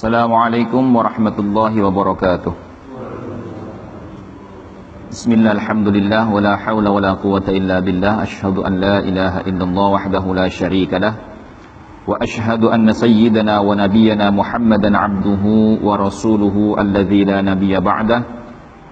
Assalamualaikum 0.00 0.96
warahmatullahi 0.96 1.76
wabarakatuh 1.76 2.52
Bismillah 5.12 5.60
alhamdulillah 5.60 6.24
wa 6.24 6.40
la 6.40 6.56
hawla 6.56 6.88
wa 6.88 7.04
la 7.04 7.12
quwata 7.20 7.52
illa 7.52 7.84
billah 7.84 8.24
Ashhadu 8.24 8.64
an 8.64 8.80
la 8.80 9.04
ilaha 9.04 9.44
illallah 9.44 9.88
wahdahu 10.00 10.32
la 10.32 10.48
sharika 10.48 10.96
lah 10.96 11.20
Wa 12.08 12.16
ashhadu 12.16 12.72
anna 12.72 12.96
sayyidana 12.96 13.60
wa 13.60 13.76
nabiyana 13.76 14.32
Muhammadan 14.32 14.96
abduhu 14.96 15.84
wa 15.84 16.00
rasuluhu 16.00 16.80
alladhi 16.80 17.28
la 17.28 17.44
nabiyya 17.44 17.84
ba'dah 17.84 18.24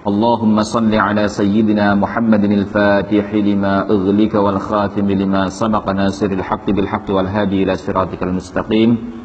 Allahumma 0.05 0.61
salli 0.61 0.93
ala 0.93 1.25
sayyidina 1.25 1.97
Muhammadin 1.97 2.53
al-fatih 2.53 3.25
lima 3.33 3.89
ighlika 3.89 4.45
wal 4.45 4.61
khatim 4.61 5.09
lima 5.09 5.49
sabaqa 5.49 5.89
nasiril 5.89 6.45
haqqi 6.45 6.69
bil 6.69 6.85
haqqi 6.85 7.17
wal 7.17 7.25
hadi 7.25 7.65
ila 7.65 7.73
siratikal 7.73 8.29
mustaqim 8.29 9.18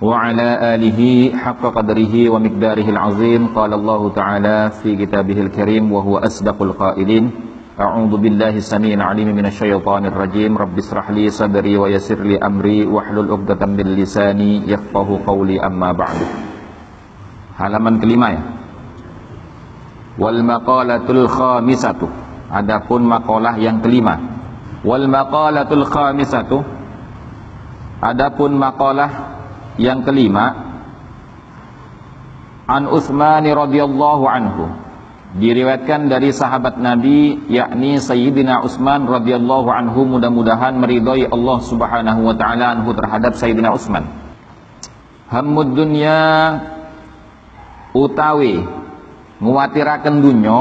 وعلى 0.00 0.48
آله 0.74 1.00
حق 1.36 1.62
قدره 1.76 2.14
ومقداره 2.30 2.88
العظيم 2.88 3.46
قال 3.46 3.72
الله 3.74 4.00
تعالى 4.10 4.70
في 4.82 4.96
كتابه 4.96 5.38
الكريم 5.40 5.92
وهو 5.92 6.18
أصدق 6.18 6.62
القائلين 6.62 7.30
أعوذ 7.80 8.16
بالله 8.16 8.54
السميع 8.64 8.94
العليم 8.94 9.28
من 9.36 9.46
الشيطان 9.46 10.06
الرجيم 10.06 10.58
رب 10.58 10.76
اشرح 10.78 11.10
لي 11.10 11.30
صدري 11.30 11.76
ويسر 11.76 12.20
لي 12.20 12.36
أمري 12.38 12.86
واحلل 12.86 13.30
عقدة 13.32 13.66
من 13.66 13.86
لساني 14.00 14.72
يفقه 14.72 15.08
قولي 15.26 15.60
أما 15.60 15.92
بعد 15.92 16.16
halaman 17.60 18.00
kelima 18.00 18.28
ya 18.32 18.42
wal 20.16 20.40
maqalatul 20.40 21.28
khamisatu 21.28 22.08
adapun 22.48 23.04
makalah 23.04 23.60
yang 23.60 23.84
kelima 23.84 24.16
wal 24.80 25.04
maqalatul 25.04 25.84
khamisatu 25.84 26.64
adapun 28.00 28.56
makalah 28.56 29.33
yang 29.75 30.07
kelima, 30.07 30.75
An 32.65 32.89
Utsman 32.89 33.45
radhiyallahu 33.45 34.25
anhu. 34.25 34.65
Diriwayatkan 35.35 36.07
dari 36.07 36.31
sahabat 36.31 36.79
Nabi 36.79 37.45
yakni 37.51 37.99
Sayyidina 37.99 38.63
Utsman 38.63 39.03
radhiyallahu 39.03 39.67
anhu 39.67 40.07
mudah-mudahan 40.07 40.79
meridhai 40.79 41.27
Allah 41.27 41.59
Subhanahu 41.59 42.23
wa 42.23 42.33
taala 42.39 42.79
anhu 42.79 42.95
terhadap 42.95 43.35
Sayyidina 43.35 43.75
Utsman. 43.75 44.07
Hammud 45.27 45.75
dunya 45.75 46.17
utawi 47.91 48.63
nguwatiraken 49.43 50.23
dunya 50.23 50.59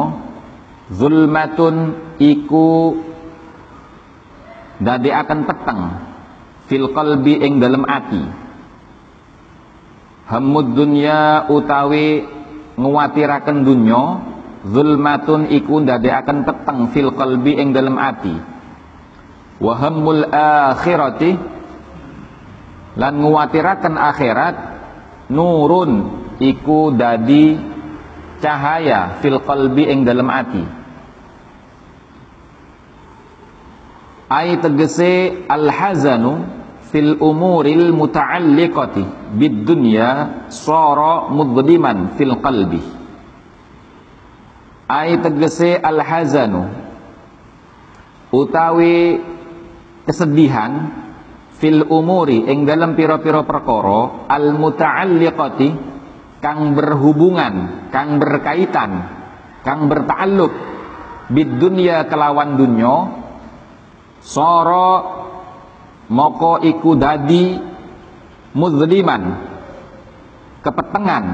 zulmatun 0.91 1.95
iku 2.19 2.99
dadi 4.83 5.15
akan 5.15 5.39
peteng 5.47 5.81
fil 6.67 6.91
qalbi 6.91 7.39
ing 7.39 7.63
dalem 7.63 7.87
ati 7.87 8.44
Hamud 10.25 10.73
dunya 10.73 11.45
utawi 11.53 12.25
nguwatiraken 12.81 13.61
dunya 13.61 14.03
zulmatun 14.65 15.53
iku 15.53 15.85
ndadekaken 15.85 16.49
peteng 16.49 16.81
fil 16.97 17.13
qalbi 17.13 17.61
ing 17.61 17.77
dalem 17.77 18.01
ati. 18.01 18.37
Wa 19.61 19.73
hammul 19.77 20.25
akhirati 20.33 21.31
lan 22.97 23.15
nguwatiraken 23.21 23.95
akhirat 24.01 24.57
nurun 25.29 25.93
iku 26.41 26.97
dadi 26.97 27.61
cahaya 28.41 29.21
fil 29.21 29.45
qalbi 29.45 29.85
ing 29.93 30.09
dalem 30.09 30.29
ati. 30.33 30.65
Ai 34.33 34.57
tegese 34.57 35.45
al 35.53 35.69
hazanu 35.69 36.64
fil 36.95 37.19
umuril 37.19 37.91
muta'alliqati 37.91 39.35
bid 39.35 39.67
dunya 39.67 40.47
sara 40.47 41.27
mudliman 41.27 42.15
fil 42.15 42.39
qalbi. 42.39 42.79
Ai 44.87 45.19
tegese 45.19 45.75
al 45.75 45.99
hazanu 45.99 46.71
utawi 48.31 49.19
kesedihan 50.07 50.95
fil 51.59 51.83
umuri 51.83 52.47
ing 52.47 52.63
dalam 52.63 52.95
pira-pira 52.95 53.43
perkara 53.43 54.31
al 54.31 54.55
muta'alliqati 54.55 55.69
kang 56.39 56.79
berhubungan 56.79 57.91
kang 57.91 58.23
berkaitan 58.23 58.91
kang 59.67 59.91
berta'alluq 59.91 60.55
bid 61.33 61.59
dunya 61.59 62.07
kelawan 62.07 62.55
dunya 62.55 62.95
sara 64.21 65.14
moko 66.09 66.61
iku 66.61 66.97
dadi 66.99 67.57
muzliman. 68.57 69.23
Kepetengan 70.65 71.25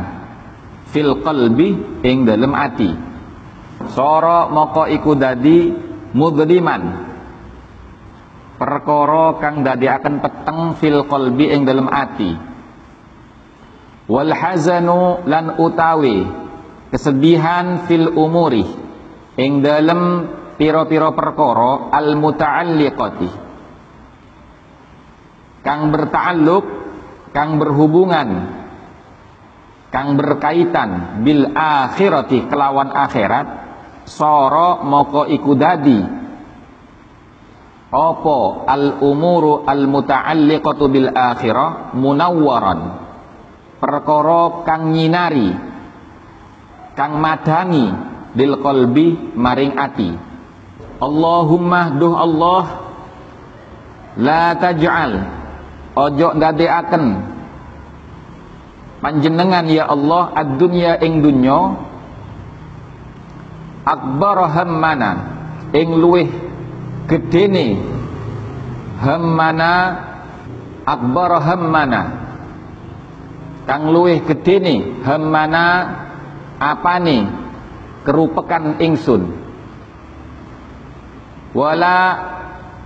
fil 0.90 1.22
qalbi 1.22 2.02
ing 2.02 2.26
dalem 2.26 2.52
ati. 2.54 2.90
Soro 3.94 4.50
moko 4.50 4.90
iku 4.90 5.14
dadi 5.14 5.70
muzliman. 6.14 6.82
Perkara 8.60 9.40
kang 9.40 9.64
dadi 9.64 9.88
akan 9.88 10.14
peteng 10.20 10.60
fil 10.76 11.06
qalbi 11.08 11.48
ing 11.48 11.64
dalem 11.64 11.88
ati. 11.88 12.30
Wal 14.10 14.34
hazanu 14.34 15.22
lan 15.24 15.62
utawi 15.62 16.26
kesedihan 16.90 17.86
fil 17.86 18.10
umuri 18.10 18.66
ing 19.38 19.62
dalem 19.62 20.26
pira-pira 20.58 21.14
perkara 21.14 21.94
al 21.94 22.18
muta'alliqati 22.18 23.49
kang 25.60 25.92
berta'alluq 25.92 26.64
kang 27.30 27.60
berhubungan 27.60 28.60
kang 29.90 30.14
berkaitan 30.14 31.20
bil 31.26 31.50
akhirati 31.52 32.46
kelawan 32.46 32.94
akhirat 32.94 33.46
soro 34.06 34.82
moko 34.86 35.26
iku 35.26 35.52
dadi. 35.58 36.00
Opo 37.90 38.70
al 38.70 39.02
umuru 39.02 39.66
al 39.66 39.90
muta'alliqatu 39.90 40.84
bil 40.86 41.10
akhirah 41.10 41.90
munawwaran. 41.98 42.80
Perkara 43.82 44.62
kang 44.62 44.94
nyinari 44.94 45.50
kang 46.94 47.18
madangi 47.18 47.90
bil 48.30 48.62
qalbi 48.62 49.34
maring 49.34 49.74
ati. 49.74 50.10
Allahumma 51.02 51.98
duh 51.98 52.14
Allah 52.14 52.64
la 54.20 54.54
taj'al 54.54 55.39
ojo 55.96 56.28
ndadeaken 56.36 57.04
panjenengan 59.00 59.66
ya 59.70 59.88
Allah 59.88 60.30
ad-dunya 60.36 61.00
ing 61.00 61.24
dunya 61.24 61.58
akbar 63.86 64.38
hammana 64.50 65.10
ing 65.74 65.88
luweh 65.98 66.50
gedene. 67.10 67.66
Hammana 69.00 69.72
akbar 70.86 71.30
hammana. 71.42 72.02
Kang 73.66 73.90
luweh 73.90 74.22
gedene 74.22 75.02
hammana 75.02 75.64
apane? 76.62 77.18
Kerupekan 78.06 78.80
ingsun. 78.80 79.22
Wala 81.52 81.96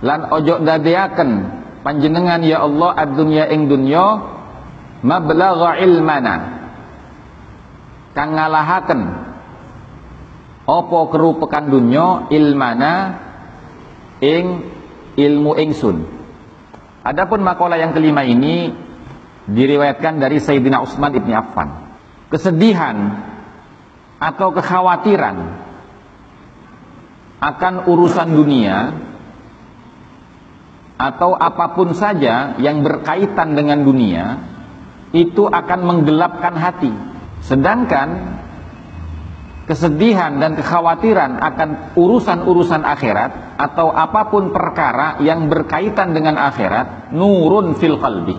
lan 0.01 0.21
ojo 0.33 0.59
ndadeaken 0.59 1.29
panjenengan 1.85 2.41
ya 2.41 2.65
Allah 2.65 2.97
ad-dunya 2.97 3.45
ing 3.53 3.69
dunya 3.69 4.05
mablagha 5.05 5.77
ilmana. 5.85 6.35
Kang 8.17 8.33
ngalahaken 8.33 9.01
apa 10.65 10.99
kerupekan 11.13 11.69
dunya 11.69 12.25
ilmana 12.33 12.93
ing 14.17 14.65
ilmu 15.13 15.53
ingsun. 15.61 16.09
Adapun 17.05 17.45
makalah 17.45 17.77
yang 17.77 17.93
kelima 17.93 18.25
ini 18.25 18.73
diriwayatkan 19.45 20.17
dari 20.17 20.41
Sayyidina 20.41 20.81
Utsman 20.81 21.13
ibni 21.13 21.37
Affan. 21.37 21.85
Kesedihan 22.33 22.97
atau 24.17 24.49
kekhawatiran 24.57 25.37
akan 27.45 27.73
urusan 27.85 28.33
dunia 28.33 28.95
atau 30.95 31.35
apa 31.35 31.75
pun 31.75 31.91
saja 31.91 32.55
yang 32.55 32.79
berkaitan 32.79 33.55
dengan 33.55 33.83
dunia 33.83 34.39
itu 35.11 35.47
akan 35.47 35.79
menggelapkan 35.83 36.55
hati. 36.55 36.91
Sedangkan 37.43 38.39
kesedihan 39.67 40.39
dan 40.39 40.55
kekhawatiran 40.55 41.39
akan 41.39 41.69
urusan-urusan 41.99 42.83
akhirat 42.83 43.59
atau 43.59 43.91
apa 43.91 44.27
pun 44.31 44.51
perkara 44.55 45.19
yang 45.23 45.51
berkaitan 45.51 46.15
dengan 46.15 46.39
akhirat, 46.39 47.11
nurun 47.11 47.75
fil 47.75 47.99
qalbi. 47.99 48.35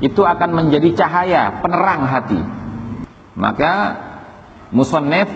Itu 0.00 0.24
akan 0.24 0.50
menjadi 0.56 0.96
cahaya 0.96 1.60
penerang 1.60 2.08
hati. 2.08 2.40
Maka 3.36 3.72
musannif 4.72 5.28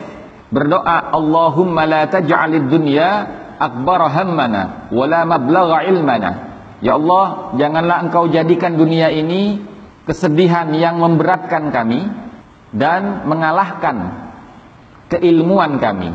berdoa 0.49 1.13
Allahumma 1.13 1.85
la 1.85 2.03
taj'alid 2.09 2.73
dunya 2.73 3.11
akbar 3.59 4.09
hammana 4.09 4.89
wala 4.91 5.25
mablagha 5.29 5.89
ilmana 5.89 6.54
Ya 6.85 7.01
Allah, 7.01 7.57
janganlah 7.57 8.05
engkau 8.05 8.29
jadikan 8.29 8.77
dunia 8.77 9.09
ini 9.09 9.57
kesedihan 10.05 10.69
yang 10.77 11.01
memberatkan 11.01 11.73
kami 11.73 12.05
dan 12.77 13.25
mengalahkan 13.25 14.29
keilmuan 15.09 15.81
kami. 15.81 16.13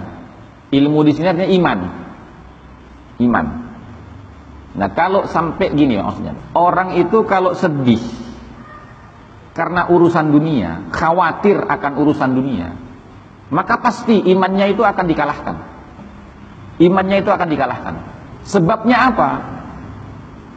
Ilmu 0.69 1.00
di 1.01 1.12
sini 1.18 1.25
artinya 1.25 1.50
iman. 1.50 1.80
Iman. 3.18 3.45
Nah, 4.77 4.89
kalau 4.94 5.25
sampai 5.25 5.74
gini 5.74 5.98
maksudnya, 5.98 6.38
orang 6.54 7.01
itu 7.01 7.25
kalau 7.25 7.57
sedih 7.57 8.06
karena 9.57 9.89
urusan 9.89 10.30
dunia, 10.30 10.94
khawatir 10.94 11.66
akan 11.66 11.94
urusan 11.98 12.30
dunia, 12.38 12.77
maka 13.50 13.81
pasti 13.81 14.21
imannya 14.21 14.77
itu 14.77 14.86
akan 14.86 15.06
dikalahkan. 15.10 15.56
Imannya 16.77 17.25
itu 17.25 17.33
akan 17.33 17.48
dikalahkan. 17.50 17.95
Sebabnya 18.45 18.98
apa? 19.10 19.59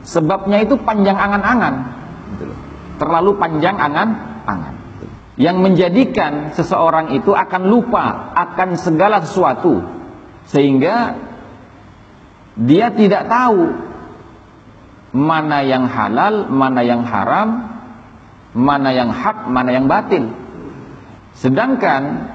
Sebabnya 0.03 0.63
itu 0.63 0.75
panjang 0.83 1.15
angan-angan. 1.15 1.75
Gitu 2.39 2.55
Terlalu 2.99 3.31
panjang 3.39 3.79
angan-angan. 3.79 4.75
Yang 5.41 5.57
menjadikan 5.59 6.33
seseorang 6.53 7.17
itu 7.17 7.33
akan 7.33 7.63
lupa 7.67 8.35
akan 8.37 8.77
segala 8.77 9.25
sesuatu. 9.25 9.81
Sehingga 10.47 11.17
dia 12.59 12.93
tidak 12.93 13.33
tahu 13.33 13.73
mana 15.13 15.65
yang 15.65 15.89
halal, 15.89 16.49
mana 16.53 16.81
yang 16.85 17.03
haram, 17.05 17.49
mana 18.53 18.91
yang 18.93 19.09
hak, 19.13 19.49
mana 19.49 19.71
yang 19.73 19.89
batil. 19.89 20.29
Sedangkan 21.33 22.29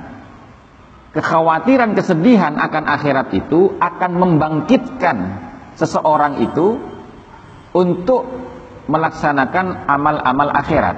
kekhawatiran, 1.13 1.93
kesedihan 1.93 2.57
akan 2.57 2.83
akhirat 2.89 3.29
itu 3.33 3.77
akan 3.77 4.11
membangkitkan 4.17 5.17
seseorang 5.77 6.41
itu 6.41 6.96
untuk 7.77 8.25
melaksanakan 8.89 9.85
amal-amal 9.85 10.49
akhirat 10.49 10.97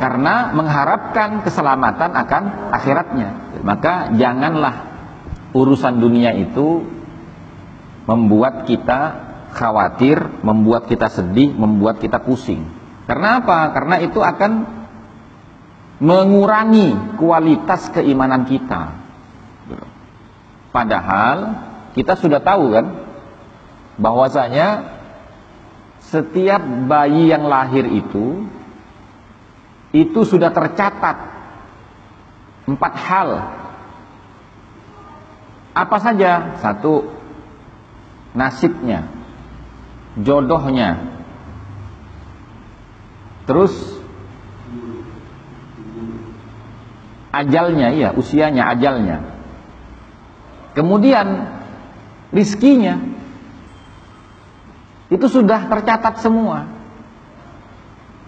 karena 0.00 0.52
mengharapkan 0.56 1.44
keselamatan 1.44 2.16
akan 2.16 2.72
akhiratnya. 2.72 3.28
Maka 3.60 4.16
janganlah 4.16 4.96
urusan 5.52 6.00
dunia 6.00 6.32
itu 6.36 6.84
membuat 8.08 8.64
kita 8.64 9.00
khawatir, 9.56 10.44
membuat 10.44 10.88
kita 10.88 11.08
sedih, 11.08 11.52
membuat 11.52 12.00
kita 12.00 12.20
pusing. 12.20 12.68
Karena 13.08 13.40
apa? 13.40 13.72
Karena 13.72 13.96
itu 14.04 14.20
akan 14.20 14.52
mengurangi 15.96 17.16
kualitas 17.16 17.88
keimanan 17.88 18.44
kita. 18.44 18.92
Padahal 20.70 21.36
kita 21.96 22.20
sudah 22.20 22.44
tahu 22.44 22.76
kan 22.76 22.86
bahwasanya 23.96 24.95
setiap 26.06 26.62
bayi 26.86 27.34
yang 27.34 27.50
lahir 27.50 27.86
itu 27.90 28.46
itu 29.90 30.20
sudah 30.22 30.50
tercatat 30.54 31.16
empat 32.66 32.92
hal. 32.94 33.30
Apa 35.76 35.96
saja? 36.00 36.56
Satu, 36.62 37.12
nasibnya, 38.32 39.12
jodohnya, 40.16 41.16
Terus 43.46 43.72
ajalnya, 47.30 47.94
iya, 47.94 48.10
usianya, 48.10 48.74
ajalnya. 48.74 49.22
Kemudian 50.74 51.46
rizkinya 52.34 53.15
itu 55.12 55.26
sudah 55.30 55.70
tercatat 55.70 56.18
semua. 56.22 56.66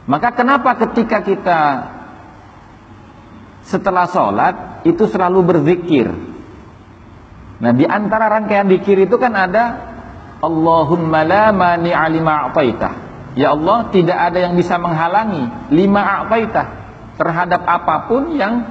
Maka 0.08 0.32
kenapa 0.32 0.78
ketika 0.86 1.20
kita 1.20 1.60
setelah 3.66 4.08
sholat 4.08 4.54
itu 4.88 5.04
selalu 5.04 5.44
berzikir? 5.44 6.08
Nah 7.58 7.72
di 7.74 7.84
antara 7.84 8.30
rangkaian 8.30 8.70
zikir 8.70 9.04
itu 9.04 9.18
kan 9.18 9.34
ada 9.34 9.64
Allahumma 10.38 11.26
la 11.26 11.50
mani 11.50 11.90
alima 11.90 12.46
a'taitah 12.46 13.08
Ya 13.38 13.54
Allah, 13.54 13.86
tidak 13.94 14.18
ada 14.18 14.38
yang 14.42 14.58
bisa 14.58 14.82
menghalangi 14.82 15.70
lima 15.70 16.02
a'taitah 16.02 16.66
terhadap 17.14 17.62
apa 17.62 18.10
pun 18.10 18.34
yang 18.34 18.66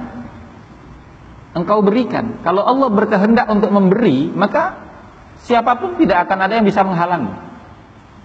engkau 1.56 1.80
berikan. 1.80 2.44
Kalau 2.44 2.68
Allah 2.68 2.92
berkehendak 2.92 3.48
untuk 3.48 3.72
memberi, 3.72 4.28
maka 4.28 4.76
siapa 5.40 5.80
pun 5.80 5.96
tidak 5.96 6.28
akan 6.28 6.38
ada 6.44 6.52
yang 6.60 6.68
bisa 6.68 6.84
menghalangi. 6.84 7.47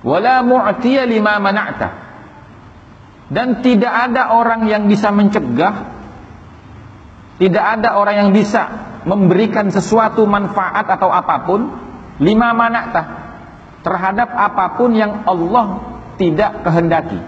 Wala 0.04 0.44
mu'tiya 0.44 1.08
lima 1.08 1.40
mana'ta. 1.40 1.90
Dan 3.32 3.64
tidak 3.64 4.12
ada 4.12 4.36
orang 4.36 4.68
yang 4.68 4.86
bisa 4.86 5.10
mencegah 5.10 5.94
tidak 7.42 7.66
ada 7.80 7.98
orang 7.98 8.16
yang 8.28 8.32
bisa 8.32 8.62
memberikan 9.10 9.74
sesuatu 9.74 10.24
manfaat 10.30 10.86
atau 10.86 11.10
apa 11.10 11.44
pun 11.44 11.62
lima 12.22 12.54
mana'ta 12.54 13.04
terhadap 13.82 14.30
apa 14.32 14.78
pun 14.78 14.94
yang 14.94 15.26
Allah 15.26 15.82
tidak 16.16 16.62
kehendaki. 16.62 17.20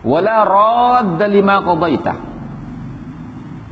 Wala 0.00 0.36
radda 0.48 1.26
lima 1.28 1.60
qadaitah. 1.60 2.18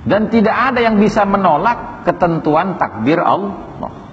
Dan 0.08 0.30
tidak 0.32 0.56
ada 0.72 0.80
yang 0.84 1.00
bisa 1.00 1.24
menolak 1.24 2.04
ketentuan 2.04 2.76
takdir 2.76 3.20
Allah. 3.20 4.07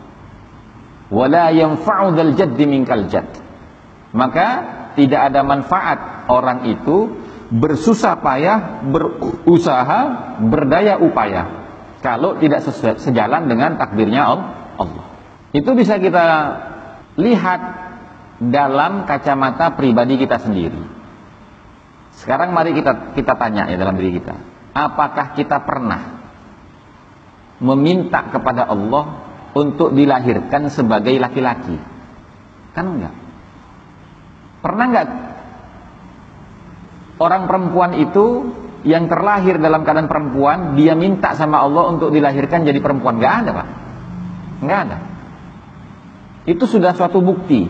Wala 1.13 1.53
yanfa'u 1.53 2.17
dzal 2.17 2.33
jaddi 2.33 2.65
minkal 2.65 3.05
jadd. 3.09 3.29
Maka 4.15 4.47
tidak 4.95 5.33
ada 5.33 5.43
manfaat 5.43 6.29
orang 6.31 6.65
itu 6.65 7.13
bersusah 7.51 8.17
payah, 8.23 8.81
berusaha, 8.89 9.99
berdaya 10.41 10.97
upaya 10.97 11.65
kalau 12.01 12.37
tidak 12.37 12.61
sejalan 13.01 13.49
dengan 13.49 13.77
takdirnya 13.77 14.23
Allah. 14.77 15.05
Itu 15.53 15.73
bisa 15.77 15.97
kita 16.01 16.25
lihat 17.17 17.61
dalam 18.41 19.07
kacamata 19.07 19.73
pribadi 19.73 20.19
kita 20.19 20.37
sendiri. 20.41 20.81
Sekarang 22.15 22.55
mari 22.55 22.71
kita 22.71 23.17
kita 23.17 23.35
tanya 23.35 23.67
ya 23.67 23.75
dalam 23.75 23.99
diri 23.99 24.15
kita, 24.21 24.35
apakah 24.71 25.35
kita 25.35 25.59
pernah 25.67 26.23
meminta 27.59 28.31
kepada 28.31 28.67
Allah 28.67 29.24
untuk 29.55 29.95
dilahirkan 29.95 30.67
sebagai 30.67 31.15
laki-laki? 31.15 31.79
Kan 32.75 32.85
enggak. 32.99 33.15
Pernah 34.59 34.85
enggak 34.91 35.07
orang 37.19 37.47
perempuan 37.47 37.95
itu 37.95 38.51
yang 38.85 39.09
terlahir 39.09 39.57
dalam 39.57 39.81
keadaan 39.81 40.05
perempuan, 40.05 40.77
dia 40.77 40.93
minta 40.93 41.33
sama 41.33 41.65
Allah 41.65 41.89
untuk 41.89 42.13
dilahirkan 42.13 42.67
jadi 42.67 42.77
perempuan? 42.77 43.17
Enggak 43.17 43.35
ada, 43.41 43.51
Pak. 43.55 43.67
Enggak 44.61 44.79
ada. 44.85 44.97
Itu 46.45 46.69
sudah 46.69 46.93
suatu 46.93 47.17
bukti 47.25 47.65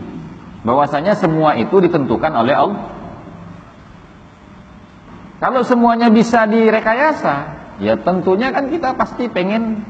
bahwasanya 0.60 1.16
semua 1.16 1.56
itu 1.56 1.80
ditentukan 1.80 2.32
oleh 2.36 2.52
Allah. 2.52 2.84
Kalau 5.40 5.64
semuanya 5.64 6.12
bisa 6.12 6.44
direkayasa, 6.44 7.34
ya 7.80 7.96
tentunya 7.96 8.52
kan 8.52 8.68
kita 8.68 8.92
pasti 8.96 9.32
pengen 9.32 9.84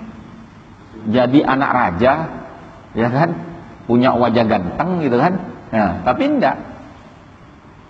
jadi 1.06 1.38
anak 1.46 1.70
raja, 1.70 2.12
ya 2.94 3.08
kan? 3.10 3.30
Punya 3.86 4.14
wajah 4.18 4.44
ganteng 4.46 5.02
gitu 5.02 5.16
kan? 5.16 5.34
Nah, 5.70 6.02
tapi 6.02 6.26
enggak. 6.26 6.56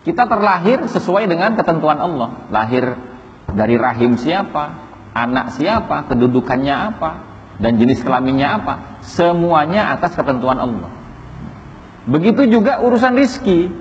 Kita 0.04 0.28
terlahir 0.28 0.86
sesuai 0.86 1.26
dengan 1.26 1.58
ketentuan 1.58 1.98
Allah. 1.98 2.46
Lahir 2.52 2.94
dari 3.50 3.74
rahim 3.74 4.14
siapa, 4.14 4.86
anak 5.16 5.56
siapa, 5.56 6.06
kedudukannya 6.06 6.76
apa, 6.94 7.10
dan 7.58 7.80
jenis 7.80 8.04
kelaminnya 8.04 8.60
apa. 8.62 8.74
Semuanya 9.02 9.96
atas 9.96 10.14
ketentuan 10.14 10.60
Allah. 10.60 10.92
Begitu 12.06 12.46
juga 12.46 12.78
urusan 12.84 13.18
rizki. 13.18 13.72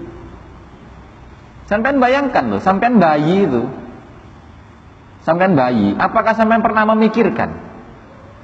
Sampai 1.69 1.97
bayangkan 1.97 2.45
loh, 2.45 2.61
sampai 2.61 2.89
bayi 2.95 3.45
itu. 3.45 3.63
Sampai 5.25 5.49
bayi, 5.53 5.97
apakah 5.97 6.37
sampai 6.37 6.61
pernah 6.61 6.85
memikirkan? 6.93 7.49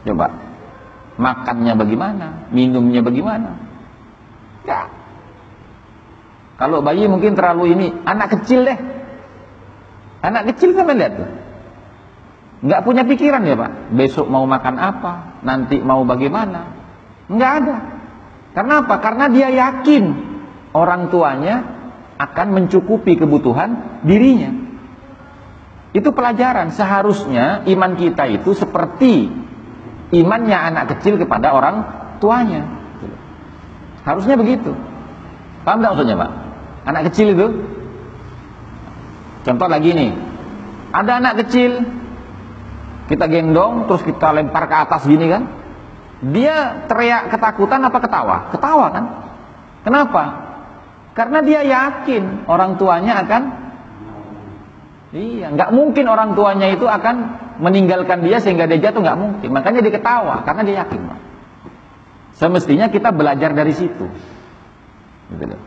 Coba, 0.01 0.50
makannya 1.21 1.77
bagaimana, 1.77 2.49
minumnya 2.49 3.05
bagaimana? 3.05 3.51
Enggak. 4.65 4.87
Kalau 6.57 6.81
bayi 6.81 7.05
mungkin 7.05 7.37
terlalu 7.37 7.77
ini, 7.77 7.87
anak 8.05 8.41
kecil 8.41 8.65
deh. 8.65 8.79
Anak 10.21 10.53
kecil 10.53 10.73
kan 10.73 10.89
lihat 10.89 11.13
tuh. 11.17 11.29
Enggak 12.61 12.81
punya 12.85 13.03
pikiran 13.05 13.41
ya 13.45 13.57
Pak. 13.57 13.93
Besok 13.93 14.29
mau 14.29 14.45
makan 14.45 14.75
apa, 14.77 15.41
nanti 15.41 15.81
mau 15.81 16.05
bagaimana. 16.05 16.73
Enggak 17.29 17.51
ada. 17.65 17.77
Karena 18.53 18.73
apa? 18.85 18.95
Karena 19.01 19.25
dia 19.29 19.49
yakin 19.49 20.05
orang 20.73 21.09
tuanya 21.09 21.55
akan 22.21 22.47
mencukupi 22.53 23.17
kebutuhan 23.17 24.01
dirinya. 24.05 24.53
Itu 25.91 26.13
pelajaran. 26.13 26.69
Seharusnya 26.69 27.65
iman 27.65 27.97
kita 27.97 28.29
itu 28.29 28.53
seperti 28.53 29.27
imannya 30.11 30.57
anak 30.57 30.85
kecil 30.95 31.19
kepada 31.19 31.55
orang 31.55 31.75
tuanya. 32.19 32.67
Harusnya 34.03 34.35
begitu. 34.35 34.75
Paham 35.63 35.79
tidak 35.81 35.91
maksudnya 35.93 36.15
Pak? 36.17 36.31
Anak 36.89 37.03
kecil 37.13 37.37
itu 37.37 37.47
Contoh 39.41 39.65
lagi 39.65 39.89
nih, 39.97 40.13
ada 40.93 41.17
anak 41.17 41.41
kecil, 41.45 41.81
kita 43.09 43.25
gendong, 43.25 43.89
terus 43.89 44.05
kita 44.05 44.29
lempar 44.37 44.69
ke 44.69 44.75
atas 44.77 45.01
gini 45.09 45.25
kan, 45.33 45.49
dia 46.29 46.85
teriak 46.85 47.33
ketakutan 47.33 47.81
apa 47.81 47.97
ketawa? 47.97 48.37
Ketawa 48.53 48.87
kan? 48.93 49.05
Kenapa? 49.81 50.23
Karena 51.17 51.41
dia 51.41 51.65
yakin 51.65 52.45
orang 52.45 52.77
tuanya 52.77 53.25
akan 53.25 53.43
Iya, 55.11 55.51
nggak 55.51 55.75
mungkin 55.75 56.07
orang 56.07 56.39
tuanya 56.39 56.71
itu 56.71 56.87
akan 56.87 57.15
meninggalkan 57.61 58.25
dia 58.25 58.41
sehingga 58.41 58.65
dia 58.65 58.81
jatuh 58.89 59.05
nggak 59.05 59.19
mungkin. 59.21 59.49
Makanya 59.53 59.85
dia 59.85 59.93
ketawa 59.93 60.41
karena 60.41 60.61
dia 60.65 60.75
yakin. 60.81 61.01
Semestinya 62.33 62.89
kita 62.89 63.13
belajar 63.13 63.53
dari 63.53 63.69
situ. 63.77 64.09
Gitu 65.29 65.45
loh. 65.45 65.61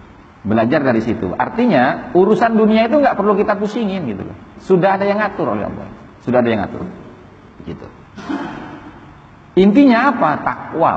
Belajar 0.44 0.82
dari 0.82 1.00
situ. 1.00 1.32
Artinya 1.32 2.12
urusan 2.12 2.58
dunia 2.58 2.90
itu 2.90 2.98
nggak 2.98 3.14
perlu 3.14 3.38
kita 3.38 3.54
pusingin 3.56 4.10
gitu 4.10 4.26
loh. 4.26 4.36
Sudah 4.58 4.98
ada 4.98 5.06
yang 5.06 5.22
ngatur 5.22 5.54
oleh 5.54 5.70
Allah. 5.70 5.88
Sudah 6.20 6.42
ada 6.42 6.50
yang 6.50 6.60
ngatur. 6.66 6.84
Gitu. 7.64 7.86
Intinya 9.54 10.10
apa? 10.10 10.30
Takwa. 10.42 10.92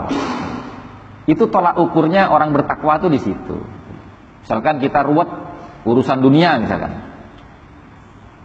Itu 1.30 1.46
tolak 1.48 1.78
ukurnya 1.78 2.34
orang 2.34 2.58
bertakwa 2.58 2.98
itu 2.98 3.08
di 3.14 3.20
situ. 3.22 3.56
Misalkan 4.42 4.82
kita 4.82 5.06
ruwet 5.06 5.30
urusan 5.86 6.20
dunia 6.20 6.58
misalkan. 6.58 7.07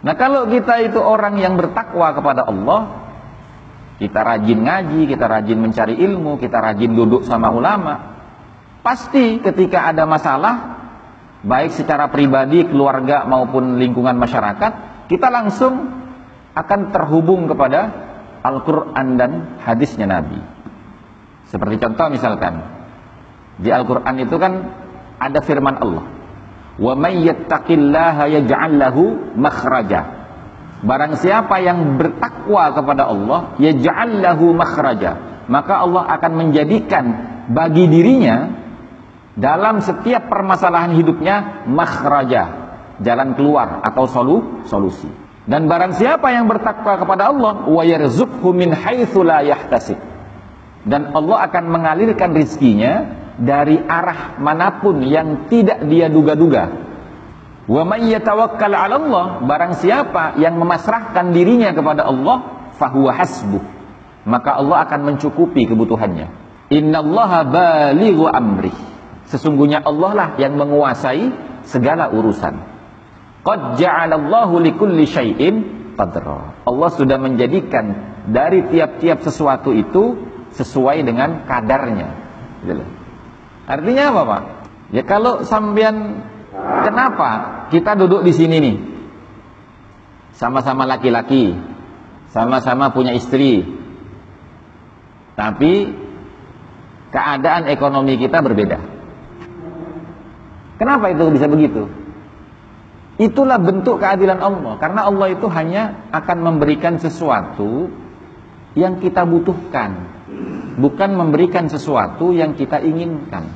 Nah 0.03 0.13
kalau 0.19 0.51
kita 0.51 0.83
itu 0.83 0.99
orang 0.99 1.39
yang 1.39 1.55
bertakwa 1.55 2.11
kepada 2.11 2.43
Allah, 2.43 3.07
kita 4.03 4.19
rajin 4.19 4.59
ngaji, 4.59 5.07
kita 5.07 5.25
rajin 5.31 5.57
mencari 5.63 5.95
ilmu, 5.95 6.35
kita 6.35 6.59
rajin 6.59 6.91
duduk 6.91 7.23
sama 7.23 7.55
ulama, 7.55 8.19
pasti 8.83 9.39
ketika 9.39 9.95
ada 9.95 10.03
masalah, 10.03 10.55
baik 11.47 11.71
secara 11.71 12.11
pribadi, 12.11 12.67
keluarga 12.67 13.23
maupun 13.23 13.79
lingkungan 13.79 14.19
masyarakat, 14.19 15.07
kita 15.07 15.27
langsung 15.31 16.03
akan 16.51 16.79
terhubung 16.91 17.47
kepada 17.47 18.11
Al-Quran 18.43 19.07
dan 19.15 19.31
hadisnya 19.63 20.03
Nabi. 20.03 20.39
Seperti 21.47 21.79
contoh 21.79 22.11
misalkan, 22.11 22.59
di 23.55 23.71
Al-Quran 23.71 24.15
itu 24.19 24.35
kan 24.35 24.53
ada 25.15 25.39
firman 25.39 25.79
Allah. 25.79 26.22
Wa 26.77 26.97
may 26.97 27.21
yattaqillaha 27.21 28.23
yaj'al 28.33 28.73
lahu 28.81 29.33
makhraja. 29.37 30.25
Barang 30.83 31.15
siapa 31.15 31.63
yang 31.63 31.95
bertakwa 31.95 32.73
kepada 32.75 33.07
Allah, 33.07 33.55
yaj'al 33.61 34.19
lahu 34.19 34.51
makhraja, 34.51 35.45
maka 35.47 35.79
Allah 35.85 36.09
akan 36.17 36.31
menjadikan 36.33 37.05
bagi 37.47 37.87
dirinya 37.87 38.51
dalam 39.37 39.79
setiap 39.79 40.27
permasalahan 40.27 40.97
hidupnya 40.97 41.65
makhraja, 41.69 42.43
jalan 42.99 43.37
keluar 43.37 43.79
atau 43.85 44.05
solu, 44.09 44.37
solusi. 44.67 45.07
Dan 45.43 45.67
barang 45.67 45.95
siapa 45.99 46.31
yang 46.31 46.47
bertakwa 46.47 46.95
kepada 46.99 47.31
Allah, 47.31 47.67
wa 47.67 47.83
yarzuqhu 47.83 48.55
min 48.55 48.71
haitsu 48.71 49.23
la 49.23 49.43
yahtasib. 49.43 49.99
Dan 50.83 51.15
Allah 51.15 51.47
akan 51.47 51.63
mengalirkan 51.71 52.35
rizkinya 52.35 53.22
dari 53.39 53.81
arah 53.81 54.37
mana 54.37 54.77
pun 54.77 55.01
yang 55.01 55.49
tidak 55.49 55.85
dia 55.89 56.09
duga-duga. 56.09 56.69
Wa 57.63 57.81
may 57.87 58.11
yatawakkal 58.11 58.75
'ala 58.75 58.95
Allah, 58.99 59.25
barang 59.47 59.73
siapa 59.79 60.37
yang 60.37 60.59
memasrahkan 60.59 61.31
dirinya 61.31 61.71
kepada 61.71 62.05
Allah, 62.05 62.69
fahuwa 62.75 63.11
hasbuh. 63.15 63.63
Maka 64.27 64.59
Allah 64.59 64.87
akan 64.87 65.15
mencukupi 65.15 65.67
kebutuhannya. 65.67 66.27
Innallaha 66.71 67.47
balighu 67.47 68.27
amri. 68.27 68.71
Sesungguhnya 69.27 69.83
Allah 69.83 70.11
lah 70.15 70.29
yang 70.39 70.59
menguasai 70.59 71.31
segala 71.67 72.11
urusan. 72.11 72.55
Qad 73.43 73.79
ja'alallahu 73.79 74.63
likulli 74.63 75.03
syai'in 75.07 75.55
qadra. 75.99 76.63
Allah 76.63 76.89
sudah 76.91 77.19
menjadikan 77.19 78.15
dari 78.31 78.63
tiap-tiap 78.71 79.23
sesuatu 79.23 79.75
itu 79.75 80.15
sesuai 80.55 81.03
dengan 81.03 81.43
kadarnya. 81.43 82.09
Gitu 82.63 83.02
Artinya 83.63 84.03
apa 84.11 84.21
Pak? 84.27 84.41
Ya 84.93 85.03
kalau 85.07 85.47
sambian 85.47 86.21
kenapa 86.85 87.29
kita 87.71 87.95
duduk 87.95 88.21
di 88.27 88.33
sini 88.35 88.55
nih? 88.59 88.77
Sama-sama 90.35 90.83
laki-laki, 90.83 91.55
sama-sama 92.33 92.91
punya 92.91 93.15
istri. 93.15 93.63
Tapi 95.33 95.89
keadaan 97.09 97.69
ekonomi 97.69 98.19
kita 98.19 98.43
berbeda. 98.43 98.79
Kenapa 100.77 101.09
itu 101.13 101.29
bisa 101.31 101.47
begitu? 101.47 101.87
Itulah 103.13 103.61
bentuk 103.61 104.01
keadilan 104.01 104.41
Allah 104.41 104.73
Karena 104.81 105.05
Allah 105.05 105.37
itu 105.37 105.45
hanya 105.45 106.09
akan 106.09 106.37
memberikan 106.41 106.97
sesuatu 106.97 107.93
Yang 108.73 109.05
kita 109.05 109.21
butuhkan 109.29 110.12
bukan 110.77 111.13
memberikan 111.13 111.69
sesuatu 111.69 112.33
yang 112.33 112.57
kita 112.57 112.81
inginkan. 112.81 113.49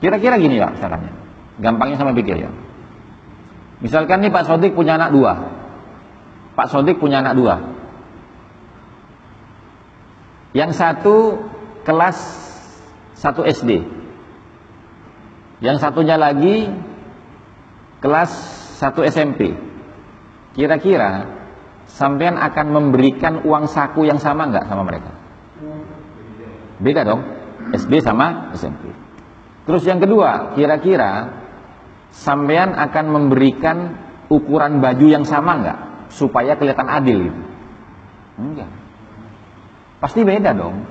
Kira-kira 0.00 0.40
gini 0.40 0.56
ya 0.56 0.72
caranya. 0.80 1.12
Gampangnya 1.60 2.00
sama 2.00 2.16
pikir 2.16 2.40
ya. 2.40 2.50
Misalkan 3.84 4.24
nih 4.24 4.32
Pak 4.32 4.48
Sodik 4.48 4.72
punya 4.72 4.96
anak 4.96 5.12
dua. 5.12 5.32
Pak 6.56 6.68
Sodik 6.72 6.96
punya 6.96 7.20
anak 7.20 7.36
dua. 7.36 7.56
Yang 10.56 10.72
satu 10.80 11.16
kelas 11.84 12.18
satu 13.16 13.44
SD. 13.44 13.84
Yang 15.60 15.76
satunya 15.84 16.16
lagi 16.16 16.72
kelas 18.00 18.32
satu 18.80 19.04
SMP. 19.04 19.52
Kira-kira 20.56 21.39
sampean 21.90 22.38
akan 22.38 22.66
memberikan 22.70 23.42
uang 23.42 23.66
saku 23.66 24.06
yang 24.06 24.22
sama 24.22 24.46
nggak 24.48 24.66
sama 24.70 24.82
mereka? 24.86 25.10
Beda 26.80 27.04
dong, 27.04 27.20
SD 27.74 28.00
sama 28.00 28.54
SMP. 28.56 28.88
Terus 29.68 29.82
yang 29.84 30.00
kedua, 30.00 30.56
kira-kira 30.56 31.42
sampean 32.10 32.72
akan 32.74 33.06
memberikan 33.10 33.76
ukuran 34.32 34.80
baju 34.80 35.06
yang 35.06 35.26
sama 35.26 35.60
nggak 35.60 35.78
supaya 36.10 36.56
kelihatan 36.56 36.88
adil 36.88 37.18
gitu? 37.28 37.40
Enggak. 38.40 38.70
Pasti 40.00 40.24
beda 40.24 40.56
dong. 40.56 40.88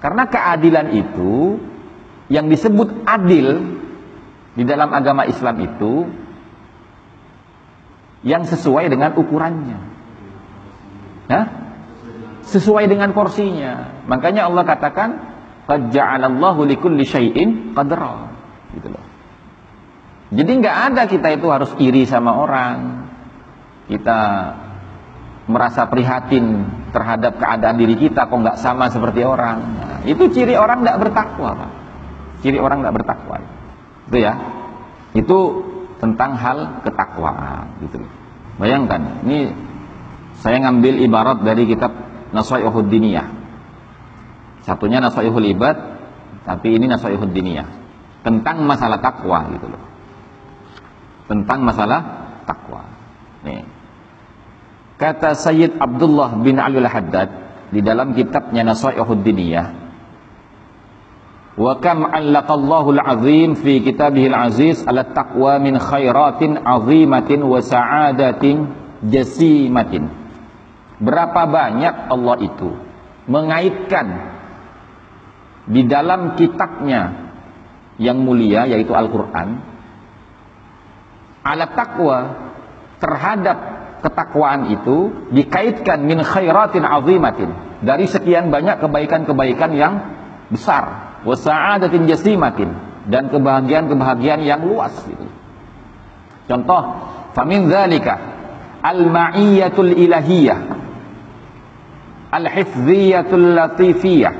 Karena 0.00 0.24
keadilan 0.28 0.88
itu 0.96 1.60
yang 2.32 2.48
disebut 2.48 3.04
adil 3.04 3.76
di 4.56 4.64
dalam 4.64 4.88
agama 4.94 5.28
Islam 5.28 5.60
itu 5.60 6.08
yang 8.24 8.48
sesuai 8.48 8.88
dengan 8.88 9.12
ukurannya. 9.20 9.93
Hah? 11.28 11.46
Sesuai 12.44 12.88
dengan 12.88 13.16
porsinya. 13.16 14.04
Makanya 14.04 14.48
Allah 14.48 14.64
katakan, 14.68 15.08
"Qad 15.64 15.88
ja'alallahu 15.92 16.68
likulli 16.68 17.08
syai'in 17.08 17.72
qadra." 17.72 18.28
Gitu 18.76 18.88
loh. 18.92 19.04
Jadi 20.34 20.50
nggak 20.60 20.76
ada 20.92 21.02
kita 21.08 21.28
itu 21.32 21.46
harus 21.48 21.72
iri 21.80 22.04
sama 22.04 22.36
orang. 22.36 23.06
Kita 23.88 24.20
merasa 25.44 25.84
prihatin 25.88 26.64
terhadap 26.88 27.36
keadaan 27.36 27.76
diri 27.76 27.96
kita 28.00 28.28
kok 28.28 28.38
nggak 28.38 28.58
sama 28.60 28.88
seperti 28.88 29.20
orang. 29.24 29.58
Nah, 29.76 29.98
itu 30.08 30.32
ciri 30.32 30.56
orang 30.56 30.80
nggak 30.80 30.98
bertakwa, 31.00 31.50
Pak. 31.52 31.70
Ciri 32.40 32.58
orang 32.60 32.80
nggak 32.80 32.96
bertakwa. 32.96 33.36
Itu 34.08 34.18
ya. 34.20 34.34
Itu 35.12 35.38
tentang 36.00 36.36
hal 36.36 36.58
ketakwaan 36.84 37.80
gitu. 37.84 38.02
Bayangkan, 38.58 39.24
ini 39.26 39.52
saya 40.40 40.58
ngambil 40.62 41.04
ibarat 41.04 41.38
dari 41.46 41.68
kitab 41.68 41.92
Nasaihud 42.34 42.90
Diniyah. 42.90 43.28
Satunya 44.66 44.98
Nasaihul 44.98 45.46
Ibad, 45.54 45.76
tapi 46.42 46.74
ini 46.74 46.90
Nasaihud 46.90 47.30
Diniyah. 47.30 47.68
Tentang 48.26 48.64
masalah 48.64 48.98
takwa 48.98 49.46
gitu 49.54 49.70
loh. 49.70 49.82
Tentang 51.30 51.62
masalah 51.62 52.00
takwa. 52.48 52.82
Nih. 53.46 53.62
Kata 54.98 55.36
Sayyid 55.36 55.78
Abdullah 55.78 56.34
bin 56.40 56.56
Ali 56.58 56.80
al-Haddad 56.80 57.28
di 57.70 57.84
dalam 57.84 58.16
kitabnya 58.16 58.66
Nasaihud 58.66 59.20
Diniyah, 59.22 59.84
Wa 61.54 61.78
kam 61.78 62.02
'allaqallahu 62.02 62.98
al-'azim 62.98 63.54
fi 63.54 63.78
kitabihil 63.78 64.34
aziz 64.34 64.82
ala 64.90 65.06
taqwa 65.06 65.62
min 65.62 65.78
khairatin 65.78 66.58
'azimatin 66.58 67.46
wa 67.46 67.62
sa'adatin 67.62 68.56
jasimatin 69.06 70.23
Berapa 71.02 71.50
banyak 71.50 71.94
Allah 72.10 72.36
itu 72.38 72.70
mengaitkan 73.26 74.06
di 75.64 75.82
dalam 75.88 76.36
kitabnya 76.36 77.32
yang 77.96 78.20
mulia 78.20 78.68
yaitu 78.68 78.92
Al-Qur'an 78.92 79.64
ala 81.44 81.64
takwa 81.72 82.18
terhadap 83.00 83.58
ketakwaan 84.04 84.68
itu 84.68 85.28
dikaitkan 85.32 86.04
min 86.04 86.20
khairatin 86.20 86.84
azimatin 86.84 87.80
dari 87.80 88.04
sekian 88.04 88.52
banyak 88.52 88.80
kebaikan-kebaikan 88.84 89.70
yang 89.72 89.94
besar 90.52 91.16
wa 91.24 91.32
sa'adatin 91.32 92.04
jasimatin 92.04 92.70
dan 93.08 93.32
kebahagiaan-kebahagiaan 93.32 94.44
yang 94.44 94.64
luas 94.64 94.92
gitu. 95.08 95.24
Contoh, 96.44 97.08
famin 97.32 97.72
dzalika 97.72 98.20
al-ma'iyatul 98.84 99.96
ilahiyah 99.96 100.83
al-hifziyatul 102.34 103.54
latifiyah 103.54 104.34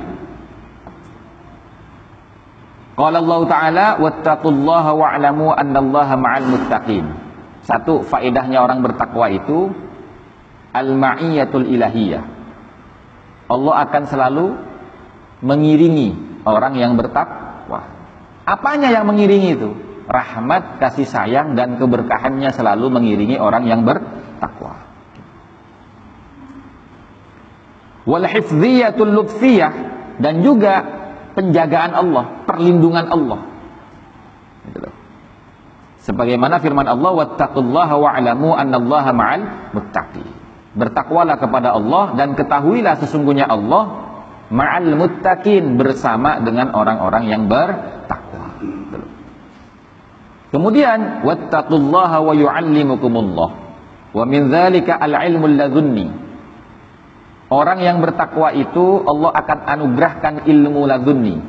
Qala 2.95 3.19
Allah 3.19 3.41
Ta'ala 3.43 3.85
wattaqullaha 3.99 4.91
wa'lamu 4.95 5.51
annallaha 5.51 6.15
ma'al 6.15 6.47
muttaqin. 6.47 7.05
Satu 7.59 8.07
faedahnya 8.07 8.63
orang 8.63 8.79
bertakwa 8.79 9.27
itu 9.35 9.67
al-ma'iyatul 10.71 11.67
ilahiyah. 11.75 12.23
Allah 13.51 13.75
akan 13.83 14.03
selalu 14.07 14.45
mengiringi 15.43 16.39
orang 16.47 16.79
yang 16.79 16.95
bertakwa. 16.95 17.83
Apanya 18.47 18.87
yang 18.95 19.03
mengiringi 19.11 19.59
itu? 19.59 19.75
Rahmat, 20.07 20.79
kasih 20.79 21.03
sayang 21.03 21.59
dan 21.59 21.75
keberkahannya 21.75 22.47
selalu 22.55 22.95
mengiringi 22.95 23.35
orang 23.41 23.67
yang 23.67 23.83
bertakwa. 23.83 24.84
Wal 28.05 28.25
hifdziyatul 28.29 29.11
lutfiyah 29.17 29.73
dan 30.21 30.45
juga 30.45 30.73
penjagaan 31.33 31.91
Allah, 31.91 32.45
perlindungan 32.45 33.05
Allah. 33.09 33.39
Gitu. 34.69 34.89
Sebagaimana 36.05 36.61
firman 36.61 36.85
Allah, 36.85 37.11
"Wattaqullaha 37.17 37.95
wa'lamu 37.97 38.53
annallaha 38.53 39.09
ma'al 39.09 39.43
muttaqi." 39.73 40.25
Bertakwalah 40.77 41.41
kepada 41.41 41.73
Allah 41.73 42.13
dan 42.13 42.37
ketahuilah 42.37 43.01
sesungguhnya 43.01 43.49
Allah 43.49 44.05
ma'al 44.53 44.93
muttaqin 44.93 45.81
bersama 45.81 46.37
dengan 46.45 46.77
orang-orang 46.77 47.25
yang 47.25 47.49
bertakwa. 47.49 48.61
Gitu. 48.61 49.01
Kemudian, 50.53 51.25
"Wattaqullaha 51.25 52.21
wa 52.21 52.33
yu'allimukumullah." 52.37 53.49
Wa 54.15 54.23
min 54.23 54.47
dzalika 54.47 54.95
al-ilmul 54.95 55.57
ladunni 55.59 56.24
Orang 57.55 57.79
yang 57.79 58.03
bertakwa 58.03 58.51
itu 58.51 59.07
Allah 59.07 59.31
akan 59.31 59.59
anugerahkan 59.63 60.43
ilmu 60.43 60.83
ladunni. 60.91 61.39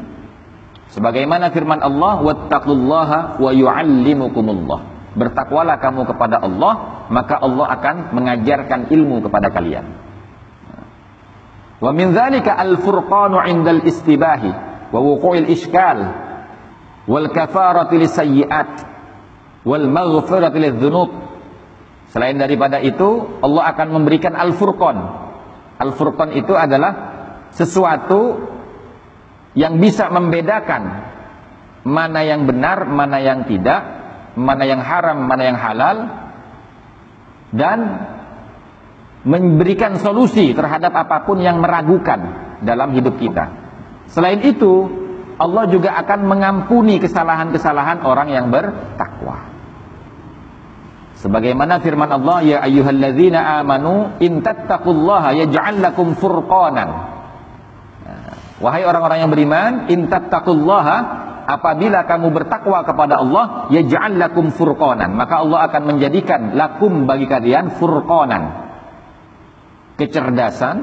Sebagaimana 0.95 1.51
firman 1.51 1.83
Allah, 1.83 2.23
"Wattaqullaha 2.23 3.43
wa 3.43 3.51
yu'allimukumullah." 3.51 5.11
Bertakwalah 5.19 5.83
kamu 5.83 6.07
kepada 6.07 6.39
Allah, 6.39 7.03
maka 7.11 7.43
Allah 7.43 7.67
akan 7.75 8.15
mengajarkan 8.15 8.87
ilmu 8.87 9.19
kepada 9.27 9.51
kalian. 9.51 9.99
Wa 11.83 11.91
min 11.91 12.15
dzalika 12.15 12.55
al-furqanu 12.55 13.43
'indal 13.43 13.83
istibahi 13.83 14.55
wa 14.95 15.01
wuqu'il 15.03 15.51
iskal 15.51 16.07
wal 17.11 17.27
kafarati 17.35 17.99
lisayyi'at 17.99 18.73
wal 19.67 19.91
maghfirati 19.91 20.59
lidzunub. 20.71 21.11
Selain 22.15 22.39
daripada 22.39 22.79
itu, 22.79 23.43
Allah 23.43 23.75
akan 23.75 23.91
memberikan 23.91 24.39
al-furqan, 24.39 25.26
Al-Furqan 25.77 26.33
itu 26.33 26.57
adalah 26.57 26.93
sesuatu 27.53 28.41
yang 29.57 29.81
bisa 29.81 30.09
membedakan 30.13 30.83
mana 31.87 32.21
yang 32.27 32.45
benar, 32.45 32.85
mana 32.89 33.23
yang 33.23 33.49
tidak, 33.49 33.81
mana 34.37 34.65
yang 34.69 34.83
haram, 34.85 35.25
mana 35.25 35.43
yang 35.47 35.59
halal 35.59 35.97
dan 37.55 37.79
memberikan 39.27 39.99
solusi 39.99 40.53
terhadap 40.53 40.93
apa 40.93 41.25
pun 41.25 41.41
yang 41.41 41.59
meragukan 41.59 42.21
dalam 42.63 42.95
hidup 42.95 43.19
kita. 43.19 43.51
Selain 44.13 44.39
itu, 44.45 44.87
Allah 45.37 45.67
juga 45.69 45.99
akan 45.99 46.21
mengampuni 46.25 47.03
kesalahan-kesalahan 47.03 48.07
orang 48.07 48.29
yang 48.31 48.49
bertakwa. 48.53 49.56
Sebagaimana 51.27 51.83
firman 51.83 52.07
Allah, 52.07 52.39
ya 52.47 52.59
ayyuhalladzina 52.63 53.59
amanu 53.59 54.15
in 54.23 54.47
tattaqullaha 54.47 55.35
yaj'al 55.35 55.83
lakum 55.83 56.15
furqanan. 56.15 56.89
Wahai 58.63 58.87
orang-orang 58.87 59.27
yang 59.27 59.31
beriman, 59.35 59.73
in 59.91 60.07
tattaqullaha 60.07 60.97
apabila 61.51 62.07
kamu 62.07 62.31
bertakwa 62.31 62.87
kepada 62.87 63.19
Allah, 63.19 63.67
yaj'al 63.75 64.23
lakum 64.23 64.55
furqanan, 64.55 65.19
maka 65.19 65.43
Allah 65.43 65.67
akan 65.67 65.83
menjadikan 65.99 66.55
lakum 66.55 67.11
bagi 67.11 67.27
kalian 67.27 67.75
furqanan. 67.75 68.43
Kecerdasan, 69.99 70.77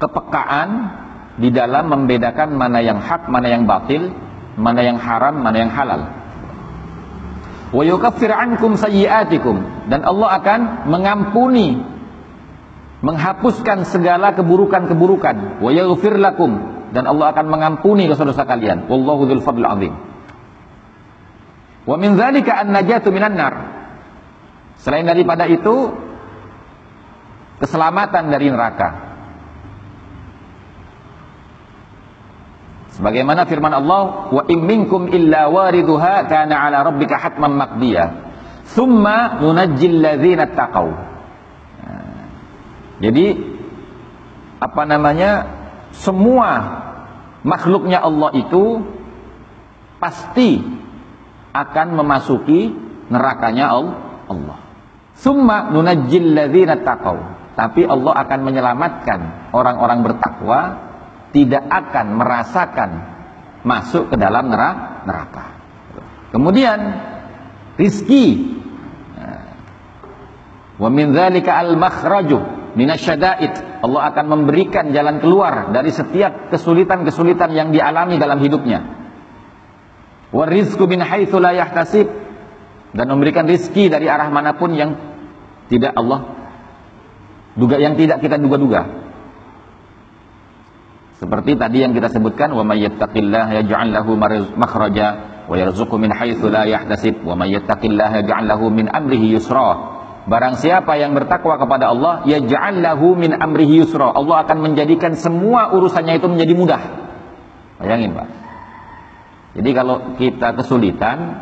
kepekaan 0.00 0.68
di 1.36 1.52
dalam 1.52 1.92
membedakan 1.92 2.48
mana 2.56 2.80
yang 2.80 2.96
hak, 2.96 3.28
mana 3.28 3.52
yang 3.52 3.68
batil, 3.68 4.08
mana 4.56 4.80
yang 4.80 4.96
haram, 4.96 5.36
mana 5.36 5.68
yang 5.68 5.68
halal 5.68 6.23
wa 7.74 7.82
yukaffir 7.82 8.30
ankum 8.30 8.78
sayyi'atikum. 8.78 9.90
Dan 9.90 10.06
Allah 10.06 10.38
akan 10.38 10.60
mengampuni 10.86 11.82
menghapuskan 13.02 13.84
segala 13.84 14.32
keburukan-keburukan. 14.38 15.60
Wa 15.60 15.70
yaghfir 15.74 16.16
lakum. 16.16 16.72
Dan 16.94 17.10
Allah 17.10 17.34
akan 17.34 17.46
mengampuni 17.50 18.06
dosa-dosa 18.06 18.46
kalian. 18.46 18.86
Wallahu 18.86 19.26
dzul 19.26 19.42
fadl 19.42 19.66
azim. 19.66 19.92
Wa 21.84 21.98
min 21.98 22.14
dzalika 22.14 22.62
an-najatu 22.62 23.10
minan 23.10 23.34
nar. 23.34 23.54
Selain 24.78 25.04
daripada 25.04 25.50
itu 25.50 25.90
keselamatan 27.58 28.30
dari 28.30 28.50
neraka 28.50 29.13
Sebagaimana 32.94 33.42
firman 33.50 33.74
Allah, 33.74 34.30
"Wa 34.30 34.42
in 34.46 34.62
minkum 34.62 35.10
illa 35.10 35.50
wariduha 35.50 36.30
kana 36.30 36.54
'ala 36.54 36.86
rabbika 36.86 37.18
hatman 37.18 37.58
maqdiya." 37.58 38.04
Tsumma 38.70 39.42
nunajjil 39.42 39.98
ladzina 39.98 40.46
taqau. 40.54 40.88
Nah, 41.82 42.26
jadi 43.02 43.34
apa 44.62 44.82
namanya? 44.86 45.30
Semua 45.94 46.50
makhluknya 47.46 48.02
Allah 48.02 48.30
itu 48.34 48.82
pasti 50.02 50.58
akan 51.54 51.86
memasuki 51.98 52.74
nerakanya 53.10 53.74
Allah. 53.74 54.58
Summa 55.18 55.70
nunajjil 55.70 56.34
ladzina 56.34 56.78
taqau. 56.82 57.18
Tapi 57.54 57.86
Allah 57.86 58.22
akan 58.26 58.40
menyelamatkan 58.42 59.50
orang-orang 59.54 60.02
bertakwa 60.02 60.60
tidak 61.34 61.66
akan 61.66 62.06
merasakan 62.14 62.90
masuk 63.66 64.14
ke 64.14 64.16
dalam 64.16 64.46
neraka. 64.54 65.58
Kemudian 66.30 66.78
rizki. 67.74 68.54
Wa 70.78 70.90
min 70.90 71.10
dzalika 71.10 71.58
al-makhraju 71.58 72.38
minasyada'id. 72.78 73.82
Allah 73.82 74.02
akan 74.14 74.24
memberikan 74.30 74.94
jalan 74.94 75.18
keluar 75.18 75.74
dari 75.74 75.90
setiap 75.90 76.54
kesulitan-kesulitan 76.54 77.50
yang 77.50 77.68
dialami 77.74 78.14
dalam 78.14 78.38
hidupnya. 78.38 78.80
Wa 80.30 80.46
rizqu 80.46 80.86
min 80.86 81.02
haitsu 81.02 81.38
la 81.42 81.54
yahtasib 81.54 82.06
dan 82.94 83.06
memberikan 83.10 83.46
rizki 83.46 83.90
dari 83.90 84.06
arah 84.06 84.30
mana 84.30 84.54
pun 84.54 84.70
yang 84.70 84.94
tidak 85.66 85.94
Allah 85.98 86.30
duga 87.54 87.78
yang 87.78 87.94
tidak 87.94 88.22
kita 88.22 88.38
duga-duga. 88.38 89.03
Seperti 91.24 91.56
tadi 91.56 91.80
yang 91.80 91.96
kita 91.96 92.12
sebutkan 92.12 92.52
wa 92.52 92.68
may 92.68 92.84
yattaqillaha 92.84 93.64
yaj'al 93.64 93.96
lahu 93.96 94.12
makhraja 94.60 95.06
wa 95.48 95.56
yarzuqhu 95.56 95.96
min 95.96 96.12
haitsu 96.12 96.52
la 96.52 96.68
yahtasib 96.68 97.24
wa 97.24 97.32
may 97.32 97.48
yattaqillaha 97.56 98.20
yaj'al 98.20 98.44
lahu 98.44 98.68
min 98.68 98.92
amrihi 98.92 99.32
yusra. 99.32 99.96
Barang 100.28 100.60
siapa 100.60 101.00
yang 101.00 101.16
bertakwa 101.16 101.56
kepada 101.56 101.96
Allah, 101.96 102.28
yaj'al 102.28 102.76
lahu 102.84 103.16
min 103.16 103.32
amrihi 103.32 103.88
yusra. 103.88 104.12
Allah 104.12 104.44
akan 104.44 104.68
menjadikan 104.68 105.16
semua 105.16 105.72
urusannya 105.72 106.20
itu 106.20 106.28
menjadi 106.28 106.52
mudah. 106.52 106.82
Bayangin, 107.80 108.12
Pak. 108.12 108.28
Jadi 109.56 109.70
kalau 109.72 109.96
kita 110.20 110.60
kesulitan, 110.60 111.40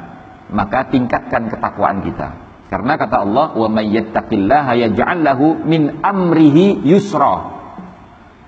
maka 0.54 0.94
tingkatkan 0.94 1.50
ketakwaan 1.50 2.06
kita. 2.06 2.28
Karena 2.70 2.94
kata 2.94 3.26
Allah, 3.26 3.50
"Wa 3.58 3.66
may 3.66 3.90
yattaqillaha 3.90 4.78
yaj'al 4.78 5.26
lahu 5.26 5.58
min 5.66 6.06
amrihi 6.06 6.86
yusra." 6.86 7.61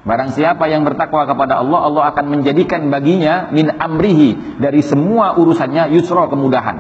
Barang 0.05 0.37
siapa 0.37 0.69
yang 0.69 0.85
bertakwa 0.85 1.25
kepada 1.25 1.65
Allah, 1.65 1.81
Allah 1.89 2.05
akan 2.13 2.29
menjadikan 2.29 2.93
baginya 2.93 3.49
min 3.49 3.73
amrihi 3.73 4.61
dari 4.61 4.85
semua 4.85 5.33
urusannya 5.41 5.97
yusra 5.97 6.29
kemudahan. 6.29 6.77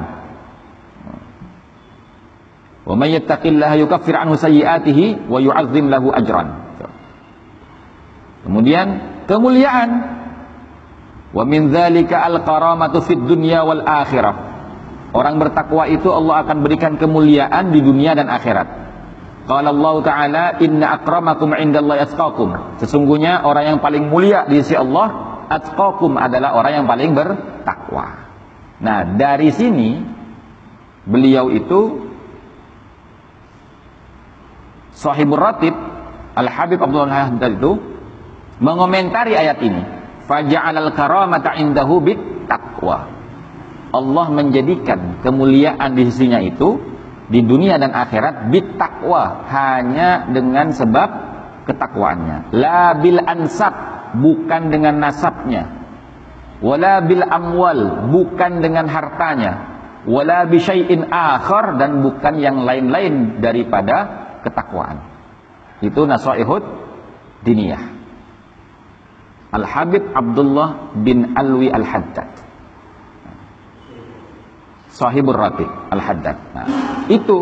Wa 2.85 2.93
may 2.93 3.17
yattaqillaha 3.17 3.81
yukaffir 3.81 4.13
anhu 4.13 4.37
sayyi'atihi 4.37 5.25
wa 5.25 5.41
yu'azzim 5.41 5.89
lahu 5.89 6.13
ajran. 6.13 6.69
Kemudian 8.45 8.87
kemuliaan 9.25 9.91
wa 11.33 11.43
min 11.49 11.73
dzalika 11.73 12.29
al-karamatu 12.29 13.01
fid 13.01 13.25
dunya 13.25 13.65
wal 13.65 13.89
akhirah. 13.89 14.53
Orang 15.17 15.41
bertakwa 15.41 15.89
itu 15.89 16.13
Allah 16.13 16.45
akan 16.45 16.61
berikan 16.61 17.01
kemuliaan 17.01 17.73
di 17.73 17.81
dunia 17.81 18.13
dan 18.13 18.29
akhirat. 18.29 18.84
Qala 19.45 19.77
Allah 19.77 19.95
Ta'ala 20.01 20.45
inna 20.65 20.97
akramakum 21.01 21.53
indallahi 21.53 22.09
atqakum. 22.09 22.81
Sesungguhnya 22.81 23.45
orang 23.45 23.77
yang 23.77 23.79
paling 23.85 24.09
mulia 24.09 24.49
di 24.49 24.65
sisi 24.65 24.73
Allah 24.73 25.41
atqakum 25.53 26.17
adalah 26.17 26.57
orang 26.57 26.83
yang 26.83 26.87
paling 26.89 27.13
bertakwa. 27.13 28.25
Nah, 28.81 29.05
dari 29.17 29.53
sini 29.53 30.15
Beliau 31.05 31.53
itu 31.53 32.09
Sahibur 34.97 35.37
Ratib 35.37 35.77
Al-Habib 36.35 36.81
Abdullah 36.81 37.29
Haddad 37.29 37.61
itu 37.61 37.73
mengomentari 38.59 39.37
ayat 39.37 39.61
ini. 39.61 39.83
Faja'alal 40.25 40.97
karamata 40.97 41.53
indahu 41.61 42.01
bit 42.01 42.19
taqwa. 42.49 43.13
Allah 43.95 44.27
menjadikan 44.33 45.21
kemuliaan 45.21 45.95
di 45.95 46.09
sisinya 46.09 46.41
itu 46.41 46.81
di 47.29 47.41
dunia 47.41 47.81
dan 47.81 47.97
akhirat 47.97 48.53
bit 48.53 48.77
taqwa 48.77 49.49
hanya 49.49 50.29
dengan 50.29 50.77
sebab 50.77 51.09
ketakwaannya. 51.65 52.53
La 52.53 52.93
bil 53.01 53.17
ansab 53.17 53.73
bukan 54.21 54.69
dengan 54.69 55.01
nasabnya. 55.01 55.85
Wala 56.61 57.05
bil 57.05 57.25
amwal 57.25 58.13
bukan 58.13 58.61
dengan 58.61 58.89
hartanya. 58.89 59.75
Wala 60.05 60.45
bi 60.45 60.61
syai'in 60.61 61.09
akhar 61.09 61.81
dan 61.81 62.05
bukan 62.05 62.37
yang 62.37 62.61
lain-lain 62.61 63.41
daripada 63.41 63.97
ketakwaan. 64.45 65.01
Itu 65.81 66.05
nasaihud 66.05 66.65
diniyah. 67.41 67.85
Al-Habib 69.55 70.13
Abdullah 70.13 70.93
bin 71.01 71.33
Alwi 71.33 71.73
Al-Haddad. 71.73 72.44
Sahibur 74.95 75.35
Ratib 75.35 75.67
Al-Haddad. 75.91 76.37
Nah, 76.55 76.67
itu 77.11 77.39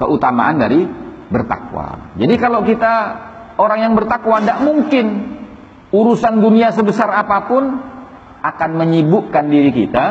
keutamaan 0.00 0.56
dari 0.56 0.88
bertakwa. 1.28 2.16
Jadi 2.16 2.34
kalau 2.40 2.64
kita 2.64 2.94
orang 3.60 3.78
yang 3.84 3.92
bertakwa 3.92 4.40
tidak 4.40 4.64
mungkin 4.64 5.36
urusan 5.92 6.40
dunia 6.40 6.72
sebesar 6.72 7.12
apa 7.12 7.44
pun 7.44 7.64
akan 8.40 8.70
menyibukkan 8.72 9.52
diri 9.52 9.70
kita 9.70 10.06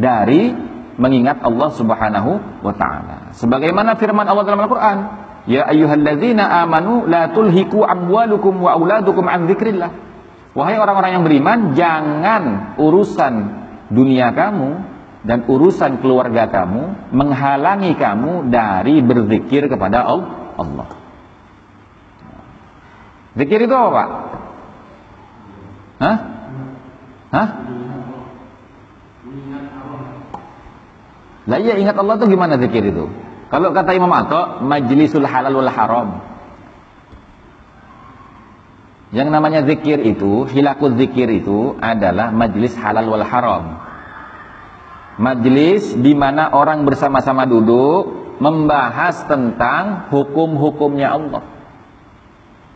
dari 0.00 0.56
mengingat 0.96 1.44
Allah 1.44 1.70
Subhanahu 1.76 2.64
wa 2.64 2.74
taala. 2.74 3.36
Sebagaimana 3.36 4.00
firman 4.00 4.24
Allah 4.24 4.48
dalam 4.48 4.64
Al-Qur'an, 4.64 4.98
Ya 5.44 5.68
ayyuhalladzina 5.68 6.64
amanu 6.64 7.04
la 7.04 7.28
tulhiku 7.36 7.84
amwalukum 7.84 8.64
wa 8.64 8.80
auladukum 8.80 9.28
an 9.28 9.44
dzikrillah. 9.44 9.92
Wahai 10.56 10.80
orang-orang 10.80 11.20
yang 11.20 11.24
beriman, 11.26 11.58
jangan 11.76 12.42
urusan 12.80 13.34
dunia 13.92 14.32
kamu 14.32 14.93
dan 15.24 15.48
urusan 15.48 16.04
keluarga 16.04 16.52
kamu 16.52 17.12
menghalangi 17.16 17.96
kamu 17.96 18.52
dari 18.52 19.00
berzikir 19.00 19.72
kepada 19.72 20.04
Allah. 20.04 20.88
Zikir 23.34 23.66
itu 23.66 23.74
apa, 23.74 23.90
Pak? 23.90 24.08
Hah? 25.98 26.16
Hah? 27.34 27.48
Lah 31.44 31.58
iya 31.60 31.76
ingat 31.76 31.96
Allah 31.98 32.14
itu 32.20 32.26
gimana 32.30 32.56
zikir 32.56 32.84
itu? 32.84 33.10
Kalau 33.52 33.72
kata 33.72 33.92
Imam 33.96 34.12
Atta, 34.12 34.64
majlisul 34.64 35.28
halal 35.28 35.56
wal 35.60 35.72
haram. 35.72 36.08
Yang 39.14 39.28
namanya 39.30 39.60
zikir 39.62 40.02
itu, 40.02 40.48
hilakul 40.50 40.98
zikir 40.98 41.30
itu 41.30 41.78
adalah 41.78 42.34
majlis 42.34 42.74
halal 42.74 43.06
wal 43.06 43.22
haram. 43.22 43.93
Majlis 45.14 45.94
di 45.94 46.10
mana 46.10 46.50
orang 46.50 46.82
bersama-sama 46.82 47.46
duduk 47.46 48.34
membahas 48.42 49.22
tentang 49.30 50.10
hukum-hukumnya 50.10 51.14
Allah. 51.14 51.42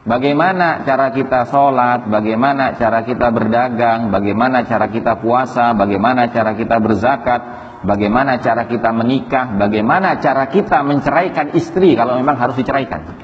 Bagaimana 0.07 0.87
cara 0.87 1.11
kita 1.11 1.51
sholat, 1.51 2.07
bagaimana 2.09 2.79
cara 2.79 3.03
kita 3.05 3.29
berdagang, 3.29 4.09
bagaimana 4.09 4.65
cara 4.65 4.89
kita 4.89 5.19
puasa, 5.19 5.75
bagaimana 5.75 6.31
cara 6.31 6.55
kita 6.55 6.79
berzakat, 6.79 7.41
bagaimana 7.85 8.41
cara 8.41 8.65
kita 8.71 8.89
menikah, 8.95 9.59
bagaimana 9.59 10.17
cara 10.23 10.49
kita 10.49 10.81
menceraikan 10.87 11.53
istri 11.59 11.99
kalau 11.99 12.17
memang 12.17 12.39
harus 12.39 12.57
diceraikan. 12.57 13.19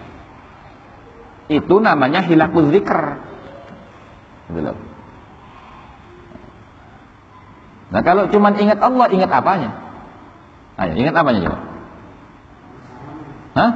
Itu 1.48 1.78
namanya 1.78 2.20
hilakul 2.20 2.68
zikr. 2.68 3.00
Gitu 4.52 4.93
Nah 7.92 8.00
kalau 8.00 8.28
cuma 8.32 8.54
ingat 8.56 8.80
Allah, 8.80 9.06
ingat 9.12 9.30
apanya? 9.32 9.70
Ayo, 10.80 10.92
ingat 10.98 11.14
apanya 11.14 11.40
coba? 11.48 11.58
Hah? 13.54 13.70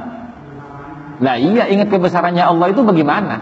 Lah 1.19 1.35
iya 1.35 1.67
ingat 1.67 1.91
kebesarannya 1.91 2.43
Allah 2.43 2.67
itu 2.71 2.81
bagaimana? 2.83 3.35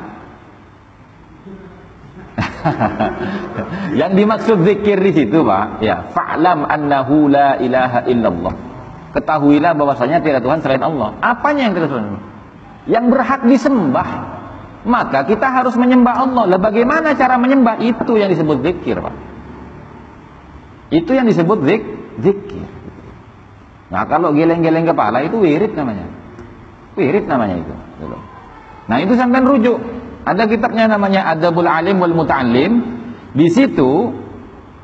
Yang 3.99 4.11
dimaksud 4.13 4.57
zikir 4.65 4.97
di 5.01 5.11
situ, 5.13 5.41
Pak, 5.41 5.81
ya, 5.81 6.11
fa'lam 6.13 6.65
annahu 6.67 7.29
la 7.31 7.57
ilaha 7.57 8.05
illallah. 8.05 8.53
Ketahuilah 9.17 9.73
bahwasanya 9.73 10.21
tidak 10.21 10.45
Tuhan 10.45 10.61
selain 10.61 10.83
Allah. 10.83 11.17
Apanya 11.23 11.65
yang 11.65 11.73
tidak 11.73 11.89
Tuhan? 11.89 12.05
Yang 12.85 13.05
berhak 13.09 13.41
disembah. 13.49 14.09
Maka 14.85 15.25
kita 15.25 15.47
harus 15.49 15.73
menyembah 15.73 16.15
Allah. 16.27 16.43
Lah 16.45 16.59
bagaimana 16.61 17.17
cara 17.17 17.41
menyembah? 17.41 17.81
Itu 17.81 18.15
yang 18.19 18.29
disebut 18.29 18.61
zikir, 18.61 19.01
Pak. 19.01 19.15
Itu 20.87 21.11
yang 21.11 21.27
disebut 21.27 21.67
zik, 21.67 21.83
zikir. 22.23 22.67
Nah, 23.87 24.03
kalau 24.07 24.35
geleng-geleng 24.35 24.87
kepala 24.87 25.23
itu 25.23 25.39
wirid 25.39 25.75
namanya. 25.75 26.07
Wirid 26.95 27.25
namanya 27.27 27.55
itu. 27.59 27.73
Nah, 28.87 28.97
itu 29.03 29.13
sampai 29.15 29.43
rujuk 29.43 29.79
ada 30.27 30.43
kitabnya 30.43 30.91
namanya 30.91 31.23
Adabul 31.31 31.71
Alim 31.71 32.03
wal 32.03 32.11
Muta'allim. 32.11 32.99
Di 33.31 33.47
situ 33.47 34.11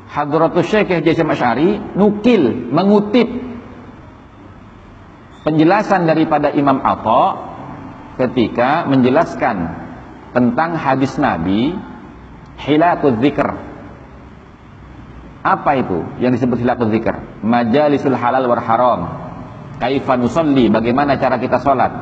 Hadratus 0.08 0.72
Syekh 0.72 1.04
Jasim 1.04 1.28
Asy'ari 1.28 1.96
nukil, 1.96 2.72
mengutip 2.72 3.28
penjelasan 5.44 6.08
daripada 6.08 6.48
Imam 6.48 6.80
Atha 6.80 7.24
ketika 8.24 8.88
menjelaskan 8.88 9.84
tentang 10.32 10.80
hadis 10.80 11.12
Nabi 11.20 11.76
Hilatul 12.64 13.20
Zikr. 13.20 13.73
Apa 15.44 15.76
itu 15.76 16.00
yang 16.24 16.32
disebut 16.32 16.56
Hilatul 16.56 16.88
Zikr? 16.88 17.44
Majalisul 17.44 18.16
halal 18.16 18.48
war 18.48 18.64
haram. 18.64 19.00
Kaifa 19.76 20.16
bagaimana 20.16 21.20
cara 21.20 21.36
kita 21.36 21.60
sholat. 21.60 21.92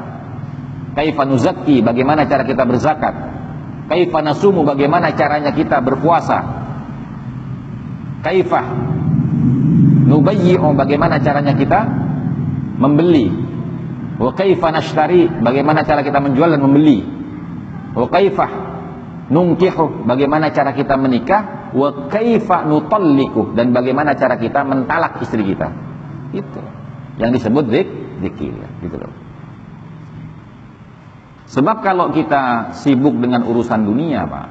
Kaifa 0.95 1.27
nuzakki, 1.27 1.83
bagaimana 1.83 2.29
cara 2.31 2.47
kita 2.47 2.63
berzakat 2.63 3.33
Kaifa 3.93 4.25
nasumu 4.25 4.65
bagaimana 4.65 5.13
caranya 5.13 5.53
kita 5.53 5.85
berpuasa? 5.85 6.41
Kaifa 8.25 8.63
nubayyi'u 10.09 10.73
bagaimana 10.73 11.21
caranya 11.21 11.53
kita 11.53 11.81
membeli? 12.81 13.29
Wa 14.17 14.33
kaifa 14.33 14.73
nashtari 14.73 15.29
bagaimana 15.45 15.85
cara 15.85 16.01
kita 16.01 16.25
menjual 16.25 16.57
dan 16.57 16.65
membeli? 16.65 17.05
Wa 17.93 18.09
kaifa 18.09 18.47
nungkihu 19.29 20.09
bagaimana 20.09 20.49
cara 20.57 20.73
kita 20.73 20.97
menikah? 20.97 21.62
Wa 21.73 22.13
kaifa 22.13 22.69
nutalliku 22.69 23.57
dan 23.57 23.73
bagaimana 23.73 24.13
cara 24.13 24.37
kita 24.37 24.61
mentalak 24.65 25.25
istri 25.25 25.41
kita? 25.41 25.73
Itu 26.37 26.61
yang 27.17 27.33
disebut 27.33 27.65
zik, 27.73 27.89
zikir 28.25 28.55
gitu 28.85 28.97
loh. 28.97 29.13
Sebab 31.53 31.85
kalau 31.85 32.13
kita 32.17 32.73
sibuk 32.81 33.13
dengan 33.21 33.45
urusan 33.45 33.85
dunia, 33.85 34.25
Pak, 34.25 34.49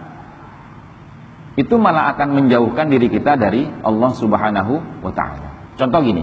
itu 1.57 1.75
malah 1.81 2.13
akan 2.13 2.37
menjauhkan 2.37 2.93
diri 2.93 3.09
kita 3.09 3.37
dari 3.37 3.65
Allah 3.81 4.11
Subhanahu 4.13 5.01
wa 5.01 5.11
taala. 5.13 5.75
Contoh 5.81 5.99
gini. 6.05 6.21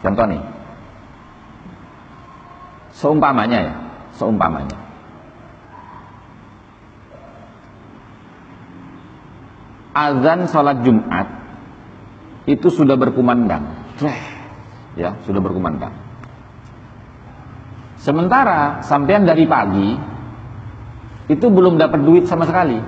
Contoh 0.00 0.24
nih. 0.30 0.42
Seumpamanya 2.94 3.58
ya, 3.62 3.74
seumpamanya. 4.14 4.89
Azan 9.90 10.46
sholat 10.46 10.86
Jumat 10.86 11.26
itu 12.46 12.70
sudah 12.70 12.94
berkumandang. 12.94 13.94
Ya, 14.94 15.18
sudah 15.26 15.42
berkumandang. 15.42 15.94
Sementara 18.00 18.80
sampean 18.80 19.28
dari 19.28 19.44
pagi 19.44 19.92
itu 21.30 21.46
belum 21.46 21.76
dapat 21.76 22.00
duit 22.00 22.24
sama 22.26 22.48
sekali. 22.48 22.80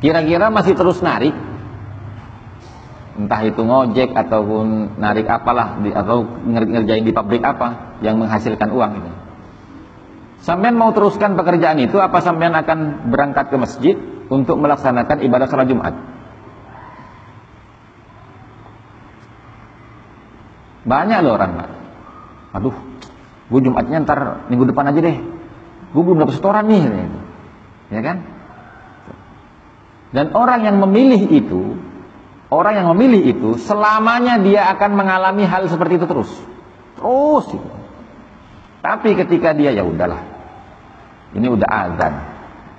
Kira-kira 0.00 0.48
masih 0.48 0.72
terus 0.72 1.04
narik 1.04 1.36
entah 3.20 3.42
itu 3.44 3.60
ngojek 3.60 4.16
ataupun 4.16 4.96
narik 4.96 5.28
apalah 5.28 5.76
di, 5.84 5.92
atau 5.92 6.24
ngerjain 6.48 7.04
di 7.04 7.12
pabrik 7.12 7.44
apa 7.44 8.00
yang 8.00 8.16
menghasilkan 8.16 8.72
uang 8.72 8.92
itu. 8.96 9.10
Sampean 10.40 10.76
mau 10.76 10.90
teruskan 10.96 11.36
pekerjaan 11.36 11.76
itu 11.80 12.00
apa 12.00 12.24
sampean 12.24 12.56
akan 12.56 13.12
berangkat 13.12 13.52
ke 13.52 13.56
masjid 13.60 13.96
untuk 14.32 14.56
melaksanakan 14.56 15.20
ibadah 15.20 15.46
salat 15.48 15.68
Jumat? 15.68 15.94
Banyak 20.80 21.18
loh 21.20 21.36
orang, 21.36 21.52
Pak 21.60 21.70
aduh 22.50 22.74
gue 23.46 23.60
Jumatnya 23.62 24.02
ntar 24.02 24.50
minggu 24.50 24.74
depan 24.74 24.90
aja 24.90 24.98
deh 25.06 25.22
gue 25.94 26.02
belum 26.02 26.18
dapat 26.18 26.34
setoran 26.34 26.66
nih 26.66 26.82
ya 27.94 28.02
kan 28.02 28.26
dan 30.10 30.34
orang 30.34 30.66
yang 30.66 30.82
memilih 30.82 31.30
itu 31.30 31.78
orang 32.50 32.82
yang 32.82 32.88
memilih 32.94 33.22
itu 33.22 33.50
selamanya 33.62 34.42
dia 34.42 34.66
akan 34.74 34.98
mengalami 34.98 35.46
hal 35.46 35.70
seperti 35.70 36.02
itu 36.02 36.06
terus. 36.10 36.30
Terus 36.98 37.44
gitu. 37.46 37.70
Tapi 38.82 39.10
ketika 39.14 39.54
dia 39.54 39.70
ya 39.70 39.86
udahlah. 39.86 40.26
Ini 41.30 41.46
udah 41.46 41.68
azan. 41.68 42.14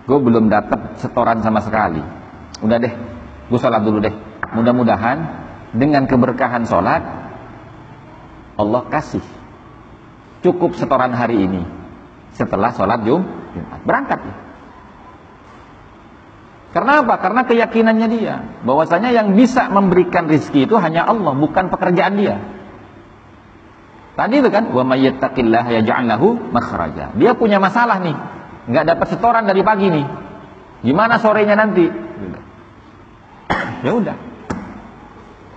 Gue 0.09 0.19
belum 0.19 0.51
dapat 0.51 0.99
setoran 0.99 1.39
sama 1.39 1.63
sekali. 1.63 2.03
Udah 2.59 2.77
deh, 2.77 2.93
gue 3.47 3.59
sholat 3.59 3.81
dulu 3.81 4.03
deh. 4.03 4.13
Mudah-mudahan 4.51 5.17
dengan 5.71 6.03
keberkahan 6.03 6.67
sholat 6.67 6.99
Allah 8.59 8.83
kasih 8.91 9.23
cukup 10.43 10.75
setoran 10.75 11.15
hari 11.15 11.47
ini 11.47 11.63
setelah 12.35 12.73
sholat 12.75 13.05
Jum, 13.07 13.23
Jumat. 13.55 13.79
Berangkat 13.87 14.19
ya. 14.25 14.35
Karena 16.71 17.03
apa? 17.03 17.15
Karena 17.19 17.41
keyakinannya 17.43 18.07
dia 18.07 18.35
bahwasanya 18.63 19.11
yang 19.11 19.35
bisa 19.35 19.67
memberikan 19.67 20.31
rizki 20.31 20.63
itu 20.63 20.79
hanya 20.79 21.03
Allah, 21.03 21.35
bukan 21.35 21.67
pekerjaan 21.67 22.15
dia. 22.15 22.39
Tadi 24.15 24.39
itu 24.39 24.47
kan, 24.51 24.71
wa 24.71 24.83
mayyattaqillah 24.87 25.67
yaj'al 25.67 26.07
lahu 26.07 26.35
makhraja. 26.51 27.11
Dia 27.19 27.31
punya 27.35 27.59
masalah 27.59 27.99
nih, 27.99 28.15
nggak 28.71 28.85
dapat 28.95 29.07
setoran 29.11 29.43
dari 29.43 29.61
pagi 29.61 29.91
nih. 29.91 30.05
Gimana 30.81 31.19
sorenya 31.19 31.55
nanti? 31.59 31.85
ya 33.85 33.91
udah. 33.91 34.17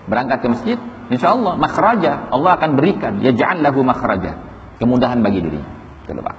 Berangkat 0.05 0.39
ke 0.45 0.49
masjid, 0.53 0.79
insya 1.09 1.33
Allah 1.33 1.57
makhraja, 1.57 2.29
Allah 2.29 2.61
akan 2.61 2.77
berikan, 2.77 3.25
yaj'al 3.25 3.65
lahu 3.65 3.81
makhraja. 3.81 4.37
Kemudahan 4.77 5.23
bagi 5.25 5.41
dirinya. 5.41 5.71
Itu 6.05 6.21
Pak. 6.21 6.37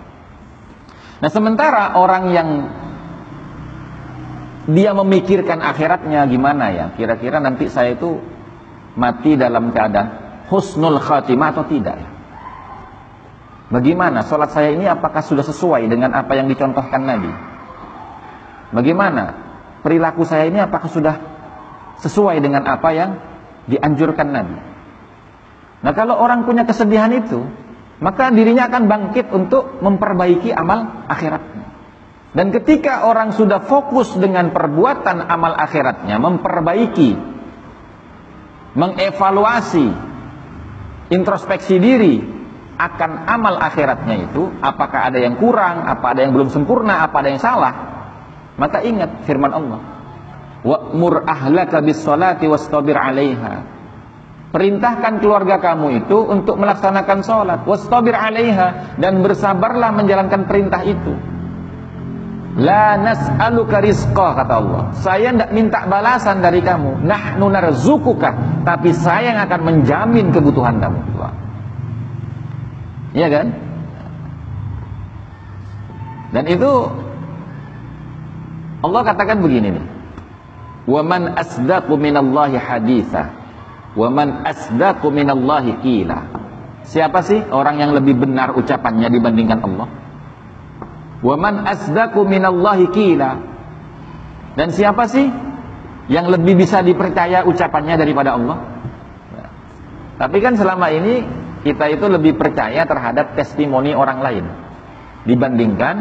Nah, 1.16 1.30
sementara 1.32 1.96
orang 1.98 2.24
yang 2.36 2.50
dia 4.66 4.92
memikirkan 4.98 5.62
akhiratnya 5.62 6.26
gimana 6.26 6.74
ya 6.74 6.86
kira-kira 6.98 7.38
nanti 7.38 7.70
saya 7.70 7.94
itu 7.94 8.18
mati 8.98 9.38
dalam 9.38 9.70
keadaan 9.70 10.42
husnul 10.50 10.98
khatimah 10.98 11.54
atau 11.54 11.70
tidak 11.70 11.96
ya 12.02 12.10
bagaimana? 13.72 14.26
Sholat 14.26 14.54
saya 14.54 14.74
ini 14.74 14.86
apakah 14.86 15.22
sudah 15.22 15.46
sesuai 15.46 15.88
dengan 15.90 16.14
apa 16.14 16.34
yang 16.38 16.50
dicontohkan 16.50 17.02
Nabi? 17.06 17.32
Bagaimana? 18.74 19.24
Perilaku 19.86 20.26
saya 20.26 20.50
ini 20.50 20.58
apakah 20.58 20.90
sudah 20.90 21.16
sesuai 22.02 22.42
dengan 22.42 22.66
apa 22.66 22.90
yang 22.92 23.12
dianjurkan 23.70 24.28
Nabi? 24.34 24.58
Nah 25.86 25.94
kalau 25.94 26.18
orang 26.18 26.44
punya 26.50 26.66
kesedihan 26.66 27.14
itu 27.14 27.46
maka 28.02 28.28
dirinya 28.34 28.68
akan 28.68 28.92
bangkit 28.92 29.32
untuk 29.32 29.80
memperbaiki 29.80 30.52
amal 30.52 31.08
akhiratnya. 31.08 31.64
Dan 32.36 32.52
ketika 32.52 33.08
orang 33.08 33.32
sudah 33.32 33.64
fokus 33.64 34.12
dengan 34.20 34.52
perbuatan 34.52 35.24
amal 35.24 35.56
akhiratnya, 35.56 36.20
memperbaiki, 36.20 37.16
mengevaluasi, 38.76 39.88
introspeksi 41.16 41.80
diri 41.80 42.35
akan 42.76 43.28
amal 43.28 43.56
akhiratnya 43.60 44.28
itu, 44.28 44.52
apakah 44.60 45.08
ada 45.08 45.20
yang 45.20 45.40
kurang, 45.40 45.88
apa 45.88 46.12
ada 46.12 46.28
yang 46.28 46.36
belum 46.36 46.52
sempurna, 46.52 47.08
apa 47.08 47.24
ada 47.24 47.30
yang 47.32 47.42
salah, 47.42 47.74
maka 48.60 48.84
ingat 48.84 49.24
firman 49.24 49.52
Allah. 49.52 49.80
Wa'mur 50.66 51.24
ahlaka 51.24 51.80
bis 51.80 52.02
salati 52.02 52.50
wastabir 52.50 52.98
'alaiha. 52.98 53.76
Perintahkan 54.50 55.20
keluarga 55.20 55.60
kamu 55.60 56.04
itu 56.04 56.18
untuk 56.26 56.56
melaksanakan 56.60 57.20
sholat, 57.24 57.60
wastabir 57.68 58.16
'alaiha 58.16 58.98
dan 59.00 59.24
bersabarlah 59.24 59.92
menjalankan 59.96 60.48
perintah 60.48 60.82
itu. 60.84 61.14
La 62.56 62.96
nas'aluka 62.96 63.84
rizqah 63.84 64.32
kata 64.32 64.54
Allah. 64.56 64.84
Saya 65.04 65.36
tidak 65.36 65.52
minta 65.52 65.84
balasan 65.92 66.40
dari 66.40 66.64
kamu. 66.64 67.04
Nahnu 67.04 67.52
narzukuka, 67.52 68.64
tapi 68.64 68.96
saya 68.96 69.36
yang 69.36 69.40
akan 69.44 69.62
menjamin 69.64 70.32
kebutuhan 70.32 70.80
kamu. 70.80 71.04
Iya 73.16 73.28
kan? 73.32 73.48
Dan 76.36 76.44
itu 76.52 76.72
Allah 78.84 79.02
katakan 79.08 79.40
begini 79.40 79.72
nih. 79.72 79.86
Wa 80.86 81.02
man 81.02 81.34
asdaqu 81.40 81.96
minallahi 81.96 82.60
haditha. 82.60 83.32
Wa 83.96 84.12
man 84.12 84.44
asdaqu 84.44 85.08
minallahi 85.10 85.80
qila. 85.80 86.46
Siapa 86.86 87.26
sih 87.26 87.42
orang 87.50 87.82
yang 87.82 87.92
lebih 87.98 88.14
benar 88.14 88.54
ucapannya 88.54 89.10
dibandingkan 89.10 89.60
Allah? 89.66 89.90
Waman 91.26 91.66
asdaku 91.66 92.22
minallahi 92.22 92.86
kila. 92.94 93.32
Dan 94.54 94.70
siapa 94.70 95.10
sih 95.10 95.26
yang 96.06 96.30
lebih 96.30 96.54
bisa 96.54 96.86
dipercaya 96.86 97.42
ucapannya 97.50 97.98
daripada 97.98 98.38
Allah? 98.38 98.58
Tapi 100.22 100.38
kan 100.40 100.54
selama 100.54 100.94
ini 100.94 101.26
kita 101.66 101.90
itu 101.90 102.06
lebih 102.06 102.38
percaya 102.38 102.86
terhadap 102.86 103.34
testimoni 103.34 103.98
orang 103.98 104.22
lain 104.22 104.46
dibandingkan 105.26 105.98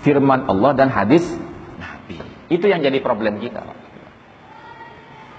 firman 0.00 0.48
Allah 0.48 0.72
dan 0.72 0.88
hadis 0.88 1.28
Nabi. 1.76 2.16
Itu 2.48 2.72
yang 2.72 2.80
jadi 2.80 2.96
problem 3.04 3.36
kita. 3.36 3.60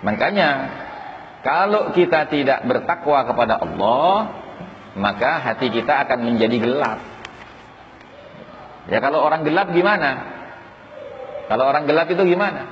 Makanya 0.06 0.50
kalau 1.42 1.98
kita 1.98 2.30
tidak 2.30 2.62
bertakwa 2.70 3.26
kepada 3.26 3.58
Allah, 3.58 4.38
maka 4.94 5.42
hati 5.42 5.74
kita 5.74 6.06
akan 6.06 6.30
menjadi 6.30 6.62
gelap. 6.62 7.02
Ya 8.94 9.02
kalau 9.02 9.26
orang 9.26 9.42
gelap 9.42 9.74
gimana? 9.74 10.30
Kalau 11.50 11.66
orang 11.66 11.90
gelap 11.90 12.06
itu 12.06 12.22
gimana? 12.22 12.70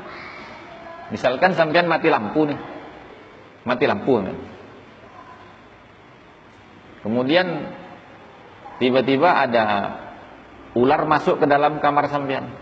Misalkan 1.09 1.57
sampean 1.57 1.89
mati 1.89 2.13
lampu 2.13 2.45
nih. 2.45 2.59
Mati 3.65 3.85
lampu 3.89 4.21
nih. 4.21 4.50
Kemudian 7.01 7.73
tiba-tiba 8.77 9.29
ada 9.33 9.65
ular 10.77 11.01
masuk 11.09 11.41
ke 11.41 11.45
dalam 11.49 11.81
kamar 11.81 12.07
sampean. 12.07 12.53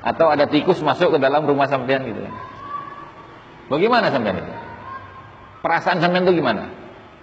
Atau 0.00 0.32
ada 0.32 0.48
tikus 0.48 0.80
masuk 0.80 1.16
ke 1.16 1.18
dalam 1.20 1.44
rumah 1.44 1.68
sampean 1.68 2.08
gitu 2.08 2.24
Bagaimana 3.68 4.08
sampean 4.08 4.40
itu? 4.40 4.52
Perasaan 5.60 6.00
sampean 6.00 6.24
itu 6.24 6.40
gimana? 6.40 6.72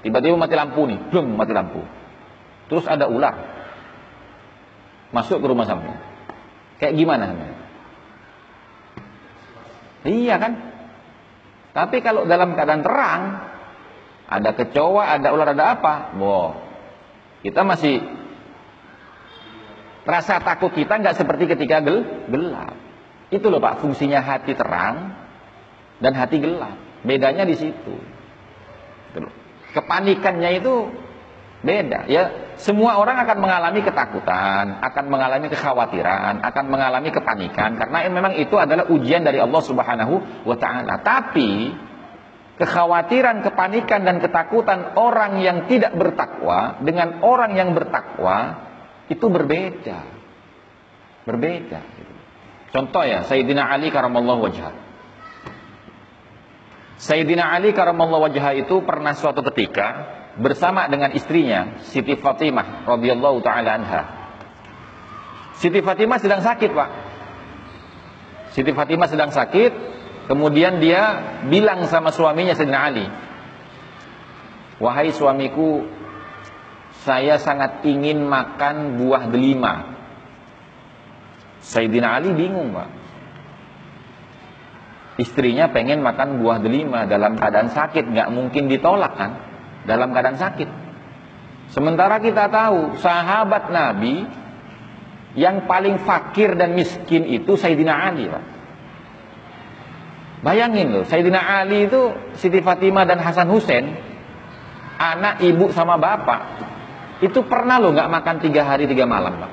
Tiba-tiba 0.06 0.38
mati 0.38 0.54
lampu 0.54 0.86
nih, 0.86 1.10
belum 1.10 1.34
mati 1.34 1.52
lampu. 1.58 1.82
Terus 2.70 2.86
ada 2.86 3.10
ular 3.10 3.34
masuk 5.10 5.42
ke 5.42 5.48
rumah 5.50 5.66
sampean. 5.66 5.98
Kayak 6.78 6.94
gimana 6.94 7.26
Iya 10.06 10.36
kan? 10.38 10.54
Tapi 11.78 12.02
kalau 12.02 12.26
dalam 12.26 12.58
keadaan 12.58 12.82
terang, 12.82 13.22
ada 14.26 14.50
kecoa, 14.58 15.14
ada 15.14 15.30
ular, 15.30 15.54
ada 15.54 15.78
apa? 15.78 15.94
Wow. 16.18 16.50
Kita 17.46 17.62
masih 17.62 18.02
rasa 20.02 20.42
takut 20.42 20.74
kita 20.74 20.98
nggak 20.98 21.22
seperti 21.22 21.46
ketika 21.46 21.86
gel 21.86 22.26
gelap. 22.26 22.74
Itu 23.30 23.54
loh 23.54 23.62
Pak, 23.62 23.86
fungsinya 23.86 24.26
hati 24.26 24.58
terang 24.58 25.14
dan 26.02 26.18
hati 26.18 26.42
gelap. 26.42 26.74
Bedanya 27.06 27.46
di 27.46 27.54
situ. 27.54 27.94
Kepanikannya 29.78 30.58
itu 30.58 30.74
Beda 31.66 32.06
ya. 32.06 32.47
Semua 32.58 32.98
orang 32.98 33.22
akan 33.22 33.38
mengalami 33.38 33.86
ketakutan, 33.86 34.82
akan 34.82 35.06
mengalami 35.14 35.46
kekhawatiran, 35.54 36.42
akan 36.42 36.66
mengalami 36.66 37.10
kepanikan 37.14 37.78
karena 37.78 38.10
memang 38.10 38.34
itu 38.34 38.58
adalah 38.58 38.90
ujian 38.90 39.22
dari 39.22 39.38
Allah 39.38 39.62
Subhanahu 39.62 40.46
wa 40.46 40.58
taala. 40.58 40.98
Tapi 41.06 41.70
kekhawatiran, 42.58 43.46
kepanikan 43.46 44.02
dan 44.02 44.18
ketakutan 44.18 44.98
orang 44.98 45.38
yang 45.38 45.70
tidak 45.70 45.94
bertakwa 45.94 46.82
dengan 46.82 47.22
orang 47.22 47.54
yang 47.54 47.78
bertakwa 47.78 48.66
itu 49.06 49.26
berbeda. 49.30 50.00
Berbeda. 51.30 51.80
Contoh 52.74 53.06
ya, 53.06 53.22
Sayyidina 53.30 53.70
Ali 53.70 53.94
karamallahu 53.94 54.50
wajhah. 54.50 54.74
Sayyidina 56.98 57.54
Ali 57.54 57.78
karamallahu 57.78 58.34
wajhah 58.34 58.58
itu 58.58 58.82
pernah 58.82 59.14
suatu 59.14 59.46
ketika 59.54 60.17
bersama 60.38 60.86
dengan 60.86 61.12
istrinya 61.18 61.82
Siti 61.82 62.14
Fatimah 62.14 62.86
radhiyallahu 62.86 63.42
taala 63.42 63.70
anha. 63.82 64.02
Siti 65.58 65.82
Fatimah 65.82 66.22
sedang 66.22 66.46
sakit, 66.46 66.70
Pak. 66.70 66.90
Siti 68.54 68.72
Fatimah 68.74 69.10
sedang 69.10 69.34
sakit, 69.34 69.72
kemudian 70.30 70.78
dia 70.78 71.18
bilang 71.50 71.86
sama 71.90 72.14
suaminya 72.14 72.54
Sayyidina 72.54 72.80
Ali, 72.80 73.06
"Wahai 74.78 75.10
suamiku, 75.10 75.86
saya 77.02 77.42
sangat 77.42 77.82
ingin 77.90 78.22
makan 78.30 79.02
buah 79.02 79.34
delima." 79.34 79.98
Sayyidina 81.66 82.22
Ali 82.22 82.38
bingung, 82.38 82.78
Pak. 82.78 82.90
Istrinya 85.18 85.74
pengen 85.74 86.06
makan 86.06 86.46
buah 86.46 86.62
delima 86.62 87.10
dalam 87.10 87.42
keadaan 87.42 87.74
sakit, 87.74 88.06
nggak 88.14 88.30
mungkin 88.30 88.70
ditolak 88.70 89.18
kan? 89.18 89.47
Dalam 89.88 90.12
keadaan 90.12 90.38
sakit. 90.38 90.70
Sementara 91.72 92.20
kita 92.20 92.52
tahu 92.52 93.00
sahabat 93.00 93.72
Nabi 93.72 94.28
yang 95.40 95.66
paling 95.66 96.04
fakir 96.04 96.54
dan 96.60 96.76
miskin 96.76 97.24
itu 97.28 97.56
Sayyidina 97.56 97.94
Ali, 97.94 98.28
Pak. 98.28 98.46
Bayangin 100.46 100.94
loh, 100.94 101.04
Sayyidina 101.04 101.42
Ali 101.42 101.90
itu 101.90 102.14
Siti 102.38 102.62
Fatimah 102.62 103.10
dan 103.10 103.18
Hasan 103.18 103.50
Hussein, 103.50 103.98
anak 105.02 105.42
ibu 105.42 105.74
sama 105.74 105.98
bapak, 105.98 106.42
itu 107.26 107.42
pernah 107.46 107.82
loh 107.82 107.90
nggak 107.94 108.10
makan 108.10 108.36
tiga 108.46 108.62
hari 108.66 108.86
tiga 108.86 109.10
malam, 109.10 109.34
pak. 109.42 109.52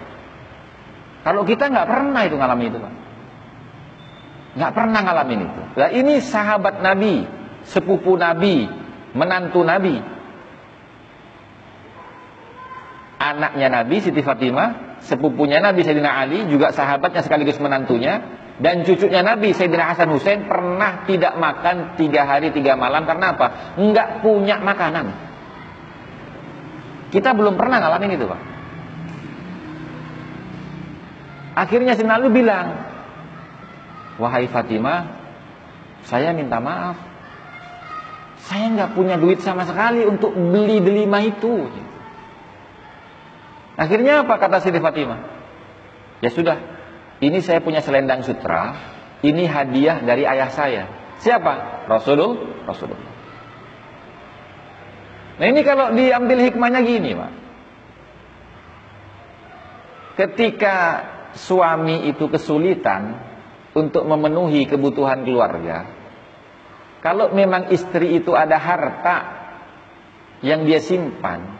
Kalau 1.24 1.42
kita 1.48 1.72
nggak 1.72 1.88
pernah 1.88 2.20
itu 2.28 2.36
ngalamin 2.36 2.68
itu, 2.68 2.78
pak. 2.80 2.94
Nggak 4.54 4.72
pernah 4.76 5.00
ngalamin 5.02 5.40
itu. 5.48 5.60
Nah 5.72 5.90
ini 5.90 6.14
sahabat 6.20 6.84
Nabi, 6.84 7.24
sepupu 7.64 8.20
Nabi, 8.20 8.68
menantu 9.16 9.64
Nabi. 9.64 9.96
Anaknya 13.24 13.72
Nabi 13.72 14.04
Siti 14.04 14.20
Fatimah, 14.20 15.00
sepupunya 15.00 15.64
Nabi 15.64 15.80
Sayyidina 15.80 16.12
Ali, 16.12 16.44
juga 16.52 16.76
sahabatnya 16.76 17.24
sekaligus 17.24 17.56
menantunya, 17.56 18.20
dan 18.60 18.84
cucunya 18.84 19.24
Nabi 19.24 19.56
Sayyidina 19.56 19.96
Hasan 19.96 20.12
Hussein 20.12 20.44
pernah 20.44 21.08
tidak 21.08 21.34
makan 21.40 21.96
tiga 21.96 22.28
hari 22.28 22.52
tiga 22.52 22.76
malam 22.76 23.08
karena 23.08 23.32
apa? 23.32 23.46
Enggak 23.80 24.20
punya 24.20 24.60
makanan. 24.60 25.10
Kita 27.08 27.32
belum 27.32 27.56
pernah 27.56 27.80
ngalamin 27.80 28.14
itu 28.14 28.26
pak. 28.28 28.40
Akhirnya 31.54 31.94
Ali 31.94 32.28
bilang, 32.34 32.66
wahai 34.18 34.50
Fatimah, 34.50 35.06
saya 36.04 36.34
minta 36.34 36.58
maaf. 36.58 36.98
Saya 38.44 38.68
nggak 38.74 38.92
punya 38.92 39.16
duit 39.16 39.40
sama 39.40 39.64
sekali 39.64 40.04
untuk 40.04 40.34
beli 40.34 40.82
delima 40.82 41.22
itu. 41.24 41.70
Akhirnya 43.74 44.22
apa 44.22 44.38
kata 44.38 44.62
Siti 44.62 44.78
Fatimah? 44.78 45.20
Ya 46.22 46.30
sudah, 46.30 46.56
ini 47.18 47.42
saya 47.42 47.58
punya 47.58 47.82
selendang 47.82 48.22
sutra, 48.22 48.78
ini 49.26 49.48
hadiah 49.48 50.04
dari 50.04 50.22
ayah 50.28 50.50
saya. 50.52 50.84
Siapa? 51.18 51.86
Rasulullah. 51.90 52.68
Rasulullah. 52.68 53.12
Nah 55.34 55.46
ini 55.50 55.60
kalau 55.66 55.90
diambil 55.96 56.38
hikmahnya 56.46 56.80
gini, 56.86 57.10
Pak. 57.18 57.32
Ketika 60.14 60.76
suami 61.34 62.06
itu 62.06 62.30
kesulitan 62.30 63.18
untuk 63.74 64.06
memenuhi 64.06 64.70
kebutuhan 64.70 65.26
keluarga, 65.26 65.90
kalau 67.02 67.34
memang 67.34 67.74
istri 67.74 68.14
itu 68.22 68.30
ada 68.38 68.54
harta 68.54 69.16
yang 70.46 70.62
dia 70.62 70.78
simpan, 70.78 71.53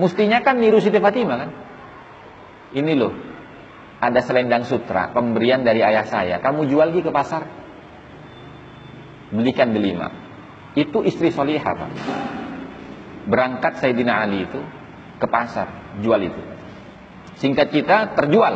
mestinya 0.00 0.40
kan 0.40 0.56
niru 0.56 0.80
Siti 0.80 0.96
Fatimah 0.96 1.36
kan? 1.36 1.50
Ini 2.70 2.92
loh, 2.96 3.12
ada 4.00 4.24
selendang 4.24 4.64
sutra 4.64 5.12
pemberian 5.12 5.60
dari 5.60 5.84
ayah 5.84 6.08
saya. 6.08 6.40
Kamu 6.40 6.64
jual 6.64 6.88
lagi 6.88 7.04
ke 7.04 7.12
pasar. 7.12 7.44
Belikan 9.30 9.76
delima. 9.76 10.08
Itu 10.72 11.04
istri 11.04 11.28
solihah 11.28 11.74
pak. 11.76 11.90
Berangkat 13.28 13.78
Sayyidina 13.78 14.24
Ali 14.24 14.48
itu 14.48 14.60
ke 15.20 15.26
pasar 15.28 16.00
jual 16.00 16.18
itu. 16.24 16.42
Singkat 17.38 17.68
kita 17.68 17.96
terjual. 18.16 18.54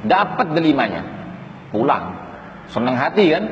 Dapat 0.00 0.56
delimanya. 0.56 1.02
Pulang. 1.68 2.16
Senang 2.72 2.96
hati 2.96 3.28
kan? 3.28 3.44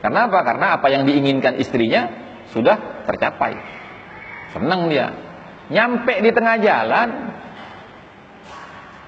Karena 0.00 0.30
apa? 0.30 0.40
Karena 0.40 0.66
apa 0.80 0.86
yang 0.88 1.04
diinginkan 1.04 1.60
istrinya 1.60 2.08
sudah 2.50 3.04
tercapai. 3.04 3.58
Senang 4.56 4.88
dia 4.88 5.25
nyampe 5.70 6.14
di 6.22 6.30
tengah 6.30 6.56
jalan 6.62 7.08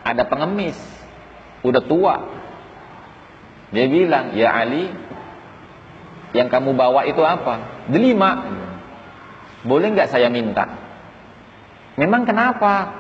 ada 0.03 0.23
pengemis 0.25 0.79
udah 1.63 1.83
tua. 1.85 2.17
Dia 3.69 3.85
bilang, 3.85 4.33
ya 4.33 4.49
Ali, 4.49 4.89
yang 6.33 6.49
kamu 6.49 6.73
bawa 6.73 7.05
itu 7.05 7.21
apa? 7.21 7.85
Delima. 7.93 8.49
Boleh 9.61 9.93
nggak 9.93 10.09
saya 10.09 10.33
minta? 10.33 10.65
Memang 12.01 12.25
kenapa? 12.25 12.97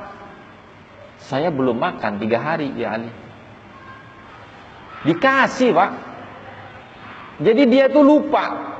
Saya 1.24 1.48
belum 1.48 1.80
makan 1.80 2.20
tiga 2.20 2.38
hari, 2.44 2.76
ya 2.76 3.00
Ali. 3.00 3.10
Dikasih 5.08 5.70
pak. 5.72 5.90
Jadi 7.38 7.62
dia 7.70 7.86
tuh 7.88 8.02
lupa 8.02 8.74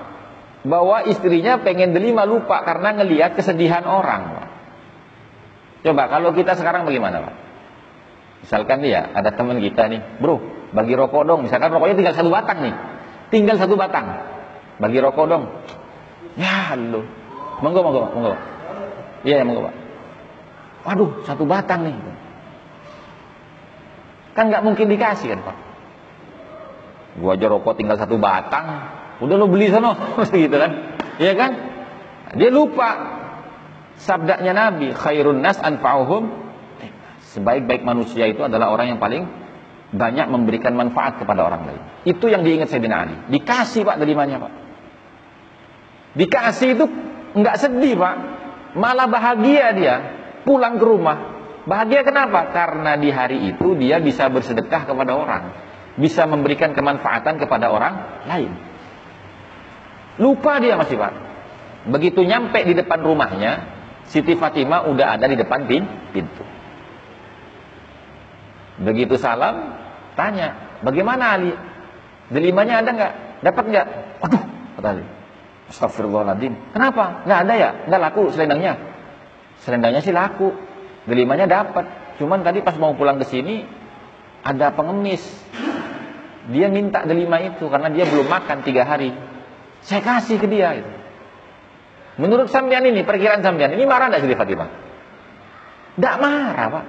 bahwa 0.67 1.07
istrinya 1.07 1.62
pengen 1.62 1.95
delima 1.95 2.27
lupa 2.27 2.67
karena 2.67 2.99
ngelihat 2.99 3.38
kesedihan 3.38 3.87
orang. 3.87 4.38
Coba 5.83 6.11
kalau 6.11 6.35
kita 6.35 6.59
sekarang 6.59 6.83
bagaimana 6.83 7.23
pak? 7.23 7.35
Misalkan 8.43 8.83
dia 8.83 9.07
ada 9.14 9.31
teman 9.35 9.59
kita 9.59 9.91
nih, 9.91 10.01
bro, 10.23 10.38
bagi 10.75 10.95
rokok 10.95 11.23
dong. 11.27 11.41
Misalkan 11.47 11.75
rokoknya 11.75 11.95
tinggal 11.99 12.14
satu 12.14 12.31
batang 12.31 12.59
nih, 12.62 12.75
tinggal 13.31 13.57
satu 13.59 13.75
batang, 13.75 14.07
bagi 14.79 14.99
rokok 15.03 15.27
dong. 15.27 15.45
Ya 16.38 16.75
lu, 16.79 17.03
monggo 17.62 17.81
monggo 17.83 18.03
monggo. 18.14 18.35
Iya 19.27 19.43
yeah, 19.43 19.47
monggo 19.47 19.67
pak. 19.71 19.75
Waduh, 20.87 21.11
satu 21.27 21.43
batang 21.47 21.83
nih. 21.87 21.97
Kan 24.38 24.55
nggak 24.55 24.62
mungkin 24.62 24.87
dikasih 24.87 25.35
kan 25.35 25.41
pak. 25.43 25.57
Gua 27.19 27.35
aja 27.35 27.51
rokok 27.51 27.75
tinggal 27.75 27.99
satu 27.99 28.14
batang, 28.23 28.67
udah 29.19 29.35
lo 29.35 29.51
beli 29.51 29.75
sana, 29.75 29.99
gitu 30.31 30.55
kan? 30.55 30.95
Iya 31.19 31.35
kan? 31.35 31.51
Dia 32.38 32.55
lupa 32.55 33.17
sabdanya 33.99 34.55
Nabi, 34.55 34.95
khairun 34.95 35.43
nas 35.43 35.59
anfa'uhum 35.61 36.49
Sebaik-baik 37.29 37.85
manusia 37.85 38.25
itu 38.25 38.41
adalah 38.41 38.73
orang 38.73 38.97
yang 38.97 39.01
paling 39.01 39.29
banyak 39.93 40.27
memberikan 40.33 40.73
manfaat 40.73 41.21
kepada 41.21 41.45
orang 41.45 41.63
lain. 41.69 41.83
Itu 42.09 42.33
yang 42.33 42.41
diingat 42.41 42.73
Sayyidina 42.73 42.97
Ali. 42.97 43.17
Dikasih 43.29 43.85
Pak 43.85 43.97
delimanya 44.01 44.41
Pak. 44.41 44.53
Dikasih 46.17 46.69
itu 46.73 46.85
nggak 47.37 47.57
sedih 47.61 48.01
Pak. 48.01 48.15
Malah 48.81 49.09
bahagia 49.13 49.77
dia 49.77 49.95
pulang 50.49 50.81
ke 50.81 50.85
rumah. 50.89 51.19
Bahagia 51.69 52.01
kenapa? 52.01 52.49
Karena 52.49 52.97
di 52.97 53.13
hari 53.13 53.53
itu 53.53 53.77
dia 53.77 54.01
bisa 54.01 54.33
bersedekah 54.33 54.89
kepada 54.89 55.13
orang. 55.13 55.43
Bisa 56.01 56.25
memberikan 56.25 56.73
kemanfaatan 56.73 57.37
kepada 57.37 57.69
orang 57.69 58.25
lain. 58.25 58.53
Lupa 60.17 60.57
dia 60.65 60.81
masih 60.81 60.97
Pak. 60.97 61.13
Begitu 61.93 62.25
nyampe 62.25 62.61
di 62.65 62.73
depan 62.73 63.05
rumahnya, 63.05 63.78
Siti 64.09 64.33
Fatimah 64.35 64.88
udah 64.88 65.21
ada 65.21 65.29
di 65.29 65.37
depan 65.37 65.68
pintu. 65.68 66.44
Begitu 68.79 69.21
salam, 69.21 69.75
tanya, 70.16 70.81
bagaimana 70.81 71.37
Ali? 71.37 71.53
Delimanya 72.33 72.81
ada 72.81 72.90
nggak? 72.94 73.12
Dapat 73.44 73.64
nggak? 73.68 73.87
Waduh, 74.25 74.42
kata 74.81 74.88
Ali. 74.97 75.05
Astagfirullahaladzim. 75.68 76.73
Kenapa? 76.73 77.29
Nggak 77.29 77.38
ada 77.44 77.55
ya? 77.55 77.71
Nggak 77.85 78.01
laku 78.01 78.23
selendangnya? 78.33 78.73
Selendangnya 79.66 80.01
sih 80.01 80.14
laku. 80.16 80.57
Delimanya 81.05 81.44
dapat. 81.44 82.16
Cuman 82.16 82.40
tadi 82.40 82.64
pas 82.64 82.77
mau 82.81 82.97
pulang 82.97 83.21
ke 83.21 83.29
sini, 83.29 83.64
ada 84.40 84.73
pengemis. 84.73 85.21
Dia 86.49 86.73
minta 86.73 87.05
delima 87.05 87.44
itu 87.44 87.68
karena 87.68 87.92
dia 87.92 88.09
belum 88.09 88.25
makan 88.25 88.64
tiga 88.64 88.88
hari. 88.88 89.12
Saya 89.85 90.01
kasih 90.01 90.40
ke 90.40 90.49
dia 90.49 90.81
itu. 90.81 90.92
Menurut 92.18 92.50
sampean 92.50 92.83
ini, 92.83 93.07
perkiraan 93.07 93.46
sampean 93.46 93.78
ini 93.78 93.87
marah 93.87 94.11
nggak 94.11 94.26
sih 94.26 94.35
Fatimah? 94.35 94.68
Tidak 95.94 96.16
marah, 96.18 96.66
Pak. 96.70 96.85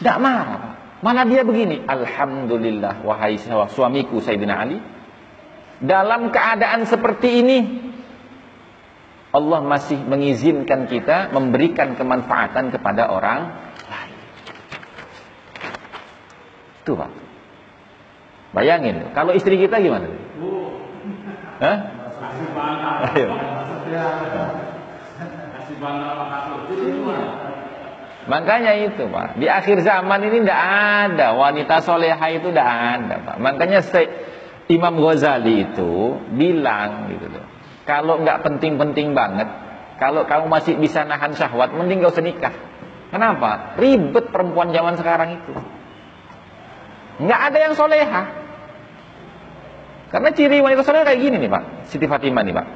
Tidak 0.00 0.16
marah. 0.20 0.78
Malah 0.98 1.24
dia 1.28 1.46
begini. 1.46 1.86
Alhamdulillah 1.86 3.06
wahai 3.06 3.38
suamiku 3.70 4.18
Sayyidina 4.18 4.54
Ali. 4.56 4.78
Dalam 5.78 6.34
keadaan 6.34 6.88
seperti 6.88 7.28
ini. 7.44 7.58
Allah 9.28 9.60
masih 9.60 10.00
mengizinkan 10.08 10.88
kita 10.88 11.28
memberikan 11.36 11.92
kemanfaatan 12.00 12.72
kepada 12.72 13.12
orang 13.12 13.52
lain. 13.84 14.18
Itu 16.80 16.96
Pak. 16.96 17.10
Bayangin. 18.56 19.12
Kalau 19.12 19.36
istri 19.36 19.60
kita 19.60 19.84
gimana? 19.84 20.08
Hah? 21.60 21.78
Ayo. 23.12 23.28
Kasih 25.58 25.76
bangga 25.80 26.08
Makanya 28.28 28.72
itu 28.84 29.08
Pak, 29.08 29.40
di 29.40 29.48
akhir 29.48 29.80
zaman 29.80 30.20
ini 30.28 30.44
tidak 30.44 30.60
ada 31.08 31.32
wanita 31.32 31.80
soleha 31.80 32.26
itu 32.28 32.52
tidak 32.52 32.68
ada 32.68 33.14
Pak. 33.24 33.36
Makanya 33.40 33.80
Imam 34.68 35.00
Ghazali 35.00 35.64
itu 35.64 36.20
bilang 36.36 37.08
gitu 37.08 37.24
loh, 37.32 37.44
kalau 37.88 38.20
nggak 38.20 38.44
penting-penting 38.44 39.16
banget, 39.16 39.48
kalau 39.96 40.28
kamu 40.28 40.44
masih 40.52 40.76
bisa 40.76 41.08
nahan 41.08 41.32
syahwat, 41.32 41.72
mending 41.72 42.04
gak 42.04 42.20
usah 42.20 42.24
nikah. 42.24 42.52
Kenapa? 43.08 43.80
Ribet 43.80 44.28
perempuan 44.28 44.76
zaman 44.76 45.00
sekarang 45.00 45.40
itu. 45.40 45.52
Nggak 47.24 47.40
ada 47.48 47.58
yang 47.64 47.74
soleha. 47.74 48.22
Karena 50.12 50.28
ciri 50.36 50.60
wanita 50.60 50.84
soleha 50.84 51.08
kayak 51.08 51.20
gini 51.20 51.36
nih 51.40 51.48
Pak, 51.48 51.64
Siti 51.88 52.04
Fatimah 52.04 52.44
nih 52.44 52.52
Pak. 52.52 52.66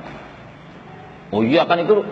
Oh 1.33 1.41
iya 1.41 1.65
kan 1.65 1.81
itu 1.81 2.05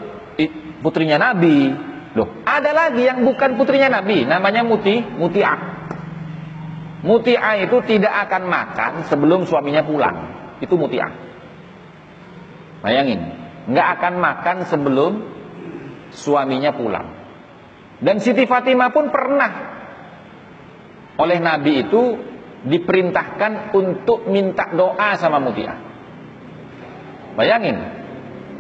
putrinya 0.81 1.21
Nabi, 1.21 1.77
Loh, 2.11 2.43
ada 2.43 2.75
lagi 2.75 3.07
yang 3.07 3.23
bukan 3.23 3.55
putrinya 3.55 3.87
Nabi, 3.87 4.27
namanya 4.27 4.67
Muti, 4.67 4.99
Muti'ah. 4.99 5.61
Muti'ah 7.07 7.55
itu 7.63 7.77
tidak 7.87 8.27
akan 8.27 8.51
makan 8.51 8.93
sebelum 9.07 9.47
suaminya 9.47 9.87
pulang. 9.87 10.17
itu 10.61 10.77
mutiah. 10.77 11.09
Bayangin, 12.85 13.21
nggak 13.73 13.89
akan 13.97 14.15
makan 14.21 14.57
sebelum 14.69 15.13
suaminya 16.13 16.77
pulang. 16.77 17.17
Dan 18.05 18.21
Siti 18.21 18.45
Fatimah 18.45 18.93
pun 18.93 19.09
pernah 19.09 19.53
oleh 21.17 21.41
Nabi 21.41 21.89
itu 21.89 22.03
diperintahkan 22.69 23.73
untuk 23.73 24.29
minta 24.29 24.69
doa 24.77 25.17
sama 25.17 25.41
Mutia. 25.41 25.81
Bayangin, 27.41 28.00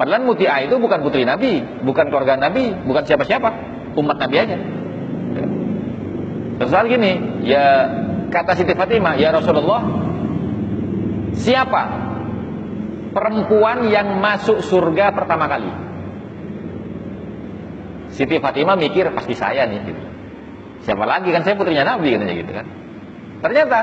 padahal 0.00 0.24
Mutia 0.24 0.64
itu 0.64 0.80
bukan 0.80 1.04
putri 1.04 1.28
Nabi, 1.28 1.60
bukan 1.84 2.08
keluarga 2.08 2.40
Nabi, 2.40 2.72
bukan 2.88 3.04
siapa-siapa, 3.04 3.48
umat 4.00 4.16
Nabi 4.16 4.36
aja. 4.40 4.56
Terus 6.56 6.72
gini, 6.88 7.12
ya 7.44 7.64
kata 8.32 8.56
Siti 8.56 8.72
Fatimah, 8.72 9.20
ya 9.20 9.28
Rasulullah, 9.28 9.84
siapa 11.36 11.82
perempuan 13.12 13.92
yang 13.92 14.16
masuk 14.24 14.64
surga 14.64 15.12
pertama 15.12 15.44
kali? 15.52 15.68
Siti 18.16 18.40
Fatimah 18.40 18.80
mikir 18.80 19.12
pasti 19.12 19.36
saya 19.36 19.68
nih 19.68 19.80
gitu. 19.84 20.02
Siapa 20.80 21.04
lagi 21.04 21.28
kan 21.28 21.44
saya 21.44 21.60
putrinya 21.60 21.84
Nabi 21.84 22.16
katanya 22.16 22.34
gitu 22.40 22.52
kan. 22.56 22.66
Ternyata 23.44 23.78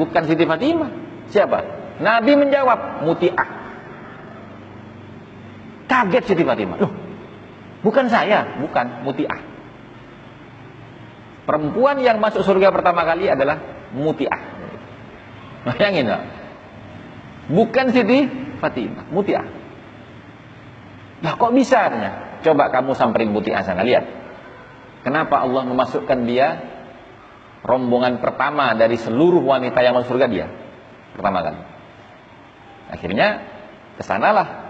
bukan 0.00 0.22
Siti 0.24 0.44
Fatimah. 0.48 0.90
Siapa? 1.28 1.58
Nabi 2.00 2.32
menjawab 2.40 3.04
Muti'ah. 3.04 3.57
Kaget 5.88 6.24
Siti 6.28 6.44
Fatimah. 6.44 6.76
Loh, 6.78 6.92
bukan 7.80 8.06
saya, 8.12 8.60
bukan 8.60 9.02
Muti'ah. 9.08 9.40
Perempuan 11.48 12.04
yang 12.04 12.20
masuk 12.20 12.44
surga 12.44 12.68
pertama 12.68 13.08
kali 13.08 13.32
adalah 13.32 13.88
Muti'ah. 13.96 14.42
Bayangin 15.64 16.04
enggak? 16.06 16.22
Bukan 17.48 17.86
Siti 17.96 18.28
Fatimah, 18.60 19.08
Muti'ah. 19.08 19.46
Nah 21.24 21.32
kok 21.34 21.52
bisa? 21.56 21.88
Coba 22.44 22.68
kamu 22.68 22.92
samperin 22.92 23.32
Muti'ah 23.32 23.64
sana, 23.64 23.80
lihat. 23.80 24.04
Kenapa 25.02 25.40
Allah 25.40 25.64
memasukkan 25.64 26.28
dia 26.28 26.48
rombongan 27.64 28.20
pertama 28.20 28.76
dari 28.76 29.00
seluruh 29.00 29.40
wanita 29.40 29.80
yang 29.80 29.96
masuk 29.96 30.14
surga 30.14 30.26
dia 30.28 30.46
pertama 31.16 31.42
kali. 31.42 31.60
Akhirnya 32.92 33.28
ke 33.98 34.02
sanalah 34.06 34.67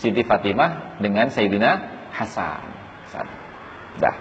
Siti 0.00 0.24
Fatimah 0.24 0.96
dengan 0.96 1.28
Sayyidina 1.28 1.70
Hasan. 2.16 2.64
Dah. 4.00 4.16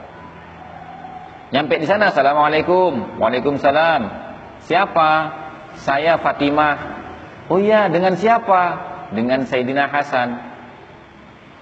Nyampe 1.55 1.80
di 1.80 1.88
sana, 1.88 2.11
Assalamualaikum. 2.11 3.15
Waalaikumsalam. 3.15 4.01
Siapa? 4.67 5.09
Saya 5.80 6.19
Fatimah. 6.19 6.75
Oh 7.47 7.57
iya, 7.63 7.88
dengan 7.88 8.19
siapa? 8.19 8.61
Dengan 9.15 9.47
Sayyidina 9.47 9.88
Hasan. 9.88 10.30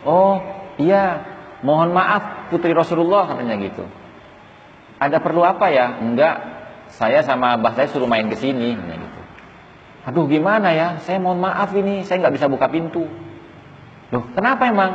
Oh, 0.02 0.42
iya. 0.82 1.38
Mohon 1.62 1.94
maaf 1.94 2.50
putri 2.50 2.74
Rasulullah 2.74 3.30
katanya 3.30 3.56
gitu. 3.62 3.86
Ada 4.98 5.22
perlu 5.22 5.46
apa 5.46 5.70
ya? 5.70 6.02
Enggak. 6.02 6.58
Saya 6.98 7.22
sama 7.22 7.54
abah 7.54 7.78
saya 7.78 7.92
suruh 7.92 8.10
main 8.10 8.26
ke 8.32 8.38
sini 8.40 8.74
gitu. 8.74 9.22
Aduh 10.08 10.26
gimana 10.26 10.72
ya? 10.72 11.04
Saya 11.04 11.20
mohon 11.20 11.44
maaf 11.44 11.76
ini, 11.76 12.08
saya 12.08 12.24
nggak 12.24 12.36
bisa 12.40 12.48
buka 12.48 12.72
pintu. 12.72 13.06
Loh, 14.12 14.24
kenapa 14.32 14.72
emang? 14.72 14.92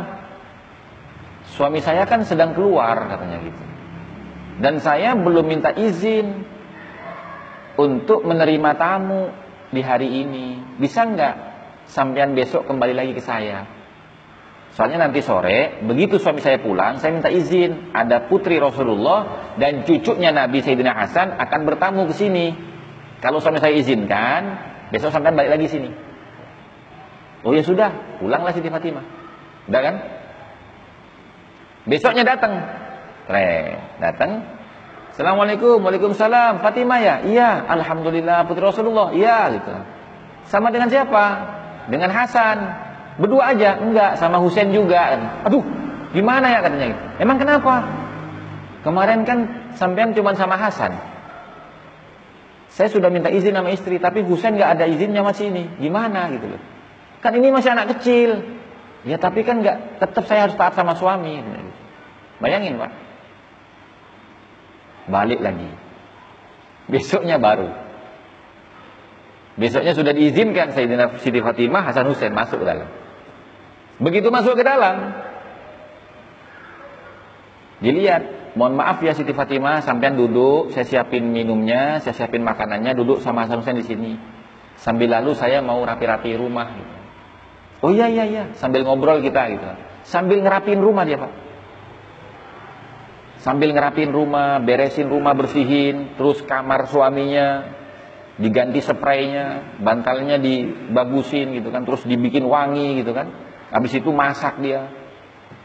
Suami 1.52 1.84
saya 1.84 2.08
kan 2.08 2.24
sedang 2.24 2.56
keluar 2.56 2.96
katanya 3.12 3.44
gitu. 3.44 3.62
Dan 4.62 4.80
saya 4.80 5.12
belum 5.18 5.44
minta 5.44 5.72
izin 5.72 6.46
untuk 7.76 8.24
menerima 8.24 8.70
tamu 8.78 9.28
di 9.72 9.80
hari 9.84 10.08
ini. 10.24 10.76
Bisa 10.80 11.04
nggak 11.04 11.34
sampean 11.88 12.32
besok 12.32 12.68
kembali 12.68 12.94
lagi 12.96 13.12
ke 13.12 13.22
saya? 13.24 13.68
Soalnya 14.72 15.04
nanti 15.04 15.20
sore, 15.20 15.84
begitu 15.84 16.16
suami 16.16 16.40
saya 16.40 16.56
pulang, 16.56 16.96
saya 16.96 17.12
minta 17.12 17.28
izin. 17.28 17.92
Ada 17.92 18.32
putri 18.32 18.56
Rasulullah 18.56 19.52
dan 19.60 19.84
cucunya 19.84 20.32
Nabi 20.32 20.64
Sayyidina 20.64 20.96
Hasan 20.96 21.36
akan 21.36 21.60
bertamu 21.68 22.08
ke 22.08 22.16
sini. 22.16 22.56
Kalau 23.20 23.44
suami 23.44 23.60
saya 23.60 23.76
izinkan, 23.76 24.42
besok 24.88 25.12
sampai 25.12 25.36
balik 25.36 25.60
lagi 25.60 25.68
sini. 25.68 26.11
Oh 27.42 27.50
ya 27.50 27.62
sudah, 27.66 28.18
pulanglah 28.22 28.54
Siti 28.54 28.70
Fatimah. 28.70 29.02
Udah 29.66 29.80
kan? 29.82 29.94
Besoknya 31.90 32.22
datang. 32.22 32.54
Re, 33.26 33.78
datang. 33.98 34.46
Assalamualaikum, 35.10 35.82
waalaikumsalam. 35.82 36.62
Fatimah 36.62 36.98
ya? 37.02 37.14
Iya, 37.26 37.50
alhamdulillah 37.66 38.46
putri 38.46 38.62
Rasulullah. 38.62 39.10
Iya 39.10 39.58
gitu. 39.58 39.74
Sama 40.46 40.70
dengan 40.70 40.88
siapa? 40.88 41.24
Dengan 41.90 42.14
Hasan. 42.14 42.58
Berdua 43.18 43.52
aja? 43.52 43.76
Enggak, 43.76 44.16
sama 44.16 44.38
Husain 44.40 44.70
juga. 44.70 45.18
Aduh, 45.44 45.60
gimana 46.14 46.46
ya 46.48 46.62
katanya. 46.62 47.18
Emang 47.18 47.36
kenapa? 47.36 47.84
Kemarin 48.86 49.26
kan 49.26 49.38
sampean 49.76 50.14
cuma 50.14 50.32
sama 50.38 50.54
Hasan. 50.56 50.94
Saya 52.72 52.88
sudah 52.88 53.12
minta 53.12 53.28
izin 53.28 53.52
sama 53.52 53.68
istri, 53.68 54.00
tapi 54.00 54.24
Husain 54.24 54.56
nggak 54.56 54.80
ada 54.80 54.84
izinnya 54.88 55.20
masih 55.20 55.52
ini. 55.52 55.68
Gimana 55.76 56.32
gitu 56.32 56.56
loh. 56.56 56.71
Kan 57.22 57.38
ini 57.38 57.54
masih 57.54 57.70
anak 57.70 57.96
kecil. 57.96 58.42
Ya 59.06 59.18
tapi 59.18 59.46
kan 59.46 59.62
nggak, 59.62 60.02
tetap 60.02 60.26
saya 60.26 60.50
harus 60.50 60.58
taat 60.58 60.74
sama 60.74 60.98
suami. 60.98 61.38
Bayangin 62.42 62.82
pak. 62.82 62.90
Balik 65.06 65.38
lagi. 65.38 65.70
Besoknya 66.90 67.38
baru. 67.38 67.70
Besoknya 69.54 69.92
sudah 69.94 70.10
diizinkan 70.16 70.74
Sayyidina 70.74 71.22
Siti 71.22 71.38
Fatimah 71.38 71.86
Hasan 71.86 72.10
Husain 72.10 72.34
masuk 72.34 72.62
ke 72.62 72.66
dalam. 72.66 72.88
Begitu 74.02 74.32
masuk 74.32 74.58
ke 74.58 74.64
dalam, 74.64 75.14
dilihat, 77.84 78.56
mohon 78.56 78.74
maaf 78.74 78.98
ya 79.04 79.12
Siti 79.12 79.36
Fatimah, 79.36 79.84
sampean 79.84 80.16
duduk, 80.16 80.72
saya 80.74 80.88
siapin 80.88 81.30
minumnya, 81.30 82.00
saya 82.00 82.16
siapin 82.16 82.42
makanannya, 82.42 82.96
duduk 82.96 83.20
sama 83.20 83.46
Hasan 83.46 83.62
Husain 83.62 83.78
di 83.78 83.86
sini. 83.86 84.12
Sambil 84.80 85.12
lalu 85.12 85.36
saya 85.36 85.60
mau 85.60 85.78
rapi-rapi 85.84 86.34
rumah. 86.34 86.66
Gitu. 86.74 87.01
Oh 87.82 87.90
iya 87.90 88.06
iya 88.06 88.24
iya, 88.30 88.44
sambil 88.54 88.86
ngobrol 88.86 89.18
kita 89.18 89.42
gitu. 89.50 89.66
Sambil 90.06 90.38
ngerapin 90.38 90.78
rumah 90.78 91.02
dia 91.02 91.18
pak. 91.18 91.32
Sambil 93.42 93.74
ngerapin 93.74 94.14
rumah, 94.14 94.62
beresin 94.62 95.10
rumah, 95.10 95.34
bersihin, 95.34 96.14
terus 96.14 96.46
kamar 96.46 96.86
suaminya 96.86 97.74
diganti 98.38 98.78
spraynya, 98.78 99.76
bantalnya 99.82 100.38
dibagusin 100.38 101.50
gitu 101.58 101.74
kan, 101.74 101.82
terus 101.82 102.06
dibikin 102.06 102.46
wangi 102.46 103.02
gitu 103.02 103.10
kan. 103.10 103.34
Habis 103.74 103.98
itu 103.98 104.14
masak 104.14 104.62
dia. 104.62 104.86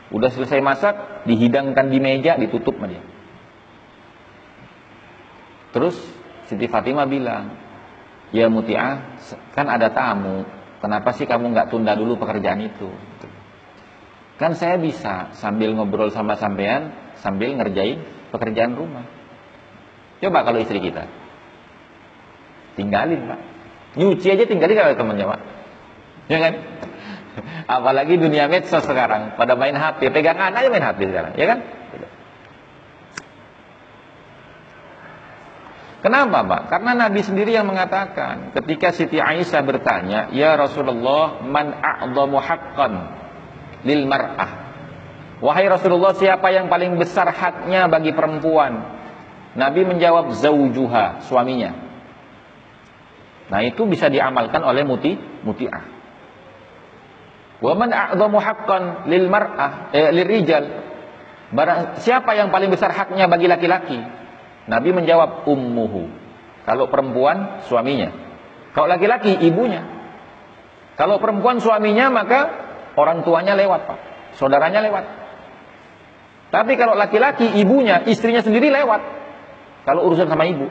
Udah 0.10 0.34
selesai 0.34 0.58
masak, 0.58 0.96
dihidangkan 1.30 1.94
di 1.94 2.02
meja, 2.02 2.34
ditutup 2.34 2.82
sama 2.82 2.90
dia. 2.90 3.04
Terus 5.70 5.94
Siti 6.50 6.66
Fatimah 6.66 7.06
bilang, 7.06 7.54
ya 8.34 8.50
Muti'ah, 8.50 9.22
kan 9.54 9.68
ada 9.70 9.94
tamu, 9.94 10.57
kenapa 10.84 11.14
sih 11.16 11.26
kamu 11.26 11.54
nggak 11.54 11.68
tunda 11.74 11.94
dulu 11.98 12.18
pekerjaan 12.20 12.62
itu? 12.64 12.90
Kan 14.38 14.54
saya 14.54 14.78
bisa 14.78 15.34
sambil 15.34 15.74
ngobrol 15.74 16.14
sama 16.14 16.38
sampean, 16.38 16.94
sambil 17.18 17.58
ngerjain 17.58 18.06
pekerjaan 18.30 18.78
rumah. 18.78 19.06
Coba 20.22 20.46
kalau 20.46 20.62
istri 20.62 20.82
kita, 20.82 21.06
tinggalin 22.74 23.30
pak, 23.30 23.40
nyuci 23.98 24.34
aja 24.34 24.46
tinggalin 24.46 24.78
kalau 24.78 24.98
temannya 24.98 25.26
pak, 25.26 25.42
ya 26.30 26.38
kan? 26.42 26.54
Apalagi 27.78 28.18
dunia 28.18 28.50
medsos 28.50 28.82
sekarang, 28.82 29.38
pada 29.38 29.54
main 29.54 29.78
HP, 29.78 30.10
pegangan 30.10 30.58
aja 30.58 30.70
main 30.74 30.86
HP 30.86 31.00
sekarang, 31.10 31.34
ya 31.38 31.46
kan? 31.46 31.60
Kenapa 35.98 36.46
Pak? 36.46 36.62
Karena 36.70 36.94
Nabi 36.94 37.26
sendiri 37.26 37.58
yang 37.58 37.66
mengatakan 37.66 38.54
ketika 38.54 38.94
Siti 38.94 39.18
Aisyah 39.18 39.62
bertanya, 39.66 40.20
"Ya 40.30 40.54
Rasulullah, 40.54 41.42
man 41.42 41.74
a'dhamu 41.74 42.38
haqqan 42.38 42.94
lil 43.82 44.06
mar'ah?" 44.06 44.70
Wahai 45.42 45.66
Rasulullah, 45.70 46.14
siapa 46.18 46.50
yang 46.54 46.70
paling 46.70 46.98
besar 46.98 47.30
haknya 47.30 47.90
bagi 47.90 48.14
perempuan? 48.14 48.98
Nabi 49.58 49.90
menjawab, 49.90 50.38
"Zaujuha," 50.38 51.26
suaminya. 51.26 51.74
Nah, 53.48 53.60
itu 53.66 53.86
bisa 53.90 54.10
diamalkan 54.12 54.62
oleh 54.62 54.86
muti 54.86 55.18
muti'ah. 55.18 55.84
Wa 57.58 57.74
man 57.74 57.90
a'dhamu 57.90 58.38
haqqan 58.38 59.10
lil 59.10 59.26
mar'ah 59.34 59.90
eh, 59.98 60.14
lil 60.14 60.30
rijal? 60.30 60.66
Barang, 61.58 61.98
siapa 62.06 62.38
yang 62.38 62.54
paling 62.54 62.70
besar 62.70 62.94
haknya 62.94 63.26
bagi 63.26 63.50
laki-laki? 63.50 64.27
Nabi 64.68 64.92
menjawab 64.92 65.48
ummuhu. 65.48 66.12
Kalau 66.68 66.92
perempuan 66.92 67.64
suaminya. 67.72 68.12
Kalau 68.76 68.92
laki-laki 68.92 69.32
ibunya. 69.40 69.88
Kalau 71.00 71.24
perempuan 71.24 71.64
suaminya 71.64 72.12
maka 72.12 72.40
orang 73.00 73.24
tuanya 73.24 73.56
lewat, 73.56 73.88
Pak. 73.88 74.00
Saudaranya 74.36 74.84
lewat. 74.84 75.06
Tapi 76.52 76.76
kalau 76.76 76.96
laki-laki 76.96 77.48
ibunya, 77.60 78.04
istrinya 78.08 78.44
sendiri 78.44 78.68
lewat. 78.72 79.02
Kalau 79.88 80.04
urusan 80.12 80.28
sama 80.28 80.44
ibu. 80.44 80.68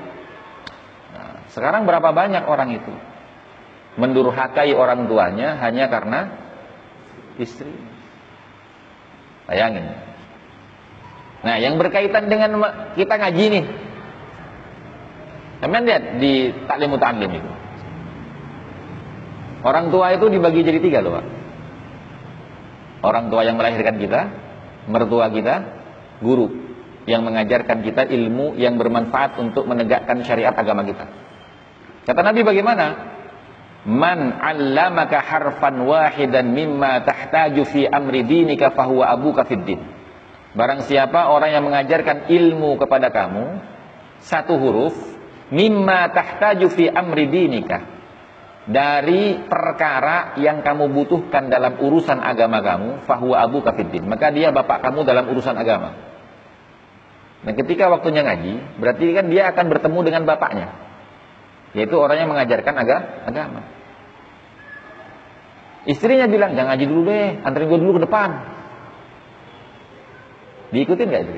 Nah, 1.17 1.49
sekarang 1.57 1.89
berapa 1.89 2.13
banyak 2.13 2.45
orang 2.45 2.77
itu 2.77 2.93
mendurhakai 3.97 4.77
orang 4.77 5.09
tuanya 5.09 5.57
hanya 5.65 5.89
karena 5.89 6.21
istri. 7.41 7.73
Bayangin. 9.49 9.89
Nah, 11.47 11.57
yang 11.63 11.81
berkaitan 11.81 12.29
dengan 12.29 12.61
kita 12.99 13.15
ngaji 13.17 13.45
nih. 13.57 13.65
Kalian 15.67 15.83
lihat 15.83 16.05
di 16.23 16.55
taklim 16.71 16.95
itu. 17.35 17.51
Orang 19.67 19.91
tua 19.91 20.15
itu 20.15 20.31
dibagi 20.31 20.63
jadi 20.63 20.79
tiga 20.79 21.03
loh 21.03 21.19
Pak. 21.19 21.27
Orang 23.03 23.35
tua 23.35 23.43
yang 23.43 23.59
melahirkan 23.59 23.99
kita, 23.99 24.21
mertua 24.87 25.27
kita, 25.35 25.55
guru 26.23 26.55
yang 27.11 27.27
mengajarkan 27.27 27.83
kita 27.83 28.07
ilmu 28.07 28.55
yang 28.55 28.79
bermanfaat 28.79 29.43
untuk 29.43 29.67
menegakkan 29.67 30.23
syariat 30.23 30.55
agama 30.55 30.87
kita. 30.87 31.07
Kata 32.07 32.21
Nabi 32.23 32.47
bagaimana? 32.47 32.87
Man 33.87 34.39
'allamaka 34.39 35.19
harfan 35.19 35.83
wahidan 35.83 36.55
mimma 36.55 37.03
tahtaju 37.03 37.63
fi 37.67 37.91
amri 37.91 38.23
dinika 38.23 38.71
fahuwa 38.71 39.11
abuka 39.11 39.43
fid. 39.47 39.67
Barang 40.55 40.87
siapa 40.87 41.27
orang 41.27 41.51
yang 41.59 41.67
mengajarkan 41.67 42.31
ilmu 42.31 42.79
kepada 42.79 43.11
kamu 43.11 43.59
satu 44.23 44.59
huruf 44.63 45.16
mimma 45.51 46.11
tahtaju 46.11 46.67
fi 46.73 46.91
amri 46.91 47.31
dinika 47.31 47.79
dari 48.67 49.47
perkara 49.47 50.35
yang 50.43 50.67
kamu 50.67 50.91
butuhkan 50.91 51.47
dalam 51.47 51.79
urusan 51.79 52.19
agama 52.19 52.59
kamu 52.59 53.07
fahuwa 53.07 53.37
abuka 53.47 53.71
fid 53.79 53.95
din. 53.95 54.05
Maka 54.11 54.35
dia 54.35 54.51
bapak 54.51 54.83
kamu 54.83 55.07
dalam 55.07 55.31
urusan 55.31 55.55
agama. 55.55 55.95
Nah, 57.47 57.55
ketika 57.55 57.87
waktunya 57.87 58.27
ngaji, 58.27 58.83
berarti 58.83 59.05
kan 59.15 59.31
dia 59.31 59.55
akan 59.55 59.71
bertemu 59.71 59.99
dengan 60.03 60.23
bapaknya. 60.27 60.75
Yaitu 61.79 61.95
orang 61.95 62.27
yang 62.27 62.31
mengajarkan 62.35 62.75
agama. 63.31 63.61
Istrinya 65.87 66.27
bilang, 66.27 66.59
jangan 66.59 66.75
ngaji 66.75 66.85
dulu 66.91 67.03
deh, 67.07 67.27
anterin 67.47 67.71
gue 67.71 67.79
dulu 67.79 67.93
ke 68.03 68.03
depan. 68.11 68.31
Diikutin 70.75 71.07
gak 71.07 71.23
itu 71.23 71.33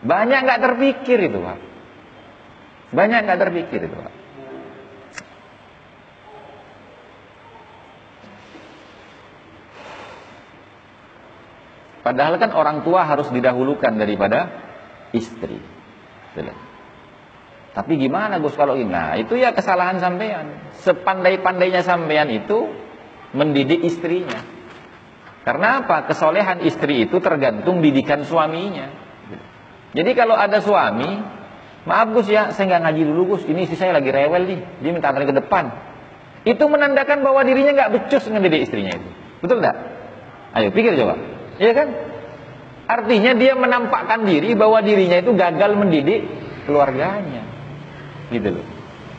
Banyak 0.00 0.38
gak 0.48 0.60
terpikir 0.64 1.18
itu 1.28 1.38
Pak. 1.40 1.58
Banyak 2.96 3.18
gak 3.28 3.40
terpikir 3.40 3.80
itu 3.84 3.96
Pak. 3.96 4.14
Padahal 12.00 12.40
kan 12.40 12.50
orang 12.56 12.80
tua 12.80 13.04
harus 13.04 13.28
didahulukan 13.28 13.92
daripada 13.92 14.48
istri. 15.12 15.60
Tapi 17.70 17.92
gimana 18.00 18.42
Gus 18.42 18.56
kalau 18.58 18.74
ini? 18.74 18.90
Nah, 18.90 19.14
itu 19.20 19.38
ya 19.38 19.54
kesalahan 19.54 20.00
sampean. 20.02 20.74
Sepandai-pandainya 20.80 21.84
sampean 21.86 22.32
itu 22.32 22.72
mendidik 23.36 23.84
istrinya. 23.84 24.42
Karena 25.46 25.84
apa? 25.84 26.08
Kesolehan 26.10 26.66
istri 26.66 27.06
itu 27.06 27.22
tergantung 27.22 27.78
didikan 27.78 28.26
suaminya. 28.26 28.99
Jadi 29.90 30.10
kalau 30.14 30.38
ada 30.38 30.62
suami, 30.62 31.10
maaf 31.86 32.08
Gus 32.14 32.30
ya, 32.30 32.54
saya 32.54 32.70
nggak 32.70 32.82
ngaji 32.86 33.02
dulu 33.10 33.22
Gus. 33.34 33.42
Ini 33.46 33.66
istri 33.66 33.76
saya 33.76 33.96
lagi 33.96 34.10
rewel 34.10 34.42
nih, 34.46 34.60
dia 34.82 34.90
minta 34.94 35.10
antarin 35.10 35.30
ke 35.30 35.36
depan. 35.36 35.64
Itu 36.46 36.70
menandakan 36.70 37.20
bahwa 37.20 37.44
dirinya 37.44 37.76
nggak 37.76 37.90
becus 37.92 38.24
mendidik 38.32 38.64
istrinya 38.64 38.96
itu. 38.96 39.08
Betul 39.44 39.60
nggak? 39.60 39.76
Ayo 40.56 40.68
pikir 40.72 40.96
coba. 40.96 41.14
Iya 41.60 41.72
kan? 41.76 41.88
Artinya 42.90 43.32
dia 43.38 43.54
menampakkan 43.54 44.26
diri 44.26 44.56
bahwa 44.58 44.82
dirinya 44.82 45.22
itu 45.22 45.30
gagal 45.36 45.78
mendidik 45.78 46.26
keluarganya 46.66 47.46
gitu 48.34 48.58
loh. 48.58 48.66